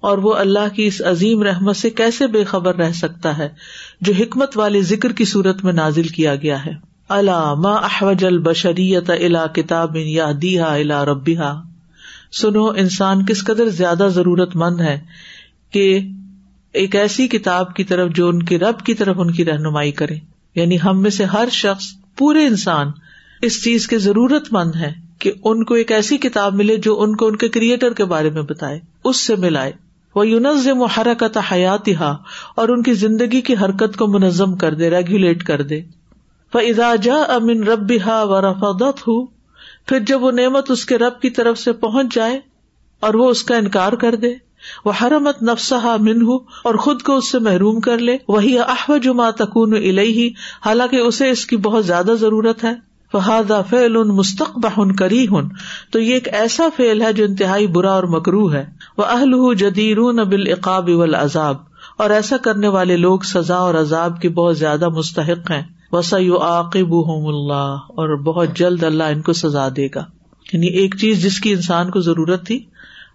اور 0.00 0.18
وہ 0.18 0.34
اللہ 0.34 0.74
کی 0.74 0.86
اس 0.86 1.02
عظیم 1.04 1.42
رحمت 1.42 1.76
سے 1.76 1.90
کیسے 1.90 2.26
بے 2.26 2.44
خبر 2.44 2.76
رہ 2.76 2.92
سکتا 2.92 3.38
ہے 3.38 3.48
جو 4.00 4.12
حکمت 4.20 4.58
والے 4.58 4.82
ذکر 4.82 5.12
کی 5.12 5.24
صورت 5.24 5.64
میں 5.64 5.72
نازل 5.72 6.02
کیا 6.02 6.34
گیا 6.34 6.66
ہے۔ 6.66 6.72
اللہ 7.08 7.54
ما 7.54 7.74
احوج 7.74 8.24
البشریت 8.24 9.10
الا 9.10 9.46
کتاب 9.46 9.96
یا 9.96 10.30
دیہا 10.42 10.74
الا 10.74 11.04
ربیہ 11.04 11.62
سنو، 12.32 12.64
انسان 12.64 13.26
کس 13.26 13.44
قدر 13.44 13.68
زیادہ 13.68 14.08
ضرورت 14.14 14.56
مند 14.56 14.80
ہے 14.80 15.00
کہ 15.70 16.00
ایک 16.72 16.96
ایسی 16.96 17.28
کتاب 17.28 17.74
کی 17.74 17.84
طرف 17.84 18.10
جو 18.10 18.28
ان 18.28 18.42
کے 18.42 18.58
رب 18.58 18.80
کی 18.80 18.94
طرف 18.94 19.16
ان 19.18 19.30
کی 19.30 19.44
رہنمائی 19.44 19.92
کرے۔ 19.92 20.16
یعنی 20.54 20.76
ہم 20.84 21.02
میں 21.02 21.10
سے 21.10 21.24
ہر 21.24 21.48
شخص، 21.52 21.84
پورے 22.18 22.46
انسان 22.46 22.86
اس 23.42 23.64
چیز 23.64 23.88
کے 23.88 23.98
ضرورت 23.98 24.52
مند 24.52 24.76
ہے 24.76 24.92
کہ 25.18 25.32
ان 25.44 25.64
کو 25.64 25.74
ایک 25.74 25.92
ایسی 25.92 26.18
کتاب 26.18 26.54
ملے 26.54 26.76
جو 26.76 27.00
ان 27.00 27.16
کو 27.16 27.26
ان 27.26 27.36
کے 27.36 27.48
کریٹر 27.48 27.92
کے 27.92 28.04
بارے 28.04 28.30
میں 28.30 28.42
بتائے، 28.42 28.80
اس 29.04 29.16
سے 29.16 29.36
ملائے۔ 29.36 29.72
وہ 30.16 30.26
یونز 30.26 30.66
محرکت 30.76 31.38
حیات 31.52 31.88
ہا 32.00 32.16
اور 32.54 32.68
ان 32.68 32.82
کی 32.82 32.92
زندگی 32.94 33.40
کی 33.40 33.54
حرکت 33.54 33.96
کو 33.96 34.06
منظم 34.06 34.56
کر 34.56 34.74
دے 34.74 34.90
ریگولیٹ 34.90 35.44
کر 35.44 35.62
دے۔ 35.62 35.80
فضا 36.52 36.94
جا 37.02 37.16
امن 37.34 37.62
رب 37.62 37.92
ہا 38.06 38.22
و 38.22 38.40
رفدت 38.40 39.06
ہوں 39.08 39.26
پھر 39.88 39.98
جب 40.00 40.22
وہ 40.22 40.30
نعمت 40.30 40.70
اس 40.70 40.84
کے 40.84 40.98
رب 40.98 41.20
کی 41.20 41.30
طرف 41.30 41.58
سے 41.58 41.72
پہنچ 41.72 42.14
جائے، 42.14 42.40
اور 43.02 43.14
وہ 43.14 43.28
اس 43.30 43.42
کا 43.42 43.56
انکار 43.56 43.92
کر 43.92 44.14
دے۔ 44.14 44.32
وہ 44.84 44.92
حرمت 45.02 45.42
نفسا 45.42 45.96
من 46.00 46.22
ہو 46.22 46.36
اور 46.36 46.74
خود 46.74 47.02
کو 47.02 47.16
اس 47.16 47.30
سے 47.30 47.38
محروم 47.38 47.80
کر 47.80 47.98
لے۔ 47.98 48.16
وہی 48.28 48.58
احو 48.58 48.96
جما 48.96 49.30
تکون 49.30 49.74
الہی 49.74 50.28
حالانکہ 50.66 50.96
اسے 50.96 51.30
اس 51.30 51.46
کی 51.46 51.56
بہت 51.56 51.86
زیادہ 51.86 52.14
ضرورت 52.20 52.64
ہے۔ 52.64 52.72
فہاد 53.12 53.50
فعل 53.70 53.96
ان 53.96 54.08
مستقبہ 54.08 54.92
کری 54.98 55.26
ہن 55.28 55.48
تو 55.90 56.00
یہ 56.00 56.14
ایک 56.14 56.28
ایسا 56.32 56.68
فعل 56.76 57.02
ہے 57.02 57.12
جو 57.12 57.24
انتہائی 57.24 57.66
برا 57.66 57.92
اور 57.92 58.04
مکرو 58.04 58.52
ہے۔ 58.52 58.64
وہ 58.98 59.04
اہل 59.04 59.54
جدیر 59.54 60.24
بال 60.24 60.52
اقاب 60.52 60.90
عذاب 61.14 61.56
اور 61.98 62.10
ایسا 62.10 62.36
کرنے 62.36 62.68
والے 62.68 62.96
لوگ 62.96 63.18
سزا 63.18 63.56
اور 63.56 63.74
عذاب 63.74 64.20
کے 64.20 64.28
بہت 64.28 64.58
زیادہ 64.58 64.88
مستحق 64.88 65.50
ہیں۔ 65.50 65.62
وسا 65.92 66.18
یو 66.18 66.38
عاقب 66.38 66.94
اللہ 67.28 67.78
اور 67.88 68.16
بہت 68.16 68.48
جلد 68.56 68.82
اللہ 68.82 69.04
ان 69.04 69.22
کو 69.22 69.32
سزا 69.32 69.68
دے 69.76 69.88
گا۔ 69.94 70.04
یعنی 70.52 70.66
ایک 70.66 70.94
چیز 71.00 71.22
جس 71.22 71.40
کی 71.40 71.52
انسان 71.52 71.90
کو 71.90 72.00
ضرورت 72.00 72.46
تھی، 72.46 72.64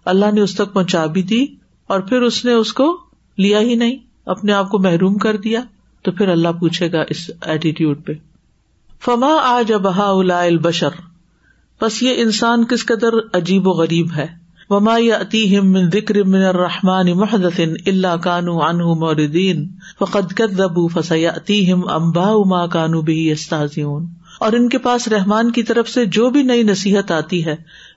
اللہ 0.04 0.30
نے 0.32 0.40
اس 0.40 0.54
تک 0.54 0.72
پہنچا 0.72 1.06
بھی 1.06 1.22
دی 1.22 1.46
اور 1.86 2.00
پھر 2.00 2.22
اس 2.22 2.44
نے 2.44 2.52
اس 2.52 2.72
کو 2.72 2.98
لیا 3.38 3.60
ہی 3.60 3.74
نہیں، 3.74 3.96
اپنے 4.26 4.52
آپ 4.52 4.70
کو 4.70 4.78
محروم 4.78 5.18
کر 5.18 5.36
دیا۔ 5.36 5.60
تو 6.02 6.12
پھر 6.12 6.28
اللہ 6.28 6.48
پوچھے 6.48 6.92
گا 6.92 7.02
اس 7.08 7.30
ایٹیٹیوڈ 7.40 8.04
پہ۔ 8.04 8.12
فما 9.04 9.36
آ 9.42 9.62
جبہ 9.62 10.00
البشر؟ 10.30 10.88
بس 11.80 12.02
یہ 12.02 12.10
انسان 12.16 12.64
کس 12.64 12.86
قدر 12.86 13.14
عجیب 13.32 13.68
و 13.68 13.70
غریب 13.70 14.06
ہے. 14.16 14.42
وما 14.70 14.98
من 15.62 15.90
ذکر 15.90 16.24
من 16.24 16.42
الرحمن 16.42 17.06
محدث 17.06 17.60
اللہ 17.86 18.16
کانو 18.22 18.60
عنہ 18.60 18.82
موردین 18.82 19.68
فقد 19.98 20.32
كذبوا 20.32 20.88
فسياتيهم 20.94 21.88
انباء 21.88 22.44
ما 22.46 22.66
كانوا 22.66 23.02
به 23.02 23.16
يستهزئون 23.16 24.06
اور 24.38 24.52
ان 24.52 24.68
کے 24.68 24.78
پاس 24.78 25.08
رحمان 25.08 25.50
کی 25.50 25.62
طرف 25.62 25.88
سے 25.88 26.04
جو 26.04 26.30
بھی 26.30 26.42
نئی 26.42 26.62
نصیحت 26.62 27.10
آتی 27.10 27.44
ہے، 27.46 27.56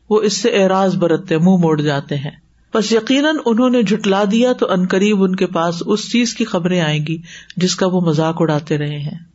وہ 0.10 0.22
اس 0.22 0.34
سے 0.34 0.50
اعراض 0.50 0.96
برتتے، 0.96 1.38
منہ 1.38 1.58
موڑ 1.58 1.82
جاتے 1.82 2.16
ہیں. 2.16 2.32
بس 2.74 2.92
یقیناً 2.92 3.36
انہوں 3.46 3.70
نے 3.70 3.84
جٹلا 3.84 4.24
دیا 4.32 4.54
تو 4.54 4.72
ان 4.72 4.88
قریب 4.88 5.24
ان 5.24 5.36
کے 5.36 5.46
پاس 5.46 5.84
اس 5.86 6.12
چیز 6.12 6.34
کی 6.34 6.46
خبریں 6.46 6.82
آئیں 6.82 7.06
گی، 7.06 7.22
جس 7.58 7.76
کا 7.76 7.88
وہ 7.88 8.02
مذاق 8.02 8.36
اڑاتے 8.40 8.78
رہے 8.78 9.00
ہیں۔ 9.00 9.35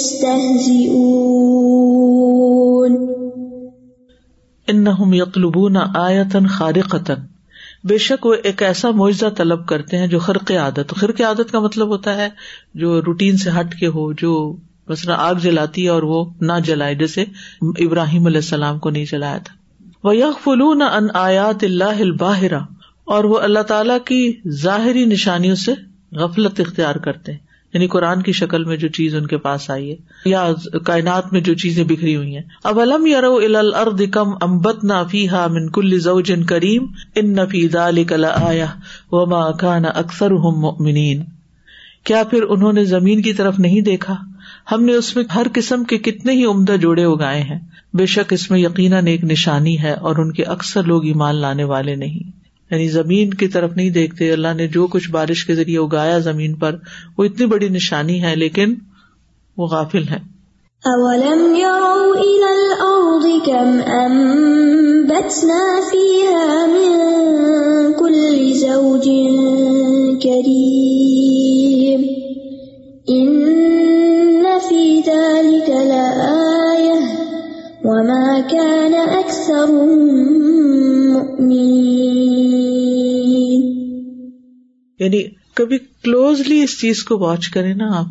يستهزئون. 0.00 1.36
انہم 4.68 5.12
یطلبون 5.12 5.76
آیتا 5.94 6.38
خارقتا 6.48 7.14
بے 7.84 7.98
شک 7.98 8.26
وہ 8.26 8.34
ایک 8.42 8.62
ایسا 8.62 8.90
معجزہ 8.90 9.26
طلب 9.36 9.66
کرتے 9.66 9.98
ہیں 9.98 10.06
جو 10.06 10.18
خرق 10.18 10.50
عادت 10.50 10.94
خرق 10.96 11.20
عادت 11.20 11.52
کا 11.52 11.60
مطلب 11.60 11.88
ہوتا 11.88 12.16
ہے 12.16 12.28
جو 12.74 13.02
روٹین 13.02 13.36
سے 13.36 13.50
ہٹ 13.60 13.74
کے 13.74 13.86
ہو، 13.86 14.12
جو 14.12 14.56
مثلا 14.88 15.14
آگ 15.14 15.34
جلاتی 15.34 15.84
ہے 15.84 15.88
اور 15.88 16.02
وہ 16.02 16.24
نہ 16.40 16.52
جلائے، 16.64 16.94
جیسے 16.94 17.24
ابراہیم 17.62 18.26
علیہ 18.26 18.38
السلام 18.38 18.78
کو 18.78 18.90
نہیں 18.90 19.04
جلایا 19.10 19.38
تھا۔ 19.38 19.54
وہ 20.04 20.16
یک 20.16 20.44
فلون 20.44 20.82
ان 20.82 21.06
آیات 21.14 21.64
اللہ 21.64 22.00
الباہرا 22.00 22.58
اور 23.04 23.24
وہ 23.24 23.38
اللہ 23.38 23.62
تعالی 23.62 23.94
کی 24.04 24.50
ظاہری 24.50 25.04
نشانیوں 25.04 25.54
سے 25.54 25.72
غفلت 26.12 26.60
اختیار 26.60 26.94
کرتے 26.94 27.32
ہیں۔ 27.32 27.45
یعنی 27.76 27.86
قرآن 27.86 28.22
کی 28.22 28.32
شکل 28.32 28.64
میں 28.64 28.76
جو 28.76 28.88
چیز 28.88 29.14
ان 29.14 29.26
کے 29.26 29.36
پاس 29.36 29.70
آئی 29.70 29.90
ہے، 29.90 29.96
یا 30.24 30.52
کائنات 30.84 31.32
میں 31.32 31.40
جو 31.40 31.54
چیزیں 31.54 31.84
بکھری 31.84 32.16
ہوئی 32.16 32.34
ہیں۔ 32.34 32.42
اب 32.64 32.80
علم 32.80 33.06
یارو 33.06 33.36
الارض 33.36 34.02
کم 34.12 34.28
امبت 34.40 34.84
نہ 34.84 35.02
فی 35.10 35.28
ہا 35.28 35.46
من 35.46 35.70
کل 35.70 35.98
زوجن 35.98 36.44
کریم، 36.44 36.86
ان 37.14 37.32
نفی 37.32 37.68
دال 37.68 38.24
آیا 38.24 38.66
وما 39.10 39.52
کان 39.52 39.84
اکثر 39.94 40.30
مؤمنین۔ 40.30 41.22
کیا 42.04 42.22
پھر 42.24 42.42
انہوں 42.48 42.72
نے 42.72 42.84
زمین 42.84 43.22
کی 43.22 43.32
طرف 43.32 43.58
نہیں 43.58 43.80
دیکھا؟ 43.80 44.16
ہم 44.72 44.84
نے 44.84 44.92
اس 44.92 45.16
میں 45.16 45.24
ہر 45.34 45.46
قسم 45.54 45.84
کے 45.84 45.98
کتنے 45.98 46.32
ہی 46.32 46.44
عمدہ 46.44 46.76
جوڑے 46.80 47.04
اگائے 47.04 47.42
ہیں۔ 47.42 47.58
بے 47.94 48.06
شک 48.06 48.32
اس 48.32 48.50
میں 48.50 48.58
یقیناً 48.58 49.06
ایک 49.06 49.24
نشانی 49.24 49.82
ہے 49.82 49.92
اور 49.92 50.16
ان 50.16 50.32
کے 50.32 50.42
اکثر 50.42 50.82
لوگ 50.82 51.04
ایمان 51.04 51.34
لانے 51.34 51.64
والے 51.64 51.94
نہیں۔ 51.94 52.45
یعنی 52.70 52.88
زمین 52.88 53.34
کی 53.34 53.48
طرف 53.48 53.70
نہیں 53.76 53.90
دیکھتے، 53.90 54.32
اللہ 54.32 54.54
نے 54.56 54.66
جو 54.66 54.86
کچھ 54.86 55.10
بارش 55.10 55.44
کے 55.44 55.54
ذریعے 55.54 55.78
اگایا 55.78 56.18
زمین 56.18 56.54
پر، 56.54 56.76
وہ 57.18 57.24
اتنی 57.24 57.46
بڑی 57.46 57.68
نشانی 57.68 58.22
ہے 58.22 58.36
لیکن 58.36 58.74
وہ 59.56 59.66
غافل 59.66 60.02
ہے۔ 60.02 60.36
اولم 60.84 61.54
يروا 61.56 62.20
الى 62.20 62.42
الارض 62.42 63.26
كم 63.46 63.80
انبتنا 63.86 65.80
فيها 65.90 66.66
من 66.66 66.96
كل 67.98 68.52
زوج 68.52 69.08
كريم 70.22 72.00
ان 73.08 74.44
في 74.68 75.00
ذلك 75.06 75.70
لآية 75.70 77.00
وما 77.84 78.40
كان 78.50 78.94
اكثرهم 78.94 80.02
مؤمنين۔ 81.12 82.05
یعنی 84.98 85.22
کبھی 85.54 85.78
کلوزلی 85.78 86.62
اس 86.62 86.80
چیز 86.80 87.04
کو 87.04 87.18
واچ 87.18 87.48
کرے 87.48 87.74
نا 87.74 87.98
آپ 87.98 88.06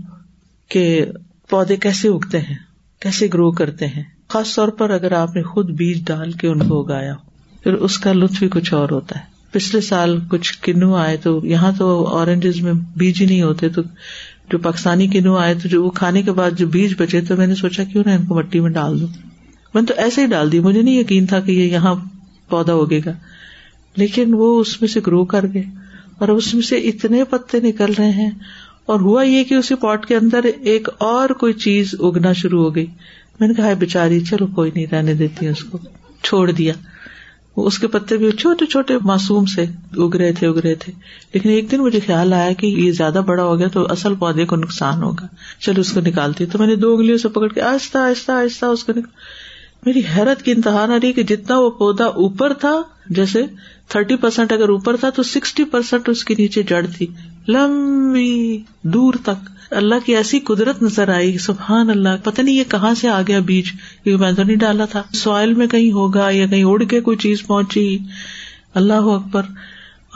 کہ 0.70 1.06
پودے 1.50 1.76
کیسے 1.76 2.08
اگتے 2.08 2.40
ہیں، 2.40 2.56
کیسے 3.00 3.28
گرو 3.34 3.52
کرتے 3.52 3.88
ہیں۔ 3.88 4.04
خاص 4.28 4.56
طور 4.56 4.68
پر 4.68 4.90
اگر 4.90 5.12
آپ 5.12 5.36
نے 5.36 5.44
خود 5.44 5.70
بیج 5.70 6.06
ڈال 6.06 6.32
کے 6.32 6.48
ان 6.48 6.68
کو 6.68 6.84
اگایا 6.84 7.14
ہو، 7.14 7.30
پھر 7.64 7.74
اس 7.74 7.98
کا 7.98 8.14
لطف 8.14 8.40
بھی 8.40 8.48
کچھ 8.48 8.74
اور 8.74 8.90
ہوتا 8.90 9.20
ہے۔ 9.20 9.24
پچھلے 9.52 9.82
سال 9.82 10.20
کچھ 10.30 10.60
کنو 10.62 10.96
آئے 10.96 11.18
تو 11.18 11.42
یہاں 11.44 11.72
تو 11.78 12.08
اورنجز 12.08 12.62
میں 12.62 12.74
بیج 12.96 13.22
ہی 13.22 13.26
نہیں 13.26 13.42
ہوتے، 13.42 13.70
تو 13.70 13.82
جو 14.52 14.58
پاکستانی 14.58 15.08
کنو 15.08 15.36
آئے 15.36 15.54
تو 15.54 15.70
جو 15.70 15.84
وہ 15.84 15.90
کھانے 15.90 16.22
کے 16.22 16.32
بعد 16.32 16.52
جو 16.52 16.68
بیج 16.68 16.94
بچے 16.98 17.22
تو 17.22 17.36
میں 17.36 17.48
نے 17.48 17.56
سوچا 17.56 17.84
کیوں 17.84 18.04
نہ 18.06 18.12
ان 18.12 18.26
کو 18.26 18.36
مٹی 18.36 18.60
میں 18.60 18.72
ڈال 18.72 19.00
دوں۔ 19.02 19.08
میں 19.74 19.82
نے 19.82 19.86
تو 19.86 19.94
ایسے 19.98 20.22
ہی 20.22 20.28
ڈال 20.28 20.52
دی، 20.52 20.60
مجھے 20.60 20.82
نہیں 20.82 21.00
یقین 21.00 21.26
تھا 21.26 21.40
کہ 21.40 21.52
یہ 21.52 21.72
یہاں 21.72 21.96
پودا 22.50 22.74
ہوگے 22.74 23.02
گا، 23.06 23.12
لیکن 23.96 24.34
وہ 24.34 24.60
اس 24.62 24.82
میں 24.82 24.90
سے 24.90 25.00
گرو 25.08 25.26
کر 25.26 25.46
گئے۔ 25.54 25.64
اور 26.18 26.28
اس 26.28 26.54
میں 26.54 26.62
سے 26.62 26.78
اتنے 26.78 27.24
پتے 27.24 27.60
نکل 27.60 27.94
رہے 27.98 28.10
ہیں 28.10 28.32
اور 28.86 29.00
ہوا 29.00 29.24
یہ 29.24 29.44
کہ 29.44 29.54
اسی 29.54 29.76
پاٹ 29.76 30.06
کے 30.06 30.16
اندر 30.16 30.40
ایک 30.62 30.90
اور 30.98 31.30
کوئی 31.30 31.54
چیز 31.54 31.96
اگنا 32.00 32.34
شروع 32.34 32.64
ہو 32.64 32.76
گئی۔ 32.76 32.86
میں 33.40 33.48
نے 33.48 33.54
کہا 33.54 33.74
بےچاری 33.80 34.20
چلو 34.20 34.48
کوئی 34.48 34.72
نہیں، 34.76 34.86
رہنے 34.92 35.14
دیتی 35.14 35.48
اس 35.48 35.64
کو۔ 35.64 35.78
چھوڑ 36.24 36.52
دیا۔ 36.52 36.74
اس 37.58 37.80
کے 37.80 37.88
پتے 37.88 38.18
بھی 38.18 38.32
چھوٹے 38.32 38.66
چھوٹے 38.66 38.98
معصوم 39.02 39.46
سے 39.46 39.66
اگ 39.98 40.16
رہے 40.16 40.34
تھے، 40.34 40.48
اگ 40.48 40.58
رہے 40.58 40.76
تھے۔ 40.76 40.94
لیکن 41.34 41.50
ایک 41.50 41.72
دن 41.72 41.78
مجھے 41.78 42.00
خیال 42.00 42.34
آیا 42.34 42.54
کہ 42.54 42.68
یہ 42.68 42.92
زیادہ 42.92 43.22
بڑا 43.26 43.44
ہو 43.44 43.60
گیا 43.60 43.68
تو 43.68 43.88
اصل 43.90 44.16
پودے 44.16 44.46
کو 44.46 44.56
نقصان 44.56 45.04
ہوگا۔ 45.04 45.28
چلو 45.60 45.82
اس 45.82 45.92
کو 45.92 46.00
نکالتی 46.00 46.46
تو 46.46 46.60
میں 46.60 46.68
نے 46.68 46.76
دو 46.76 46.94
اگلیوں 46.94 47.18
سے 47.18 47.28
پکڑ 47.28 47.48
کے 47.48 47.62
آہستہ 47.62 47.98
آہستہ 47.98 48.32
آہستہ 48.32 48.66
اس 48.66 48.84
کو 48.84 48.94
میری 49.86 50.02
حیرت 50.16 50.42
کی 50.42 50.52
انتہا 50.52 50.86
نہ 50.86 50.94
رہی 51.02 51.14
کہ 51.14 51.24
جتنا 51.24 51.60
وہ 51.60 51.70
پودا 51.70 52.06
اوپر 52.06 52.54
تھا، 52.54 52.82
جیسے 53.10 53.44
تھرٹی 53.88 54.16
پرسینٹ 54.16 54.52
اگر 54.52 54.70
اوپر 54.70 54.96
تھا 54.98 55.10
تو 55.10 55.24
سکسٹی 55.24 55.64
پرسینٹ 55.64 56.10
اس 56.10 56.24
کے 56.24 56.36
نیچے 56.38 56.64
جڑ 56.64 56.86
تھی۔ 56.98 57.08
لمبی 57.48 58.60
دور 58.82 59.14
تک۔ 59.24 59.50
اللہ 59.72 59.96
کی 60.06 60.16
ایسی 60.16 60.40
قدرت 60.40 60.84
نظر 60.84 61.10
آئی، 61.10 61.38
سبحان 61.38 61.90
اللہ۔ 61.90 62.10
پتہ 62.24 62.42
نہیں 62.42 62.56
یہ 62.56 62.64
کہاں 62.68 62.94
سے 62.94 63.10
آ 63.10 63.22
گیا 63.28 63.40
بیج، 63.40 63.72
کیونکہ 64.04 64.26
میں 64.26 64.32
تو 64.32 64.44
نہیں 64.44 64.56
ڈالا 64.56 64.86
تھا۔ 64.86 65.04
سوائل 65.14 65.54
میں 65.54 65.68
کہیں 65.68 65.92
ہوگا 65.92 66.30
یا 66.30 66.48
کہیں 66.48 66.64
اڑ 66.64 66.84
کے 66.84 67.02
کوئی 67.02 67.18
چیز 67.18 67.48
پہنچی۔ 67.48 67.98
اللہ 68.74 68.94
اکبر۔ 68.94 69.42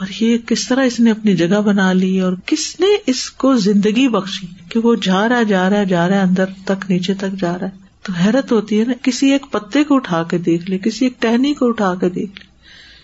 اور 0.00 0.22
یہ 0.22 0.38
کس 0.38 0.68
طرح 0.68 0.84
اس 0.84 1.00
نے 1.00 1.10
اپنی 1.10 1.36
جگہ 1.36 1.60
بنا 1.60 1.92
لی 1.92 2.20
اور 2.20 2.32
کس 2.46 2.80
نے 2.80 2.86
اس 3.06 3.30
کو 3.30 3.56
زندگی 3.56 4.08
بخشی 4.08 4.46
کہ 4.68 4.80
وہ 4.80 4.94
جا 5.02 5.28
رہا 5.28 5.42
جا 5.42 5.70
رہا 5.70 5.82
جا 5.82 6.08
رہا 6.08 6.16
ہے 6.16 6.20
اندر 6.20 6.44
تک، 6.64 6.90
نیچے 6.90 7.14
تک 7.14 7.40
جا 7.40 7.58
رہا۔ 7.58 7.66
ہے 7.66 7.70
تو 8.02 8.12
حیرت 8.12 8.52
ہوتی 8.52 8.80
ہے 8.80 8.84
نا، 8.84 8.92
کسی 9.02 9.32
ایک 9.32 9.46
پتے 9.50 9.84
کو 9.84 9.96
اٹھا 9.96 10.22
کے 10.22 10.38
دیکھ 10.38 10.70
لے، 10.70 10.78
کسی 10.78 11.04
ایک 11.04 11.22
ٹہنی 11.22 11.54
کو 11.54 11.68
اٹھا 11.68 11.94
کے 11.94 12.08
دیکھ 12.08 12.40
لے۔ 12.40 12.49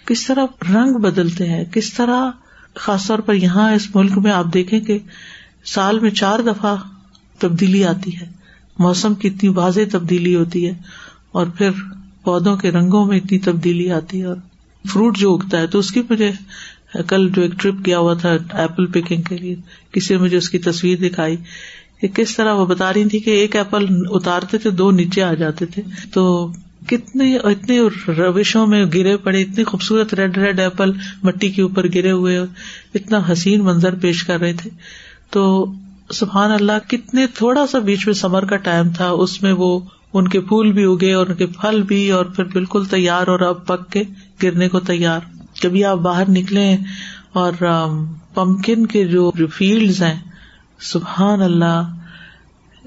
کس 0.07 0.27
طرح 0.27 0.47
رنگ 0.75 0.93
بدلتے 0.93 1.49
ہیں، 1.49 1.65
کس 1.65 1.93
طرح 1.93 2.31
خاص 2.75 3.07
طور 3.07 3.19
پر 3.19 3.35
یہاں 3.35 3.73
اس 3.73 3.95
ملک 3.95 4.19
میں 4.19 4.33
آپ 4.33 4.47
دیکھیں 4.55 4.81
کہ 4.81 4.99
سال 5.65 5.99
میں 5.99 6.11
چار 6.11 6.39
دفعہ 6.39 6.77
تبدیلی 7.39 7.85
آتی 7.85 8.17
ہے۔ 8.17 8.27
موسم 8.79 9.15
کی 9.15 9.29
اتنی 9.29 9.49
واضح 9.49 9.81
تبدیلی 9.93 10.35
ہوتی 10.35 10.67
ہے 10.67 10.73
اور 11.33 11.47
پھر 11.47 11.71
پودوں 12.25 12.57
کے 12.57 12.71
رنگوں 12.71 13.05
میں 13.07 13.17
اتنی 13.17 13.39
تبدیلی 13.39 13.91
آتی 13.91 14.21
ہے 14.21 14.25
اور 14.25 14.37
فروٹ 14.93 15.19
جو 15.19 15.35
اگتا 15.35 15.61
ہے 15.61 15.67
تو 15.67 15.79
اس 15.79 15.91
کی 15.91 16.03
مجھے 16.11 16.33
کل 17.09 17.29
جو 17.33 17.43
ایک 17.43 17.53
ٹرپ 17.53 17.75
کیا 17.85 17.99
ہوا 17.99 18.15
تھا 18.15 18.37
ایپل 18.53 18.87
پکنگ 18.87 19.23
کے 19.23 19.37
لیے، 19.37 19.55
کسی 19.93 20.15
نے 20.15 20.21
مجھے 20.21 20.37
اس 20.37 20.49
کی 20.51 20.59
تصویر 20.59 20.99
دکھائی 20.99 21.37
کہ 22.01 22.09
کس 22.09 22.37
طرح 22.37 22.53
وہ 22.53 22.67
بتا 22.67 22.93
رہی 22.93 23.09
تھی 23.09 23.19
کہ 23.19 23.31
ایک 23.31 23.57
ایپل 23.57 23.87
اتارتے 24.11 24.59
تھے 24.59 24.71
دو 24.71 24.91
نیچے 24.91 25.23
آ 25.23 25.35
جاتے 25.35 25.67
تھے۔ 25.67 25.83
تو 26.13 26.53
کتنے 26.89 27.35
اتنے 27.37 27.79
روشوں 28.19 28.67
میں 28.67 28.85
گرے 28.95 29.17
پڑے، 29.17 29.41
اتنے 29.43 29.65
خوبصورت 29.65 30.15
ریڈ 30.15 30.37
ریڈ 30.37 30.61
ایپل 30.61 30.93
مٹی 31.23 31.51
کے 31.51 31.63
اوپر 31.63 31.87
گرے 31.95 32.11
ہوئے، 32.11 32.39
اتنا 32.95 33.21
حسین 33.33 33.65
منظر 33.65 33.95
پیش 33.95 34.23
کر 34.25 34.41
رہے 34.41 34.53
تھے۔ 34.53 34.71
تو 35.31 35.45
سبحان 36.11 36.51
اللہ، 36.51 36.89
کتنے 36.89 37.27
تھوڑا 37.35 37.67
سا 37.67 37.79
بیچ 37.79 38.07
میں 38.07 38.15
سمر 38.15 38.45
کا 38.45 38.57
ٹائم 38.63 38.91
تھا، 38.91 39.09
اس 39.09 39.43
میں 39.43 39.53
وہ 39.53 39.79
ان 40.13 40.29
کے 40.29 40.41
پھول 40.41 40.73
بھی 40.73 40.85
اگے، 40.85 41.13
اور 41.13 41.27
ان 41.27 41.35
کے 41.35 41.47
پھل 41.53 41.83
بھی، 41.83 42.11
اور 42.11 42.25
پھر 42.27 42.45
بالکل 42.45 42.85
تیار، 42.85 43.29
اور 43.29 43.41
اب 43.41 43.67
پک 43.67 43.91
کے 43.91 44.03
گرنے 44.43 44.69
کو 44.69 44.81
تیار۔ 44.83 45.21
کبھی 45.63 45.85
آپ 45.85 45.99
باہر 45.99 46.31
نکلے 46.31 46.77
اور 47.33 47.53
پمکن 48.35 48.87
کے 48.87 49.05
جو 49.05 49.31
فیلڈ 49.55 50.03
ہیں، 50.03 50.15
سبحان 50.83 51.43
اللہ 51.43 51.83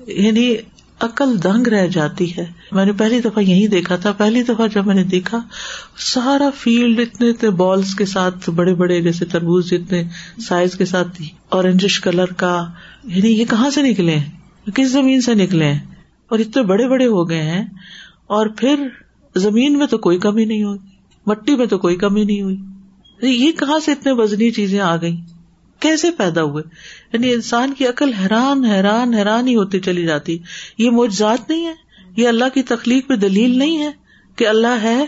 یعنی 0.08 0.54
عقل 1.00 1.44
دنگ 1.44 1.68
رہ 1.68 1.88
جاتی 1.88 2.38
ہے۔ 2.38 2.46
میں 2.72 2.86
نے 2.86 2.92
پہلی 2.92 3.20
دفعہ 3.20 3.44
یہی 3.44 3.68
دیکھا 3.68 3.96
تھا۔ 3.96 4.12
پہلی 4.12 4.44
دفعہ 4.44 4.68
جب 4.68 4.86
میں 4.86 4.96
نے 4.96 5.04
دیکھا، 5.04 5.42
سارا 5.98 6.50
فیلڈ 6.58 7.00
اتنے 7.00 7.30
اتنے 7.30 7.50
بالس 7.50 7.96
کے 7.96 8.06
ساتھ، 8.06 8.50
بڑے 8.50 8.74
بڑے 8.74 9.02
جیسے 9.02 9.26
تربوز 9.26 9.74
اتنے 9.74 10.04
سائز 10.48 10.76
کے 10.78 10.86
ساتھ 10.86 11.22
اورنجش 11.50 12.00
کلر 12.00 12.26
کا 12.26 12.66
یعنی 13.04 13.40
یہ 13.40 13.46
کہاں 13.46 13.70
سے 13.70 13.82
نکلے 13.82 14.16
ہیں؟ 14.16 14.30
کس 14.76 14.92
زمین 14.92 15.22
سے 15.22 15.34
نکلے 15.34 15.66
ہیں؟ 15.66 15.80
اور 16.30 16.40
اتنے 16.40 16.64
بڑے 16.64 16.88
بڑے 16.88 17.08
ہو 17.08 17.30
گئے 17.30 17.42
ہیں۔ 17.42 17.66
اور 18.28 18.48
پھر 18.48 18.88
زمین 19.36 19.78
میں 19.78 19.88
تو 19.88 19.98
کوئی 19.98 20.20
کمی 20.20 20.46
نہیں 20.46 20.64
ہوگی 20.64 20.88
مٹی 21.26 21.56
میں 21.56 21.66
تو 21.66 21.78
کوئی 21.78 21.96
کمی 21.96 22.24
نہیں 22.24 22.42
ہوئی۔ 22.42 22.58
یہ 23.22 23.52
کہاں 23.52 23.80
سے 23.80 23.92
اتنے 23.92 24.12
وزنی 24.12 24.52
چیزیں 24.52 24.80
آ 24.80 24.96
گئی 24.96 25.18
کیسے 25.80 26.12
پیدا 26.12 26.44
ہوئے؟ 26.44 26.64
یعنی 27.14 27.34
انسان 27.34 27.74
کی 27.74 27.88
عقل 27.88 28.14
حیران 28.14 28.66
حیران 28.66 29.14
حیران 29.14 29.48
ہی 29.48 29.56
ہوتی 29.56 29.80
چلی 29.80 30.06
جاتی۔ 30.06 30.38
یہ 30.78 30.90
موجات 30.90 31.50
نہیں 31.50 31.68
ہے، 31.68 31.74
یہ 32.18 32.28
اللہ 32.28 32.46
کی 32.54 32.64
تخلیق 32.64 33.06
میں 33.10 33.18
دلیل 33.18 33.60
نہیں 33.60 33.78
ہے 33.78 33.92
کہ 34.36 34.48
اللہ 34.48 34.78
ہے 34.82 35.06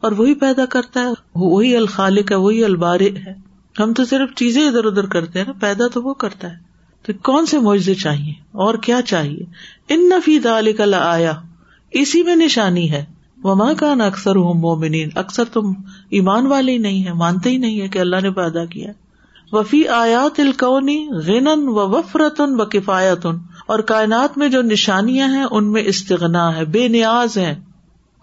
اور 0.00 0.12
وہی 0.12 0.34
پیدا 0.34 0.66
کرتا 0.66 1.00
ہے۔ 1.00 1.12
وہی 1.34 1.76
الخالق 1.76 2.30
ہے، 2.30 2.36
وہی 2.36 2.64
البار 2.64 3.00
ہے۔ 3.00 3.34
ہم 3.80 3.92
تو 3.92 4.04
صرف 4.04 4.34
چیزیں 4.34 4.68
ادھر 4.68 4.84
ادھر 4.84 5.06
کرتے 5.06 5.38
ہیں 5.38 5.46
نا 5.46 5.52
پیدا 5.52 5.86
تو 5.86 6.02
وہ 6.02 6.14
کرتا 6.14 6.50
ہے۔ 6.50 6.56
تو 7.02 7.12
کون 7.22 7.46
سے 7.46 7.58
معجزے 7.58 7.94
چاہیے؟ 7.94 8.32
اور 8.52 8.74
کیا 8.74 9.02
چاہیے؟ 9.02 9.44
ان 9.88 10.08
نفی 10.08 10.38
دال 10.38 10.94
آیا 10.94 11.32
اسی 11.90 12.22
میں 12.22 12.36
نشانی 12.36 12.90
ہے۔ 12.90 13.04
وما 13.42 13.72
کا 13.72 13.94
نہ 13.94 14.02
اکثر 14.02 14.36
ہوں 14.36 14.54
مومنین۔ 14.54 15.08
اکثر 15.14 15.44
تم 15.44 15.72
ایمان 16.10 16.46
والے 16.46 16.72
ہی 16.72 16.78
نہیں 16.78 17.04
ہے 17.04 17.12
مانتے 17.12 17.50
ہی 17.50 17.56
نہیں 17.56 17.80
ہے 17.80 17.88
کہ 17.88 17.98
اللہ 17.98 18.16
نے 18.22 18.30
پیدا 18.30 18.64
کیا۔ 18.64 18.92
وفی 19.52 19.88
آیات 19.88 20.40
الکونی 20.40 21.08
غنن 21.26 21.68
و 21.68 21.88
وفرتن 21.90 22.60
و 22.60 22.64
کفایتن، 22.64 23.36
اور 23.66 23.78
کائنات 23.78 24.38
میں 24.38 24.48
جو 24.48 24.62
نشانیاں 24.62 25.28
ہیں، 25.28 25.44
ان 25.50 25.72
میں 25.72 25.82
استغنا 25.86 26.56
ہے، 26.56 26.64
بے 26.64 26.88
نیاز 26.88 27.38
ہے 27.38 27.54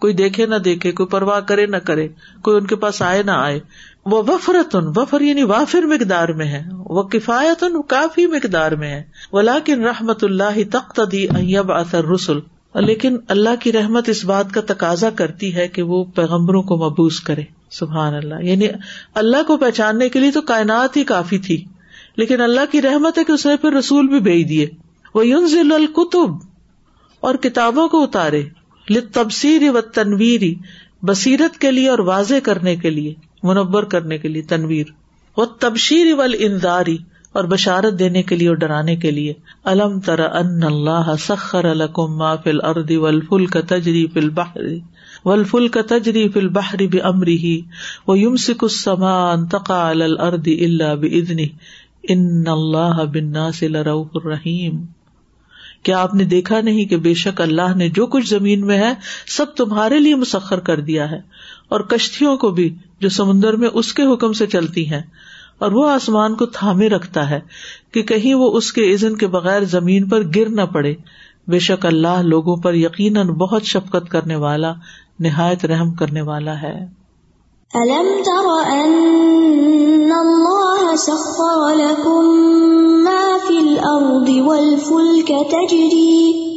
کوئی 0.00 0.14
دیکھے 0.14 0.46
نہ 0.46 0.54
دیکھے، 0.54 0.92
کوئی 0.92 1.06
پرواہ 1.06 1.40
کرے 1.40 1.66
نہ 1.66 1.76
کرے، 1.76 2.08
کوئی 2.42 2.56
ان 2.56 2.66
کے 2.66 2.76
پاس 2.76 3.02
آئے 3.02 3.22
نہ 3.22 3.30
آئے۔ 3.30 3.60
وہ 4.06 4.22
وفرتن، 4.28 4.86
وفر 4.96 5.20
یعنی 5.20 5.42
وافر 5.42 5.82
مقدار 5.82 6.28
میں 6.28 6.46
ہے۔ 6.46 6.62
وہ 6.86 7.02
کفایتن، 7.02 7.82
کافی 7.82 8.26
مقدار 8.26 8.72
میں 8.72 8.88
ہے۔ 8.88 9.02
ولاکن 9.32 9.84
رحمت 9.84 10.24
اللہ 10.24 10.58
تخت 10.70 11.00
دی 11.12 11.56
اب 11.56 11.72
اثر 11.72 12.04
رسول 12.04 12.40
لیکن 12.74 13.16
اللہ 13.28 13.54
کی 13.60 13.72
رحمت 13.72 14.08
اس 14.08 14.24
بات 14.24 14.52
کا 14.52 14.60
تقاضا 14.66 15.10
کرتی 15.10 15.54
ہے 15.54 15.68
کہ 15.68 15.82
وہ 15.82 16.04
پیغمبروں 16.04 16.62
کو 16.62 16.76
مبوس 16.76 17.20
کرے۔ 17.20 17.42
سبحان 17.72 18.14
اللہ۔ 18.14 18.34
یعنی 18.42 18.68
اللہ 19.14 19.42
کو 19.46 19.56
پہچاننے 19.56 20.08
کے 20.08 20.18
لیے 20.18 20.30
تو 20.30 20.40
کائنات 20.40 20.96
ہی 20.96 21.04
کافی 21.04 21.38
تھی۔ 21.38 21.64
لیکن 22.16 22.40
اللہ 22.40 22.60
کی 22.70 22.82
رحمت 22.82 23.18
ہے 23.18 23.24
کہ 23.24 23.32
اس 23.32 23.46
نے 23.46 23.56
پھر 23.56 23.72
رسول 23.72 24.08
بھی 24.08 24.20
بھیج 24.20 24.48
دیے۔ 24.48 24.66
وہ 25.14 25.26
یونزل 25.26 25.72
القتب 25.72 26.34
اور 27.20 27.34
کتابوں 27.34 27.88
کو 27.88 28.02
اتارے۔ 28.02 28.42
تبصیر 29.12 29.62
و 29.74 29.80
تنویری 29.80 30.54
بصیرت 31.02 31.58
کے 31.58 31.70
لیے 31.70 31.88
اور 31.88 31.98
واضح 31.98 32.34
کرنے 32.42 32.76
کے 32.76 32.90
لیے، 32.90 33.14
منور 33.42 33.82
کرنے 33.82 34.18
کے 34.18 34.28
لیے 34.28 34.42
تنویر۔ 34.42 34.86
وہ 35.36 35.44
تبشیر 35.58 36.14
و 36.14 36.20
انداری 36.20 36.96
اور 37.32 37.44
بشارت 37.44 37.98
دینے 37.98 38.22
کے 38.22 38.36
لیے 38.36 38.48
اور 38.48 38.56
ڈرانے 38.56 38.96
کے 38.96 39.10
لیے۔ 39.10 39.32
الم 39.64 40.00
تر 40.00 40.18
ان 40.18 40.62
اللہ 40.62 41.14
سخر 41.18 41.64
الکم 41.64 42.16
ما 42.16 42.36
فل 42.36 42.64
اردی 42.64 42.96
ول 42.96 43.20
فل 43.20 43.46
کا 43.46 43.60
تجری 43.68 44.06
فل 44.06 44.30
بحری 44.30 44.80
ول 45.24 45.44
فل 45.44 45.68
کا 45.68 45.80
تجری 45.88 46.28
فل 46.28 46.48
بحری 46.48 46.86
بھی 46.86 47.00
امری 47.02 47.36
ہی 47.36 47.60
وہ 48.06 48.18
یم 48.18 48.36
سک 48.36 48.64
السما 48.64 49.14
انتقا 49.32 49.88
الردی 49.88 50.64
اللہ 50.64 50.94
بدنی 50.96 51.48
ان 52.08 52.48
اللہ 52.48 53.04
بنا 53.12 53.50
سے 53.50 53.68
لروف 53.68 54.06
الرحیم 54.14 54.84
کیا 55.82 56.00
آپ 56.00 56.14
نے 56.14 56.24
دیکھا 56.24 56.60
نہیں 56.60 56.84
کہ 56.84 56.96
بے 56.96 57.14
شک 57.14 57.40
اللہ 57.40 57.74
نے 57.76 57.88
جو 57.88 58.06
کچھ 58.06 58.28
زمین 58.28 58.66
میں 58.66 58.78
ہے 58.78 58.92
سب 59.26 59.54
تمہارے 59.56 59.98
لیے 59.98 60.14
مسخر 60.14 60.60
کر 60.60 60.80
دیا 60.80 61.10
ہے 61.10 61.20
اور 61.68 61.80
کشتیوں 61.80 62.36
کو 62.36 62.50
بھی 62.50 62.68
جو 63.00 63.08
سمندر 63.08 63.56
میں 63.56 63.68
اس 63.72 63.92
کے 63.92 64.02
حکم 64.12 64.32
سے 64.32 64.46
چلتی 64.46 64.88
ہیں 64.90 65.00
اور 65.58 65.72
وہ 65.72 65.88
آسمان 65.90 66.34
کو 66.34 66.46
تھامے 66.46 66.88
رکھتا 66.88 67.28
ہے 67.30 67.40
کہ 67.92 68.02
کہیں 68.02 68.34
وہ 68.34 68.50
اس 68.56 68.72
کے 68.72 68.92
عزن 68.94 69.16
کے 69.16 69.26
بغیر 69.26 69.64
زمین 69.64 70.08
پر 70.08 70.22
گر 70.36 70.48
نہ 70.48 70.62
پڑے 70.72 70.94
بے 71.48 71.58
شک 71.58 71.86
اللہ 71.86 72.22
لوگوں 72.22 72.56
پر 72.56 72.74
یقیناً 72.74 73.28
بہت 73.28 73.64
شفقت 73.64 74.08
کرنے 74.08 74.36
والا 74.36 74.72
نہایت 75.20 75.64
رحم 75.64 75.94
کرنے 75.94 76.22
والا 76.22 76.62
ہے۔ 76.62 77.02
أَلَمْ 77.74 78.06
تَرَ 78.24 78.46
أَنَّ 78.66 80.12
اللَّهَ 80.12 80.96
سَخَّرَ 80.96 81.74
لَكُم 81.74 82.24
مَّا 83.04 83.36
فِي 83.46 83.58
الْأَرْضِ 83.58 84.28
وَالْفُلْكَ 84.46 85.32
تَجْرِي 85.50 86.52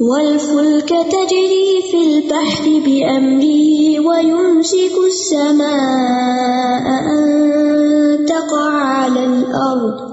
وَالْفُلْكَ 0.00 0.88
تَجْرِي 0.88 1.80
فِي 1.90 2.00
الْبَحْرِ 2.04 2.64
بِأَمْرِهِ 2.84 4.00
وَيُمْسِكُ 4.00 4.94
السَّمَاءَ 5.06 6.86
أَن 7.14 8.26
تقع 8.26 8.72
على 8.72 9.24
الأرض 9.24 10.10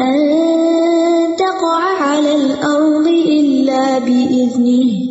أن 0.00 0.16
تقع 1.36 1.82
على 2.02 2.36
الأرض 2.36 3.06
إلا 3.06 3.98
بإذنه 3.98 5.07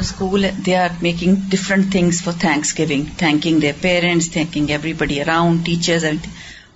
school 0.00 0.44
they 0.66 0.76
are 0.76 0.88
making 1.02 1.34
different 1.50 1.92
things 1.92 2.22
for 2.22 2.32
thanksgiving 2.78 3.02
thanking 3.18 3.60
their 3.60 3.72
parents 3.80 4.30
thanking 4.30 4.70
everybody 4.92 5.20
around 5.20 5.66
teachers 5.66 6.04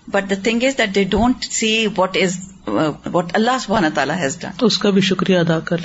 but 0.09 0.31
the 0.31 0.35
thing 0.43 0.63
is 0.63 0.79
that 0.79 0.95
they 0.95 1.05
don't 1.05 1.45
see 1.45 1.87
what 1.99 2.17
is 2.17 2.37
what 3.13 3.25
Allah 3.35 3.59
سبحان 3.61 3.85
تعالیٰ 3.95 4.17
ہیز 4.17 4.39
ڈن 4.39 4.49
تو 4.57 4.67
اس 4.67 4.79
کا 4.79 4.91
بھی 4.91 5.01
شکریہ 5.01 5.39
ادا 5.39 5.61
کر 5.61 5.77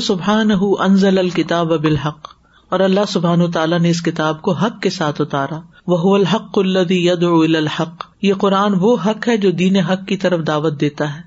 سبحان 0.00 0.50
ہُو 0.50 0.82
انزل 0.82 1.18
الکتاب 1.18 1.66
بالحق۔ 1.66 2.28
اور 2.68 2.80
اللہ 2.80 3.00
سبحان 3.08 3.50
تعالیٰ 3.50 3.78
نے 3.78 3.90
اس 3.90 4.02
کتاب 4.02 4.42
کو 4.42 4.52
حق 4.52 4.82
کے 4.82 4.90
ساتھ 4.90 5.20
اتارا۔ 5.20 5.60
وہ 5.86 6.14
الحق 6.14 6.58
الدی 6.58 7.06
ید 7.06 7.22
الحق۔ 7.22 8.04
یہ 8.22 8.34
قرآن 8.34 8.72
وہ 8.80 8.96
حق 9.06 9.28
ہے 9.28 9.36
جو 9.36 9.50
دین 9.50 9.76
حق 9.76 10.06
کی 10.06 10.16
طرف 10.16 10.46
دعوت 10.46 10.80
دیتا 10.80 11.16
ہے۔ 11.16 11.20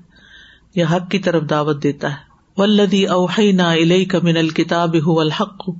یا 0.74 0.86
حق 0.92 1.10
کی 1.10 1.18
طرف 1.18 1.42
دعوت 1.50 1.82
دیتا 1.82 2.10
ہے۔ 2.10 2.26
ولدی 2.56 3.04
اوحینا 3.04 3.70
الیک 3.70 4.14
من 4.14 4.36
الکتاب 4.36 4.96
هو 4.96 5.20
الحق۔ 5.20 5.70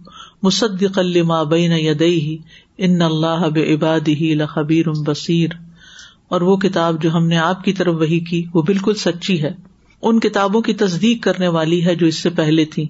مصدقا 0.43 1.03
لما 1.03 1.43
بین 1.43 1.73
یدیہ 1.73 2.39
ان 2.79 3.03
اللہ 3.03 3.49
بعبادہ 3.55 4.23
لخبیر 4.23 4.85
بصیر 5.07 5.51
اور 6.29 6.41
وہ 6.41 6.57
کتاب 6.57 7.03
جو 7.03 7.15
ہم 7.15 7.27
نے 7.27 7.37
آپ 7.37 7.65
کی 7.65 7.73
طرف 7.73 7.95
وہی 7.95 8.21
کی، 8.21 8.45
وہ 8.55 8.63
بالکل 8.63 8.95
سچی 8.95 9.43
ہے۔ 9.43 9.51
ان 10.03 10.21
کتابوں 10.21 10.61
کی 10.61 10.75
تصدیق 10.75 11.23
کرنے 11.23 11.49
والی 11.49 11.87
ہے 11.87 11.95
جو 11.95 12.07
اس 12.07 12.17
سے 12.17 12.31
پہلے 12.31 12.65
تھی۔ 12.65 12.89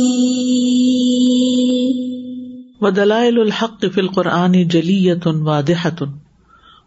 و 2.82 2.90
دلائل 2.90 3.40
الحق 3.40 3.86
فی 3.94 4.02
القرآن 4.02 4.52
جلیت 4.52 5.28
واضحت 5.28 6.04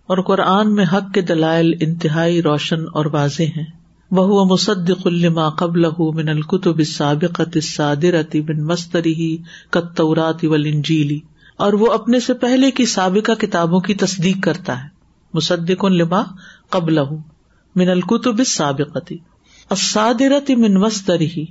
اور 0.07 0.19
قرآن 0.19 0.75
میں 0.75 0.85
حق 0.85 1.15
کے 1.15 1.21
دلائل 1.21 1.73
انتہائی 1.81 2.43
روشن 2.43 2.81
اور 2.95 3.07
واضح 3.07 3.43
ہیں۔ 3.43 3.82
وہ 4.13 4.45
مصدق 4.45 5.07
الما 5.07 5.49
قبل 5.51 5.87
من 6.15 6.29
القتب 6.29 6.79
السابقۃ 6.79 7.55
الصادرۃ 7.55 8.35
من 8.49 8.65
مستری 8.67 9.37
کتورات 9.71 10.45
والانجیلی 10.45 11.19
اور 11.57 11.73
وہ 11.73 11.91
اپنے 11.93 12.21
سے 12.21 12.35
پہلے 12.35 12.71
کی 12.71 12.87
سابقہ 12.87 13.33
کتابوں 13.41 13.81
کی 13.81 13.95
تصدیق 13.95 14.43
کرتا 14.45 14.83
ہے۔ 14.83 14.89
مصدق 15.35 15.85
الما 15.85 16.23
قبل 16.69 16.99
من 17.77 17.89
القتب 17.89 18.39
السابقۃ 18.39 19.13
الصادرۃ 19.71 20.55
من 20.59 20.81
مستری 20.81 21.45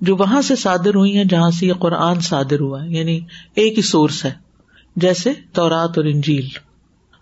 جو 0.00 0.16
وہاں 0.16 0.42
سے 0.42 0.56
صادر 0.56 0.94
ہوئی 0.94 1.16
ہیں، 1.16 1.24
جہاں 1.24 1.50
سے 1.50 1.66
یہ 1.66 1.72
قرآن 1.78 2.20
صادر 2.20 2.60
ہوا 2.60 2.82
ہے 2.84 2.88
یعنی 2.90 3.18
ایک 3.54 3.76
ہی 3.76 3.82
سورس 3.82 4.24
ہے، 4.24 4.32
جیسے 4.96 5.32
تورات 5.52 5.98
اور 5.98 6.04
انجیل۔ 6.04 6.48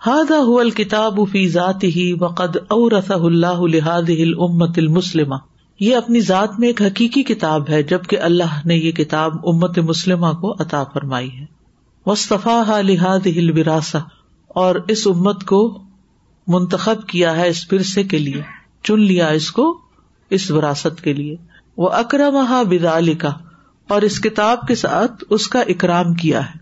ہاد 0.06 0.30
الکتاب 0.30 1.18
فی 1.32 1.48
ذات 1.48 1.84
ہی 1.84 2.12
وقد 2.20 2.56
اورث 2.68 3.10
اللہ 3.10 3.60
لہاد 3.60 4.08
الامت 4.08 4.78
المسلم 4.78 5.34
یہ 5.80 5.96
اپنی 5.96 6.20
ذات 6.20 6.60
میں 6.60 6.68
ایک 6.68 6.82
حقیقی 6.82 7.22
کتاب 7.22 7.68
ہے، 7.68 7.82
جبکہ 7.82 8.18
اللہ 8.18 8.66
نے 8.66 8.74
یہ 8.74 8.92
کتاب 8.92 9.32
امت 9.48 9.78
مسلمہ 9.78 10.26
کو 10.26 10.52
عطا 10.52 10.84
فرمائی 10.84 11.40
ہے۔ 11.40 11.46
وصطفیٰ 12.06 12.82
لہاد 12.82 13.26
الوراثہ 13.26 13.96
اور 14.48 14.74
اس 14.88 15.06
امت 15.06 15.44
کو 15.44 15.82
منتخب 16.46 17.06
کیا 17.06 17.36
ہے 17.36 17.48
اس 17.48 17.72
ورثے 17.72 18.02
کے 18.02 18.18
لیے، 18.18 18.42
چن 18.82 19.00
لیا 19.00 19.26
اس 19.26 19.50
کو 19.50 19.80
اس 20.30 20.50
وراثت 20.50 21.00
کے 21.00 21.12
لیے۔ 21.12 21.36
وہ 21.76 21.88
اکرم 21.88 22.36
بدال 22.68 23.14
کا 23.14 23.30
اور 23.88 24.02
اس 24.02 24.20
کتاب 24.20 24.66
کے 24.68 24.74
ساتھ 24.74 25.24
اس 25.30 25.48
کا 25.48 25.60
اکرام 25.60 26.14
کیا 26.14 26.46
ہے۔ 26.46 26.58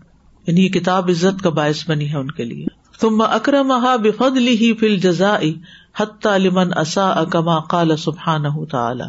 یعنی 0.47 0.63
یہ 0.63 0.69
کتاب 0.69 1.09
عزت 1.09 1.41
کا 1.43 1.49
باعث 1.49 1.89
بنی 1.89 2.09
ہے 2.09 2.17
ان 2.17 2.31
کے 2.31 2.43
لیے۔ 2.43 2.82
تم 3.03 3.21
اکرم 3.21 3.73
بفد 4.03 4.37
لی 4.37 4.73
فل 4.73 4.97
جزا 4.97 5.37
حتیٰ 5.99 6.37
لمن 6.37 6.67
اصا 6.75 7.09
اکما 7.09 7.59
قال 7.59 7.97
سبحان 7.97 8.65
تعالی۔ 8.71 9.03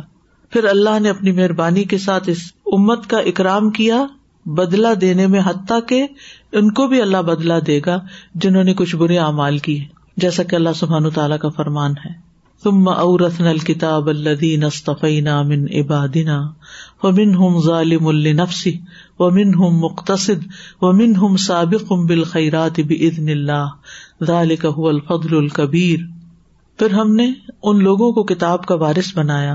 پھر 0.50 0.64
اللہ 0.64 0.98
نے 1.00 1.10
اپنی 1.10 1.32
مہربانی 1.32 1.84
کے 1.84 1.98
ساتھ 1.98 2.28
اس 2.28 2.38
امت 2.66 3.10
کا 3.10 3.18
اکرام 3.18 3.70
کیا 3.70 4.06
بدلا 4.46 4.92
دینے 5.00 5.26
میں 5.26 5.40
حتیٰ 5.46 5.78
کہ 5.86 6.06
ان 6.52 6.72
کو 6.72 6.86
بھی 6.86 7.02
اللہ 7.02 7.16
بدلا 7.16 7.58
دے 7.66 7.80
گا 7.86 8.00
جنہوں 8.34 8.64
نے 8.64 8.74
کچھ 8.74 8.96
برے 8.96 9.18
اعمال 9.18 9.58
کی 9.58 9.84
جیسا 10.16 10.42
کہ 10.42 10.56
اللہ 10.56 10.72
سبحان 10.76 11.10
تعالیٰ 11.10 11.38
کا 11.38 11.48
فرمان 11.48 11.90
ہے۔ 11.90 12.24
ثم 12.64 12.88
اورثنا 12.88 13.50
الكتاب 13.50 14.08
الذين 14.08 14.64
اصطفينا 14.64 15.42
من 15.42 15.66
عبادنا 15.74 16.52
ومنهم 17.04 17.60
ظالم 17.60 18.10
لنفسه، 18.10 18.78
ومنهم 19.18 19.78
مقتصد، 19.80 20.46
ومنهم 20.80 21.36
سابق 21.36 21.92
بالخيرات 21.92 22.80
باذن 22.80 23.28
الله، 23.28 23.66
ذلك 24.24 24.66
هو 24.66 24.88
الفضل 24.88 25.36
الكبير۔ 25.36 25.98
پھر 26.78 26.90
ہم 26.90 27.14
نے 27.14 27.32
ان 27.62 27.82
لوگوں 27.82 28.12
کو 28.12 28.22
کتاب 28.22 28.66
کا 28.66 28.74
وارث 28.74 29.18
بنایا، 29.18 29.54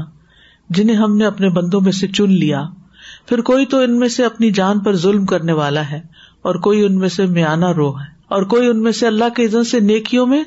جنہیں 0.69 0.95
ہم 0.95 1.17
نے 1.17 1.25
اپنے 1.25 1.49
بندوں 1.49 1.81
میں 1.81 1.91
سے 1.91 2.07
چن 2.07 2.31
لیا۔ 2.31 2.63
پھر 3.25 3.41
کوئی 3.41 3.65
تو 3.65 3.77
ان 3.77 3.99
میں 3.99 4.07
سے 4.07 4.25
اپنی 4.25 4.51
جان 4.51 4.79
پر 4.79 4.95
ظلم 4.95 5.25
کرنے 5.25 5.53
والا 5.53 5.91
ہے، 5.91 6.01
اور 6.41 6.55
کوئی 6.55 6.85
ان 6.85 6.97
میں 6.97 7.09
سے 7.09 7.25
میانہ 7.25 7.65
رو 7.65 7.99
ہے، 7.99 8.05
اور 8.27 8.43
کوئی 8.43 8.67
ان 8.67 8.83
میں 8.83 8.91
سے 8.91 9.07
اللہ 9.07 9.29
کے 9.35 9.45
عزت 9.45 9.67
سے 9.67 9.79
نیکیوں 9.79 10.27
میں 10.27 10.43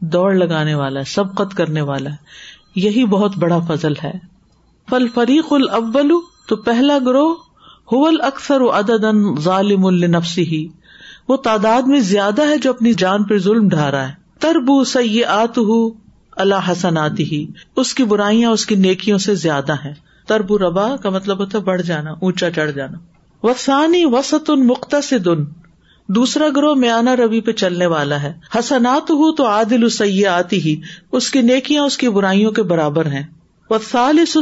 دوڑ 0.00 0.34
لگانے 0.34 0.74
والا 0.74 1.00
ہے، 1.00 1.04
سبقت 1.04 1.56
کرنے 1.56 1.80
والا 1.80 2.10
ہے۔ 2.10 2.16
یہی 2.76 3.04
بہت 3.04 3.36
بڑا 3.36 3.58
فضل 3.58 3.92
ہے۔ 4.04 4.12
فل 4.90 5.06
فریق 5.14 5.44
الاول 5.50 6.12
تو 6.46 6.56
پہلا 6.56 6.98
گروہ 7.06 7.34
حول 7.92 8.20
اکثر 8.20 8.60
ظالم 9.40 9.86
النفسی 9.86 10.42
ہی 10.42 10.68
وہ 11.28 11.36
تعداد 11.36 11.82
میں 11.82 12.00
زیادہ 12.00 12.48
ہے 12.48 12.58
جو 12.58 12.70
اپنی 12.70 12.92
جان 12.92 13.24
پہ 13.24 13.38
ظلم 13.38 13.68
ڈھا 13.68 13.90
رہا 13.90 14.08
ہے۔ 14.08 14.12
تربو 14.38 14.84
سی 14.84 15.24
آت 15.24 15.58
اللہ 16.36 16.72
حسن 16.72 16.98
آتی 16.98 17.24
ہی 17.24 17.46
اس 17.76 17.94
کی 17.94 18.04
برائیاں 18.04 18.50
اس 18.50 18.66
کی 18.66 18.74
نیکیوں 18.74 19.18
سے 19.18 19.34
زیادہ 19.34 19.72
ہے 19.84 19.94
تربو 20.26 20.58
ربا 20.58 20.96
کا 20.96 21.10
مطلب 21.10 21.38
ہوتا 21.38 21.58
ہے 21.58 21.62
بڑھ 21.62 21.82
جانا، 21.82 22.10
اونچا 22.10 22.50
چڑھ 22.50 22.72
جانا۔ 22.72 22.98
وسانی 23.46 24.04
وسط 24.04 24.50
ان 24.50 24.66
مختصن 24.66 25.44
دوسرا 26.08 26.44
گروہ 26.56 26.74
میانا 26.74 27.16
روی 27.16 27.40
پہ 27.40 27.52
چلنے 27.52 27.86
والا 27.86 28.22
ہے۔ 28.22 28.32
حسنات 28.58 29.10
ہو 29.10 29.34
تو 29.34 29.46
عادل 29.46 29.86
آتی 30.26 30.60
ہی 30.60 30.80
اس 31.12 31.30
کی 31.30 31.40
نیکیاں 31.40 31.82
اس 31.82 31.96
کی 31.96 32.08
برائیوں 32.08 32.52
کے 32.52 32.62
برابر 32.62 33.06
ہیں۔ 33.06 33.22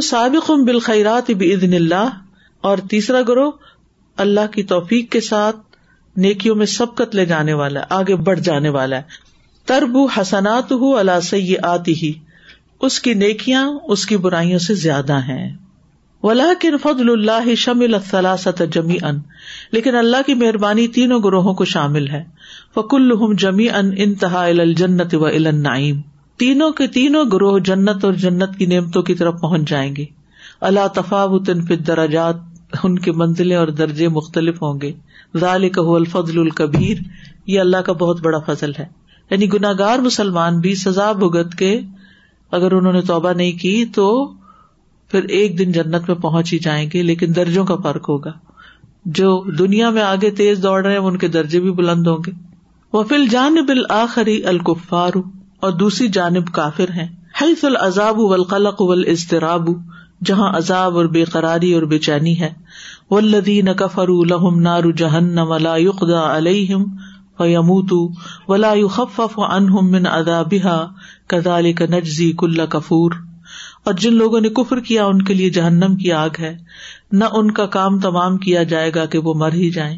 سابق 0.01 0.51
بالخیرات 0.51 1.31
بزن 1.31 1.73
اللہ۔ 1.73 2.09
اور 2.61 2.77
تیسرا 2.89 3.21
گروہ، 3.27 3.51
اللہ 4.17 4.47
کی 4.51 4.63
توفیق 4.63 5.11
کے 5.11 5.21
ساتھ 5.21 5.55
نیکیوں 6.17 6.55
میں 6.55 6.65
سبقت 6.65 7.15
لے 7.15 7.25
جانے 7.25 7.53
والا 7.53 7.79
ہے 7.79 7.85
آگے 7.89 8.15
بڑھ 8.15 8.39
جانے 8.39 8.69
والا 8.69 8.97
ہے۔ 8.97 9.01
ترب 9.65 9.97
حسنات 10.17 10.71
ہو 10.71 10.97
اللہ 10.97 11.19
سی 11.23 11.55
آتی 11.63 11.93
ہی 11.93 12.13
اس 12.81 12.99
کی 12.99 13.13
نیکیاں 13.13 13.71
اس 13.87 14.05
کی 14.05 14.17
برائیوں 14.17 14.59
سے 14.59 14.73
زیادہ 14.73 15.13
ہیں۔ 15.13 15.57
ولاکن 16.23 16.77
فضل 16.77 17.09
اللہ 17.09 17.55
شمل 17.55 17.93
الثلاثت 17.93 18.63
جمی 18.71 18.97
ان 19.01 19.19
لیکن 19.71 19.95
اللہ 19.95 20.17
کی 20.25 20.33
مہربانی 20.33 20.87
تینوں 20.87 21.19
گروہوں 21.23 21.53
کو 21.53 21.65
شامل 21.65 22.07
ہے۔ 22.07 22.23
فکل 22.75 23.35
جمی 23.35 23.69
ان 23.69 23.91
انتہا 23.97 24.45
الجنت 24.45 25.15
و 25.15 25.25
النعیم۔ 25.25 26.01
تینوں 26.37 26.71
کے 26.71 26.87
تینوں 26.87 27.25
گروہ 27.33 27.59
جنت 27.59 28.05
اور 28.05 28.13
جنت 28.13 28.57
کی 28.57 28.65
نعمتوں 28.65 29.01
کی 29.01 29.15
طرف 29.15 29.41
پہنچ 29.41 29.69
جائیں 29.69 29.95
گے۔ 29.95 30.05
اللہ 30.61 30.87
تفاوت 30.95 31.49
درجات 31.87 32.35
ان 32.83 32.99
کے 32.99 33.11
منزلیں 33.11 33.55
اور 33.55 33.67
درجے 33.67 34.07
مختلف 34.07 34.61
ہوں 34.61 34.81
گے۔ 34.81 34.91
ذالک 35.37 35.79
الفضل 35.79 36.39
الکبیر، 36.39 36.97
یہ 37.47 37.59
اللہ 37.59 37.77
کا 37.77 37.93
بہت 37.93 38.21
بڑا 38.21 38.39
فضل 38.39 38.71
ہے۔ 38.79 38.85
یعنی 39.31 39.53
گناگار 39.53 39.99
مسلمان 39.99 40.59
بھی 40.59 40.75
سزا 40.75 41.11
بھگت 41.11 41.55
کے 41.55 41.81
اگر 42.51 42.71
انہوں 42.71 42.93
نے 42.93 43.01
توبہ 43.01 43.33
نہیں 43.33 43.51
کی 43.51 43.85
تو 43.85 44.33
پھر 45.11 45.23
ایک 45.23 45.59
دن 45.59 45.71
جنت 45.71 46.01
میں 46.07 46.15
پہنچ 46.15 46.53
ہی 46.53 46.59
جائیں 46.59 46.89
گے، 46.93 47.03
لیکن 47.03 47.35
درجوں 47.35 47.65
کا 47.65 47.75
فرق 47.75 48.09
ہوگا۔ 48.09 48.31
جو 49.05 49.43
دنیا 49.59 49.89
میں 49.89 50.01
آگے 50.01 50.31
تیز 50.31 50.63
دوڑ 50.63 50.83
رہے 50.83 50.91
ہیں، 50.91 50.99
ان 50.99 51.17
کے 51.17 51.27
درجے 51.27 51.59
بھی 51.59 51.71
بلند 51.71 52.07
ہوں 52.07 52.17
گے۔ 52.27 52.31
وہ 52.93 53.03
فل 53.03 53.27
جانب 53.27 53.69
الآخری 53.69 54.45
الکفار۔ 54.45 55.11
اور 55.63 55.71
دوسری 55.71 56.07
جانب 56.07 56.47
کافر 56.47 56.91
ہیں۔ 56.91 57.07
حیث 57.41 57.63
العذاب 57.63 58.19
والقلق 58.19 58.81
والاضطراب، 58.81 59.69
جہاں 60.25 60.53
عذاب 60.53 60.97
اور 60.97 61.05
بے 61.05 61.23
قراری 61.23 61.73
اور 61.73 61.83
بے 61.83 61.99
چینی 61.99 62.39
ہے۔ 62.39 62.53
والذین 63.11 63.73
کفروا 63.73 64.25
لهم 64.25 64.59
نار 64.59 64.83
جہنم 64.97 65.53
لا 65.53 65.75
يقضى 65.77 66.13
عليهم 66.13 66.83
فيموتوا 67.37 68.11
ولا 68.47 68.73
يخفف 68.73 69.39
عنهم 69.39 69.91
من 69.91 70.07
عذابها، 70.07 70.85
كذلك 71.27 71.81
نجزي 71.81 72.31
كل 72.31 72.65
كفور۔ 72.65 73.11
اور 73.83 73.93
جن 73.93 74.13
لوگوں 74.13 74.41
نے 74.41 74.49
کفر 74.49 74.79
کیا، 74.79 75.05
ان 75.05 75.21
کے 75.21 75.33
لیے 75.33 75.49
جہنم 75.49 75.95
کی 75.95 76.11
آگ 76.11 76.29
ہے۔ 76.39 76.57
نہ 77.11 77.23
ان 77.31 77.51
کا 77.51 77.65
کام 77.65 77.99
تمام 77.99 78.37
کیا 78.37 78.63
جائے 78.63 78.91
گا 78.95 79.05
کہ 79.05 79.17
وہ 79.17 79.33
مر 79.33 79.53
ہی 79.53 79.71
جائیں۔ 79.71 79.97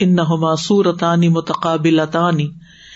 ان 0.00 0.08
انہما 0.08 0.56
سورتانی 0.56 1.28
متقابلتانی 1.28 2.48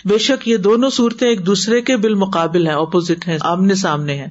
بے 0.04 0.18
شک 0.18 0.48
یہ 0.48 0.56
دونوں 0.56 0.90
صورتیں 0.90 1.28
ایک 1.28 1.46
دوسرے 1.46 1.80
کے 1.80 1.96
بالمقابل 1.96 2.66
ہیں 2.66 2.74
اپوزٹ 2.74 3.28
ہیں، 3.28 3.38
آمنے 3.40 3.74
سامنے 3.74 4.14
ہیں۔ 4.14 4.30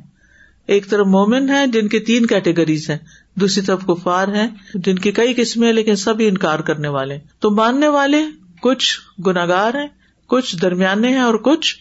ایک 0.67 0.89
طرف 0.89 1.07
مومن 1.07 1.49
ہے 1.49 1.67
جن 1.67 1.87
کے 1.87 1.99
تین 1.99 2.25
کیٹیگریز 2.25 2.89
ہیں، 2.89 2.97
دوسری 3.35 3.63
طرف 3.63 3.85
کفار 3.87 4.27
ہیں، 4.27 4.47
جن 4.73 4.95
کی 4.95 5.11
کئی 5.11 5.33
قسمیں 5.33 5.73
لیکن 5.73 5.95
سبھی 5.95 6.27
انکار 6.27 6.59
کرنے 6.59 6.87
والے 6.87 7.17
تو 7.39 7.51
ماننے 7.51 7.87
والے 7.87 8.17
کچھ 8.61 8.99
گناگار 9.21 9.73
ہیں، 9.73 9.87
کچھ 10.27 10.55
درمیانے 10.61 11.07
ہیں 11.07 11.19
اور 11.19 11.33
کچھ 11.33 11.75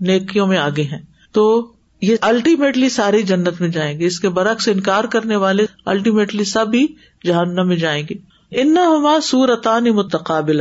نیکیوں 0.00 0.46
میں 0.46 0.58
آگے 0.58 0.82
ہیں۔ 0.82 0.98
تو 1.32 1.72
یہ 2.00 2.16
الٹیمیٹلی 2.20 2.88
ساری 2.88 3.22
جنت 3.22 3.60
میں 3.60 3.68
جائیں 3.68 3.98
گے، 3.98 4.06
اس 4.06 4.20
کے 4.20 4.28
برعکس 4.28 4.68
انکار 4.68 5.04
کرنے 5.04 5.36
والے 5.36 5.66
الٹیمیٹلی 5.86 6.44
سب 6.44 6.66
ہی 6.74 6.86
جہنم 7.24 7.68
میں 7.68 7.76
جائیں 7.76 8.04
گے۔ 8.10 8.31
ان 8.54 8.78
ہما 8.78 9.20
سورتانی 9.20 9.90
متقابل 9.90 10.60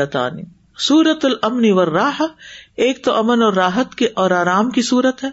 سورت 0.77 1.25
المن 1.25 1.71
و 1.71 1.85
راہ 1.85 2.21
ایک 2.77 3.05
تو 3.05 3.13
امن 3.13 3.41
اور 3.41 3.53
راحت 3.53 3.95
کے 3.95 4.07
اور 4.15 4.31
آرام 4.31 4.69
کی 4.69 4.81
صورت 4.81 5.23
ہے۔ 5.23 5.29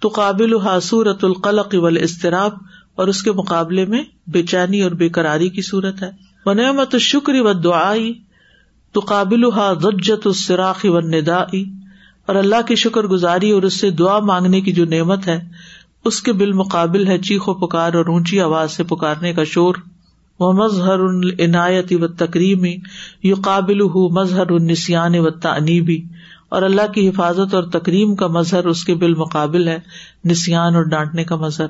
تو 0.00 0.08
قابل 0.08 0.52
سورت 0.82 1.24
القلق 1.24 1.68
ول 1.72 1.98
اضطراب 2.02 2.52
اور 2.94 3.08
اس 3.08 3.22
کے 3.22 3.32
مقابلے 3.32 3.84
میں 3.84 4.02
بے 4.26 4.42
چینی 4.42 4.82
اور 4.82 4.90
بے 4.90 5.08
قراری 5.08 5.48
کی 5.48 5.62
صورت 5.62 6.02
ہے۔ 6.02 6.10
و 6.46 6.52
نعمت 6.52 6.96
شکری 6.96 7.40
و 7.40 7.52
دعائی 7.52 8.12
تو 8.92 9.00
قابل 9.00 9.44
ضجت 9.80 10.26
السراخ 10.26 10.80
و 10.84 11.00
ندا 11.00 11.42
اور 12.26 12.34
اللہ 12.34 12.62
کی 12.66 12.74
شکر 12.74 13.04
گزاری 13.04 13.50
اور 13.50 13.62
اس 13.62 13.80
سے 13.80 13.90
دعا 13.90 14.18
مانگنے 14.18 14.60
کی 14.60 14.72
جو 14.72 14.84
نعمت 14.84 15.28
ہے، 15.28 15.44
اس 16.04 16.22
کے 16.22 16.32
بالمقابل 16.32 17.06
ہے 17.06 17.18
چیخ 17.18 17.48
و 17.48 17.54
پکار 17.54 17.94
اور 17.94 18.06
اونچی 18.06 18.40
آواز 18.40 18.72
سے 18.72 18.84
پکارنے 18.84 19.32
کا 19.32 19.44
شور۔ 19.44 19.74
وہ 20.40 20.52
مظہر 20.52 20.98
العنایتی 20.98 21.94
و 21.94 22.08
تقریمی 22.08 22.76
یو 23.22 23.34
قابل 23.44 23.82
مظہر 24.10 24.50
النسیان 24.50 25.18
و 25.18 25.30
تنیبی 25.30 26.02
اور 26.48 26.62
اللہ 26.62 26.92
کی 26.92 27.08
حفاظت 27.08 27.54
اور 27.54 27.62
تکریم 27.62 28.16
کا 28.16 28.26
مظہر 28.26 28.66
اس 28.66 28.84
کے 28.84 28.94
بالمقابل 28.94 29.68
ہے 29.68 29.78
نسان 30.24 30.74
اور 30.74 30.82
ڈانٹنے 30.82 31.24
کا 31.24 31.36
مظہر۔ 31.36 31.66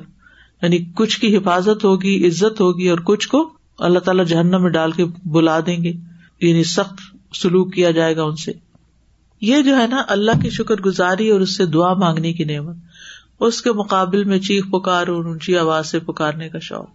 یعنی 0.61 0.77
کچھ 0.95 1.19
کی 1.19 1.37
حفاظت 1.37 1.85
ہوگی، 1.85 2.27
عزت 2.27 2.61
ہوگی 2.61 2.89
اور 2.89 2.99
کچھ 3.03 3.27
کو 3.27 3.49
اللہ 3.79 3.99
تعالیٰ 3.99 4.25
جہنم 4.25 4.61
میں 4.61 4.69
ڈال 4.69 4.91
کے 4.91 5.05
بلا 5.25 5.59
دیں 5.59 5.83
گے۔ 5.83 5.93
یعنی 6.41 6.63
سخت 6.63 7.17
سلوک 7.35 7.73
کیا 7.73 7.91
جائے 7.91 8.15
گا 8.15 8.23
ان 8.23 8.35
سے۔ 8.35 8.51
یہ 9.41 9.61
جو 9.61 9.77
ہے 9.77 9.87
نا 9.87 10.01
اللہ 10.07 10.31
کی 10.41 10.49
شکر 10.49 10.75
گزاری 10.75 11.29
اور 11.29 11.41
اس 11.41 11.57
سے 11.57 11.65
دعا 11.65 11.93
مانگنے 11.93 12.33
کی 12.33 12.43
نعمت۔ 12.43 12.75
اس 13.39 13.61
کے 13.61 13.71
مقابل 13.71 14.23
میں 14.23 14.39
چیخ 14.39 14.65
پکار 14.71 15.07
اور 15.07 15.25
اونچی 15.25 15.57
آواز 15.57 15.87
سے 15.87 15.99
پکارنے 15.99 16.49
کا 16.49 16.59
شوق۔ 16.59 16.87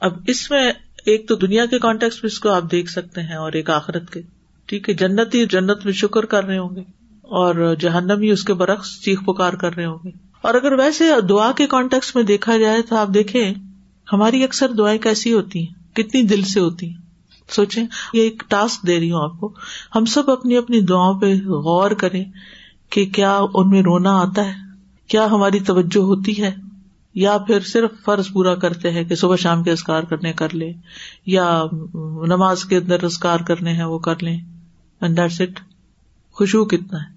اب 0.00 0.12
اس 0.26 0.50
میں 0.50 0.72
ایک 1.04 1.28
تو 1.28 1.34
دنیا 1.34 1.66
کے 1.66 1.78
کانٹیکس 1.78 2.22
میں 2.22 2.30
اس 2.30 2.40
کو 2.40 2.48
آپ 2.48 2.62
دیکھ 2.72 2.90
سکتے 2.90 3.20
ہیں 3.20 3.36
اور 3.36 3.52
ایک 3.52 3.70
آخرت 3.70 4.10
کے۔ 4.10 4.20
ٹھیک 4.66 4.88
ہے 4.88 4.94
جنت 4.94 5.34
ہی 5.34 5.46
جنت 5.46 5.84
میں 5.84 5.92
شکر 5.92 6.24
کر 6.24 6.44
رہے 6.44 6.58
ہوں 6.58 6.76
گے 6.76 6.80
اور 7.22 7.74
جہنم 7.80 8.20
ہی 8.20 8.30
اس 8.30 8.44
کے 8.44 8.54
برعکس 8.54 9.02
چیخ 9.02 9.24
پکار 9.24 9.52
کر 9.52 9.74
رہے 9.74 9.84
ہوں 9.84 9.98
گے۔ 10.04 10.10
اور 10.42 10.54
اگر 10.54 10.72
ویسے 10.72 11.04
دعا 11.28 11.52
کے 11.52 11.66
کانٹیکس 11.66 12.14
میں 12.14 12.22
دیکھا 12.22 12.56
جائے 12.56 12.82
تو 12.82 12.96
آپ 12.96 13.08
دیکھیں، 13.14 13.54
ہماری 14.12 14.44
اکثر 14.44 14.68
دعائیں 14.68 14.98
کیسی 14.98 15.32
ہوتی 15.32 15.66
ہیں؟ 15.66 15.96
کتنی 15.96 16.22
دل 16.22 16.42
سے 16.42 16.60
ہوتی 16.60 16.86
ہیں؟ 16.86 16.96
سوچیں، 17.48 17.86
یہ 18.12 18.22
ایک 18.22 18.42
ٹاسک 18.48 18.86
دے 18.86 19.00
رہی 19.00 19.12
ہوں 19.12 19.22
آپ 19.22 19.40
کو۔ 19.40 19.52
ہم 19.96 20.04
سب 20.04 20.30
اپنی 20.30 20.56
اپنی 20.56 20.80
دعاؤں 20.80 21.20
پہ 21.20 21.34
غور 21.34 21.90
کریں 21.90 22.24
کہ 22.90 23.06
کیا 23.06 23.40
ان 23.54 23.70
میں 23.70 23.82
رونا 23.82 24.20
آتا 24.20 24.44
ہے؟ 24.44 24.52
کیا 25.08 25.26
ہماری 25.30 25.60
توجہ 25.60 26.02
ہوتی 26.02 26.42
ہے؟ 26.42 26.71
یا 27.14 27.36
پھر 27.38 27.60
صرف 27.60 27.90
فرض 28.04 28.28
پورا 28.32 28.54
کرتے 28.54 28.90
ہیں 28.90 29.04
کہ 29.04 29.14
صبح 29.14 29.36
شام 29.36 29.62
کے 29.62 29.70
اسکار 29.70 30.02
کرنے 30.02 30.32
کر 30.32 30.54
لیں، 30.54 30.72
یا 31.26 31.62
نماز 32.26 32.64
کے 32.64 32.76
اندر 32.76 33.04
اسکار 33.04 33.40
کرنے 33.40 33.72
ہیں 33.72 33.84
وہ 33.84 33.98
کر 33.98 34.22
لیں 34.22 34.38
اینڈ 35.00 35.16
دیٹس 35.16 35.40
اٹ 35.40 35.60
خوشبو 36.36 36.64
کتنا 36.64 36.98
ہے؟ 36.98 37.10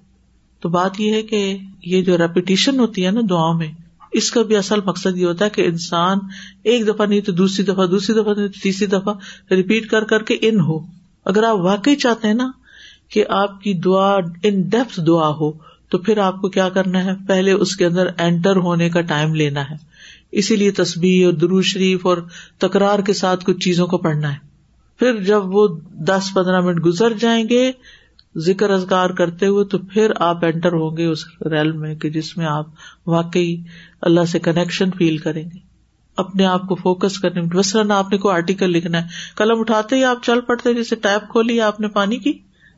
تو 0.61 0.69
بات 0.69 0.99
یہ 0.99 1.13
ہے 1.13 1.21
کہ 1.21 1.57
یہ 1.85 2.01
جو 2.01 2.17
ریپیٹیشن 2.17 2.79
ہوتی 2.79 3.05
ہے 3.05 3.11
نا 3.11 3.21
دعاؤں 3.29 3.53
میں، 3.53 3.67
اس 4.11 4.31
کا 4.31 4.41
بھی 4.41 4.55
اصل 4.55 4.79
مقصد 4.85 5.17
یہ 5.17 5.25
ہوتا 5.25 5.45
ہے 5.45 5.49
کہ 5.49 5.61
انسان 5.61 6.17
ایک 6.63 6.87
دفعہ 6.87 7.05
نہیں 7.05 7.21
تو 7.21 7.31
دوسری 7.31 7.65
دفعہ 7.65 7.85
دوسری 7.85 8.15
دفعہ 8.15 8.33
نہیں 8.33 8.47
تو 8.47 8.59
تیسری 8.63 8.87
دفعہ 8.87 9.13
ریپیٹ 9.51 9.89
کر 9.89 10.03
کر 10.03 10.23
کے 10.23 10.37
ان 10.41 10.59
ہو۔ 10.59 10.79
اگر 11.25 11.43
آپ 11.43 11.57
واقعی 11.57 11.95
چاہتے 11.95 12.27
ہیں 12.27 12.35
نا 12.35 12.49
کہ 13.09 13.23
آپ 13.29 13.61
کی 13.61 13.73
دعا 13.73 14.13
ان 14.43 14.61
ڈیپتھ 14.61 14.99
دعا 15.07 15.29
ہو 15.29 15.51
تو 15.95 16.01
پھر 16.01 16.17
آپ 16.17 16.41
کو 16.41 16.49
کیا 16.49 16.69
کرنا 16.69 17.03
ہے؟ 17.03 17.11
پہلے 17.27 17.51
اس 17.51 17.75
کے 17.75 17.85
اندر 17.85 18.07
اینٹر 18.17 18.55
ہونے 18.55 18.89
کا 18.89 19.01
ٹائم 19.01 19.35
لینا 19.35 19.61
ہے۔ 19.61 19.75
اسی 20.31 20.55
لیے 20.55 20.71
تصبیح 20.71 21.25
اور 21.25 21.33
درو 21.33 21.61
شریف 21.61 22.05
اور 22.05 22.17
تکرار 22.57 22.99
کے 22.99 23.13
ساتھ 23.13 23.45
کچھ 23.45 23.59
چیزوں 23.59 23.87
کو 23.87 23.97
پڑھنا 23.97 24.31
ہے۔ 24.31 24.37
پھر 24.99 25.23
جب 25.23 25.55
وہ 25.55 25.67
دس 25.91 26.33
پندرہ 26.33 26.61
منٹ 26.61 26.85
گزر 26.85 27.13
جائیں 27.13 27.49
گے 27.49 27.71
ذکر 28.37 28.69
ازگار 28.69 29.09
کرتے 29.09 29.47
ہوئے، 29.47 29.65
تو 29.65 29.77
پھر 29.77 30.11
آپ 30.19 30.45
انٹر 30.45 30.71
ہوں 30.71 30.97
گے 30.97 31.05
اس 31.05 31.19
ریل 31.41 31.71
میں 31.71 31.95
کہ 31.95 32.09
جس 32.09 32.37
میں 32.37 32.45
آپ 32.45 32.65
واقعی 33.07 33.55
اللہ 34.01 34.25
سے 34.25 34.39
کنیکشن 34.39 34.89
فیل 34.97 35.17
کریں 35.17 35.43
گے۔ 35.43 35.59
اپنے 36.17 36.45
آپ 36.45 36.61
کو 36.61 36.75
فوکس 36.75 37.19
کرنے 37.19 37.41
میں 37.41 37.95
آپ 37.95 38.11
نے 38.11 38.17
کوئی 38.17 38.35
آرٹیکل 38.35 38.69
لکھنا 38.69 39.01
ہے، 39.01 39.07
قلم 39.35 39.59
اٹھاتے 39.59 39.95
ہی 39.95 40.03
آپ 40.03 40.17
چل 40.23 40.41
پڑتے، 40.41 40.73
جیسے 40.73 40.95
ٹیپ 40.95 41.29
کھولی 41.29 41.61
آپ 41.61 41.79
نے 41.79 41.87
پانی 41.87 42.17
کی، 42.17 42.33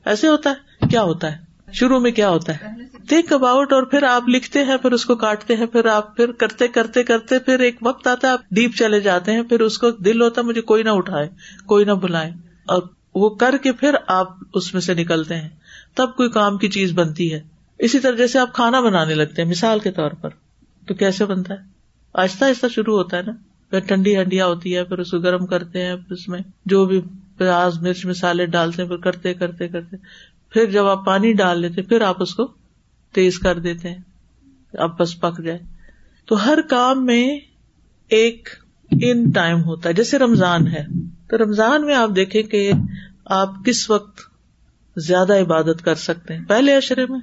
ایسے 0.06 0.28
ہوتا 0.28 0.50
ہے؟ 0.50 0.88
کیا 0.88 1.04
ہوتا 1.04 1.32
ہے؟ 1.32 1.47
شروع 1.74 2.00
میں 2.00 2.12
کیا 2.12 2.30
ہوتا 2.30 2.54
ہے؟ 2.54 2.68
ٹیک 3.10 3.34
اباؤٹ 3.34 3.74
اور 3.74 3.84
پھر 3.84 4.04
آپ 4.04 4.30
لکھتے 4.30 4.64
ہیں 4.64 4.78
پھر 4.78 4.92
اس 4.92 5.06
کو 5.06 5.16
کاٹتے 5.16 5.56
ہیں 5.56 5.66
پھر 5.66 5.86
آپ 5.86 6.16
پھر 6.16 6.32
کرتے 6.32 6.68
کرتے 6.68 7.04
کرتے 7.04 7.40
پھر 7.40 7.60
ایک 7.60 7.76
وقت 7.82 8.08
آتا 8.08 8.28
ہے 8.28 8.32
آپ 8.34 8.40
ڈیپ 8.52 8.72
چلے 8.76 9.00
جاتے 9.00 9.32
ہیں 9.32 9.44
پھر 9.44 9.60
اس 9.60 9.78
کو 9.78 9.92
دل 9.92 10.22
ہوتا 10.22 10.42
ہے 10.42 10.46
مجھے 10.46 10.62
کوئی 10.62 10.84
نہ 10.84 10.90
اٹھائے 10.90 11.30
کوئی 11.66 11.86
نہ 11.86 11.92
بلائے۔ 11.92 12.30
اور 12.68 12.82
وہ 13.16 13.30
کر 13.30 13.58
کے 13.64 13.72
پھر 13.72 13.96
آپ 14.08 14.30
اس 14.54 14.74
میں 14.74 14.82
سے 14.82 14.94
نکلتے 14.94 15.36
ہیں۔ 15.36 15.50
تب 15.96 16.16
کوئی 16.16 16.30
کام 16.30 16.58
کی 16.58 16.68
چیز 16.68 16.92
بنتی 16.94 17.34
ہے۔ 17.34 17.40
اسی 17.80 18.00
طرح 18.00 18.16
جیسے 18.16 18.40
آپ 18.40 18.54
کھانا 18.54 18.80
بنانے 18.80 19.14
لگتے 19.14 19.42
ہیں 19.42 19.50
مثال 19.50 19.80
کے 19.80 19.92
طور 19.92 20.12
پر 20.12 20.30
تو 20.88 20.94
کیسے 20.94 21.26
بنتا 21.26 21.54
ہے؟ 21.54 21.60
آہستہ 22.14 22.46
آہستہ 22.46 22.68
شروع 22.68 22.98
ہوتا 22.98 23.18
ہے 23.18 23.22
نا۔ 23.22 23.32
پھر 23.70 23.80
ٹھنڈی 23.80 24.18
ہنڈیا 24.18 24.46
ہوتی 24.46 24.78
ہے 24.78 24.84
پھر 24.84 24.98
اس 24.98 25.12
کو 25.12 25.20
گرم 25.20 25.46
کرتے 25.46 25.86
ہیں 25.86 25.96
پھر 25.96 26.14
اس 26.14 26.28
میں 26.28 26.40
جو 26.66 26.86
بھی 26.86 27.02
پیاز 27.38 27.82
مرچ 27.82 28.06
مسالے 28.06 28.46
ڈالتے 28.46 28.82
ہیں 28.82 28.90
پھر 28.90 28.98
کرتے 28.98 29.34
کرتے 29.34 29.68
کرتے۔ 29.68 29.96
پھر 30.50 30.66
جب 30.66 30.86
آپ 30.86 31.06
پانی 31.06 31.34
ڈال 31.34 31.62
لیتے، 31.62 31.82
پھر 31.82 32.02
آپ 32.02 32.22
اس 32.22 32.36
کو 32.36 32.52
تیز 33.14 33.40
کر 33.40 33.60
دیتے 33.60 33.90
ہیں 33.90 33.98
اب 34.74 35.00
بس 35.00 35.20
پک 35.20 35.44
جائے 35.44 35.60
تو 36.26 36.46
ہر 36.46 36.60
کام 36.70 37.06
میں 37.06 37.40
ایک 38.10 38.50
ان 38.92 39.32
ٹائم 39.32 39.64
ہوتا 39.64 39.90
ہے، 39.90 39.94
جیسے 39.94 40.20
رمضان 40.20 40.68
ہے۔ 40.68 40.86
تو 41.30 41.38
رمضان 41.38 41.86
میں 41.86 41.96
آپ 41.96 42.10
دیکھیں 42.16 42.44
کہ 42.44 42.72
آپ 43.26 43.50
کس 43.66 43.90
وقت 43.90 44.20
زیادہ 44.98 45.42
عبادت 45.42 45.86
کر 45.86 45.96
سکتے 45.96 46.38
ہیں؟ 46.38 46.46
پہلے 46.46 46.76
اشرے 46.76 47.06
میں 47.06 47.20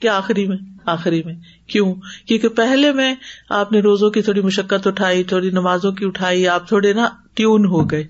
کیا 0.00 0.16
آخری 0.16 0.46
میں؟ 0.46 0.56
آخری 0.84 1.22
میں۔ 1.22 1.34
کیوں؟ 1.66 1.94
کیونکہ 2.26 2.48
پہلے 2.48 2.92
میں 2.92 3.14
آپ 3.48 3.72
نے 3.72 3.80
روزوں 3.80 4.10
کی 4.10 4.22
تھوڑی 4.22 4.40
مشقت 4.40 4.86
اٹھائی، 4.86 5.24
تھوڑی 5.24 5.50
نمازوں 5.50 5.92
کی 5.92 6.06
اٹھائی، 6.06 6.48
آپ 6.48 6.68
تھوڑے 6.68 6.92
نا 6.92 7.08
ٹیون 7.34 7.66
ہو 7.66 7.90
گئے۔ 7.90 8.04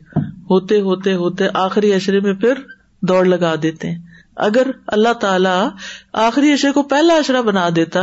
ہوتے 0.50 0.80
ہوتے 0.80 1.14
ہوتے 1.14 1.44
آخری 1.54 1.92
اشرے 1.92 2.20
میں 2.20 2.34
پھر 2.34 2.54
دوڑ 3.00 3.24
لگا 3.24 3.54
دیتے 3.62 3.90
ہیں۔ 3.90 4.13
اگر 4.36 4.66
اللہ 4.86 5.12
تعالی 5.12 5.68
آخری 6.12 6.52
اشرے 6.52 6.72
کو 6.72 6.82
پہلا 6.82 7.14
اشرا 7.14 7.40
بنا 7.40 7.68
دیتا 7.76 8.00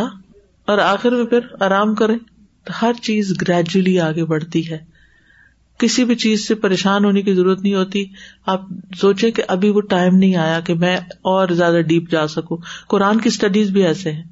اور 0.65 0.77
آخر 0.77 1.11
میں 1.11 1.25
پھر 1.25 1.39
آرام 1.59 1.95
کرے، 1.95 2.17
تو 2.63 2.73
ہر 2.81 2.93
چیز 3.01 3.33
گریجولی 3.41 3.99
آگے 3.99 4.25
بڑھتی 4.25 4.71
ہے۔ 4.71 4.77
کسی 5.77 6.05
بھی 6.05 6.15
چیز 6.15 6.47
سے 6.47 6.55
پریشان 6.55 7.05
ہونے 7.05 7.21
کی 7.21 7.33
ضرورت 7.33 7.61
نہیں 7.61 7.73
ہوتی۔ 7.73 8.05
آپ 8.45 8.61
سوچے 8.99 9.31
کہ 9.31 9.43
ابھی 9.47 9.69
وہ 9.69 9.81
ٹائم 9.81 10.15
نہیں 10.15 10.35
آیا 10.35 10.59
کہ 10.59 10.73
میں 10.73 10.97
اور 11.21 11.47
زیادہ 11.47 11.81
ڈیپ 11.87 12.11
جا 12.11 12.27
سکوں۔ 12.27 12.57
قرآن 12.87 13.21
کی 13.21 13.29
اسٹڈیز 13.29 13.69
بھی 13.69 13.85
ایسے 13.85 14.11
ہیں۔ 14.11 14.23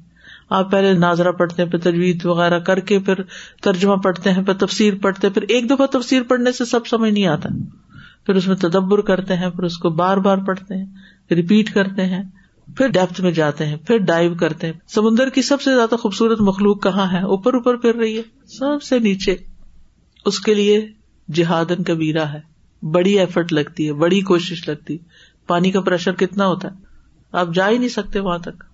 آپ 0.50 0.70
پہلے 0.70 0.92
ناظرہ 0.92 1.32
پڑھتے 1.32 1.62
ہیں، 1.62 1.70
پھر 1.70 1.78
تجویز 1.78 2.26
وغیرہ 2.26 2.58
کر 2.58 2.80
کے 2.80 2.98
پھر 2.98 3.14
ترجمہ 3.62 3.96
پڑھتے 3.96 4.32
ہیں، 4.32 4.44
پھر 4.44 4.54
تفسیر 4.54 4.94
پڑھتے 5.02 5.28
پھر 5.28 5.42
ایک 5.42 5.70
دفعہ 5.70 5.86
تفسیر 5.86 6.22
پڑھنے 6.22 6.52
سے 6.52 6.64
سب 6.64 6.86
سمجھ 6.86 7.12
نہیں 7.12 7.26
آتا۔ 7.26 7.48
پھر 8.26 8.34
اس 8.34 8.48
میں 8.48 8.56
تدبر 8.56 9.00
کرتے 9.00 9.36
ہیں، 9.36 9.50
پھر 9.50 9.64
اس 9.64 9.78
کو 9.78 9.90
بار 9.90 10.16
بار 10.16 10.38
پڑھتے 10.38 10.74
ہیں۔ 10.74 10.86
ریپیٹ 11.34 11.74
کرتے 11.74 12.06
ہیں، 12.06 12.22
پھر 12.76 12.88
ڈیپتھ 12.88 13.20
میں 13.20 13.30
جاتے 13.30 13.66
ہیں، 13.66 13.76
پھر 13.76 13.98
ڈائیو 13.98 14.34
کرتے 14.34 14.66
ہیں۔ 14.66 14.72
سمندر 14.86 15.28
کی 15.28 15.42
سب 15.42 15.60
سے 15.60 15.74
زیادہ 15.74 15.94
خوبصورت 15.96 16.40
مخلوق 16.40 16.82
کہاں 16.82 17.12
ہے؟ 17.12 17.22
اوپر 17.22 17.54
اوپر 17.54 17.76
پھر 17.76 17.94
رہی 17.94 18.16
ہے۔ 18.16 18.22
سب 18.46 18.82
سے 18.82 18.98
نیچے۔ 18.98 19.36
اس 20.26 20.40
کے 20.40 20.54
لیے 20.54 20.88
جہادن 21.34 21.82
کبیرا 21.82 22.32
ہے۔ 22.32 22.40
بڑی 22.82 23.18
ایفرٹ 23.18 23.52
لگتی 23.52 23.86
ہے، 23.86 23.92
بڑی 23.92 24.20
کوشش 24.20 24.68
لگتی 24.68 24.98
پانی 25.46 25.70
کا 25.70 25.80
پریشر 25.80 26.12
کتنا 26.12 26.46
ہوتا 26.46 26.68
ہے؟ 26.68 26.74
آپ 27.32 27.54
جا 27.54 27.70
ہی 27.70 27.78
نہیں 27.78 27.88
سکتے 27.88 28.20
وہاں 28.20 28.38
تک۔ 28.38 28.64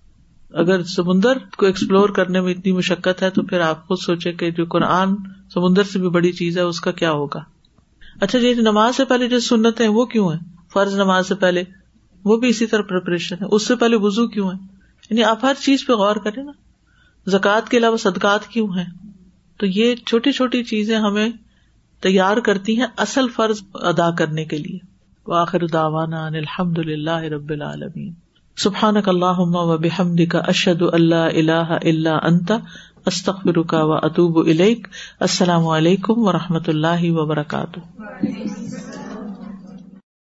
اگر 0.53 0.83
سمندر 0.83 1.37
کو 1.57 1.65
ایکسپلور 1.65 2.09
کرنے 2.09 2.41
میں 2.41 2.53
اتنی 2.53 2.71
مشقت 2.71 3.23
ہے 3.23 3.29
تو 3.29 3.43
پھر 3.43 3.59
آپ 3.59 3.87
خود 3.87 3.97
سوچے 4.05 4.33
کہ 4.33 4.51
جو 4.51 4.65
قرآن 4.65 5.15
سمندر 5.53 5.83
سے 5.83 5.99
بھی 5.99 6.09
بڑی 6.09 6.31
چیز 6.31 6.57
ہے، 6.57 6.61
اس 6.61 6.79
کا 6.79 6.91
کیا 6.91 7.11
ہوگا؟ 7.11 7.39
اچھا 8.21 8.39
جی 8.39 8.53
نماز 8.53 8.95
سے 8.95 9.05
پہلے 9.05 9.27
جو 9.27 9.39
سنت 9.39 9.81
ہے 9.81 9.87
وہ 9.87 10.05
کیوں 10.05 10.31
ہے 10.31 10.37
فرض 10.73 10.95
نماز 10.95 11.27
سے 11.27 11.35
پہلے۔ 11.35 11.63
وہ 12.27 12.37
بھی 12.37 12.49
اسی 12.49 12.65
طرح 12.65 12.81
پریپریشن 12.81 13.35
ہے۔ 13.41 13.45
اس 13.51 13.67
سے 13.67 13.75
پہلے 13.75 13.95
وزو 13.95 14.27
کیوں 14.27 14.49
ہے؟ 14.49 14.57
یعنی 15.09 15.23
آپ 15.23 15.45
ہر 15.45 15.53
چیز 15.61 15.85
پہ 15.85 15.93
غور 15.93 16.15
کریں 16.15 16.43
نا۔ 16.43 16.51
زکوٰۃ 17.29 17.69
کے 17.69 17.77
علاوہ 17.77 17.97
صدقات 17.97 18.47
کیوں 18.47 18.67
ہے 18.67 18.83
تو 19.57 19.65
یہ 19.65 19.95
چھوٹی 19.95 20.31
چھوٹی 20.31 20.63
چیزیں 20.63 20.97
ہمیں 20.97 21.29
تیار 22.01 22.37
کرتی 22.37 22.79
ہیں 22.79 22.87
اصل 22.97 23.27
فرض 23.35 23.61
ادا 23.73 24.11
کرنے 24.11 24.45
کے 24.45 24.57
لیے۔ 24.57 24.97
آخر 25.31 25.67
داوانا 25.67 26.27
الحمد 26.27 26.77
للہ 26.77 27.19
رب 27.19 27.49
العالمین۔ 27.49 28.13
سبحان 28.57 28.95
اللہ 29.05 29.39
و 29.39 29.77
بحمد 29.77 30.19
کا 30.31 30.39
اشد 30.39 30.81
اللہ 30.93 31.15
اللہ 31.15 31.77
اللہ 31.81 32.09
انتا 32.09 32.57
استخر 33.05 33.61
کا 33.61 33.83
و 33.83 33.93
اطوب 33.93 34.37
السلام 35.19 35.67
علیکم 35.67 36.13
و 36.17 36.31
رحمۃ 36.31 36.67
اللہ 36.67 37.11
وبرکاتہ۔ 37.11 37.79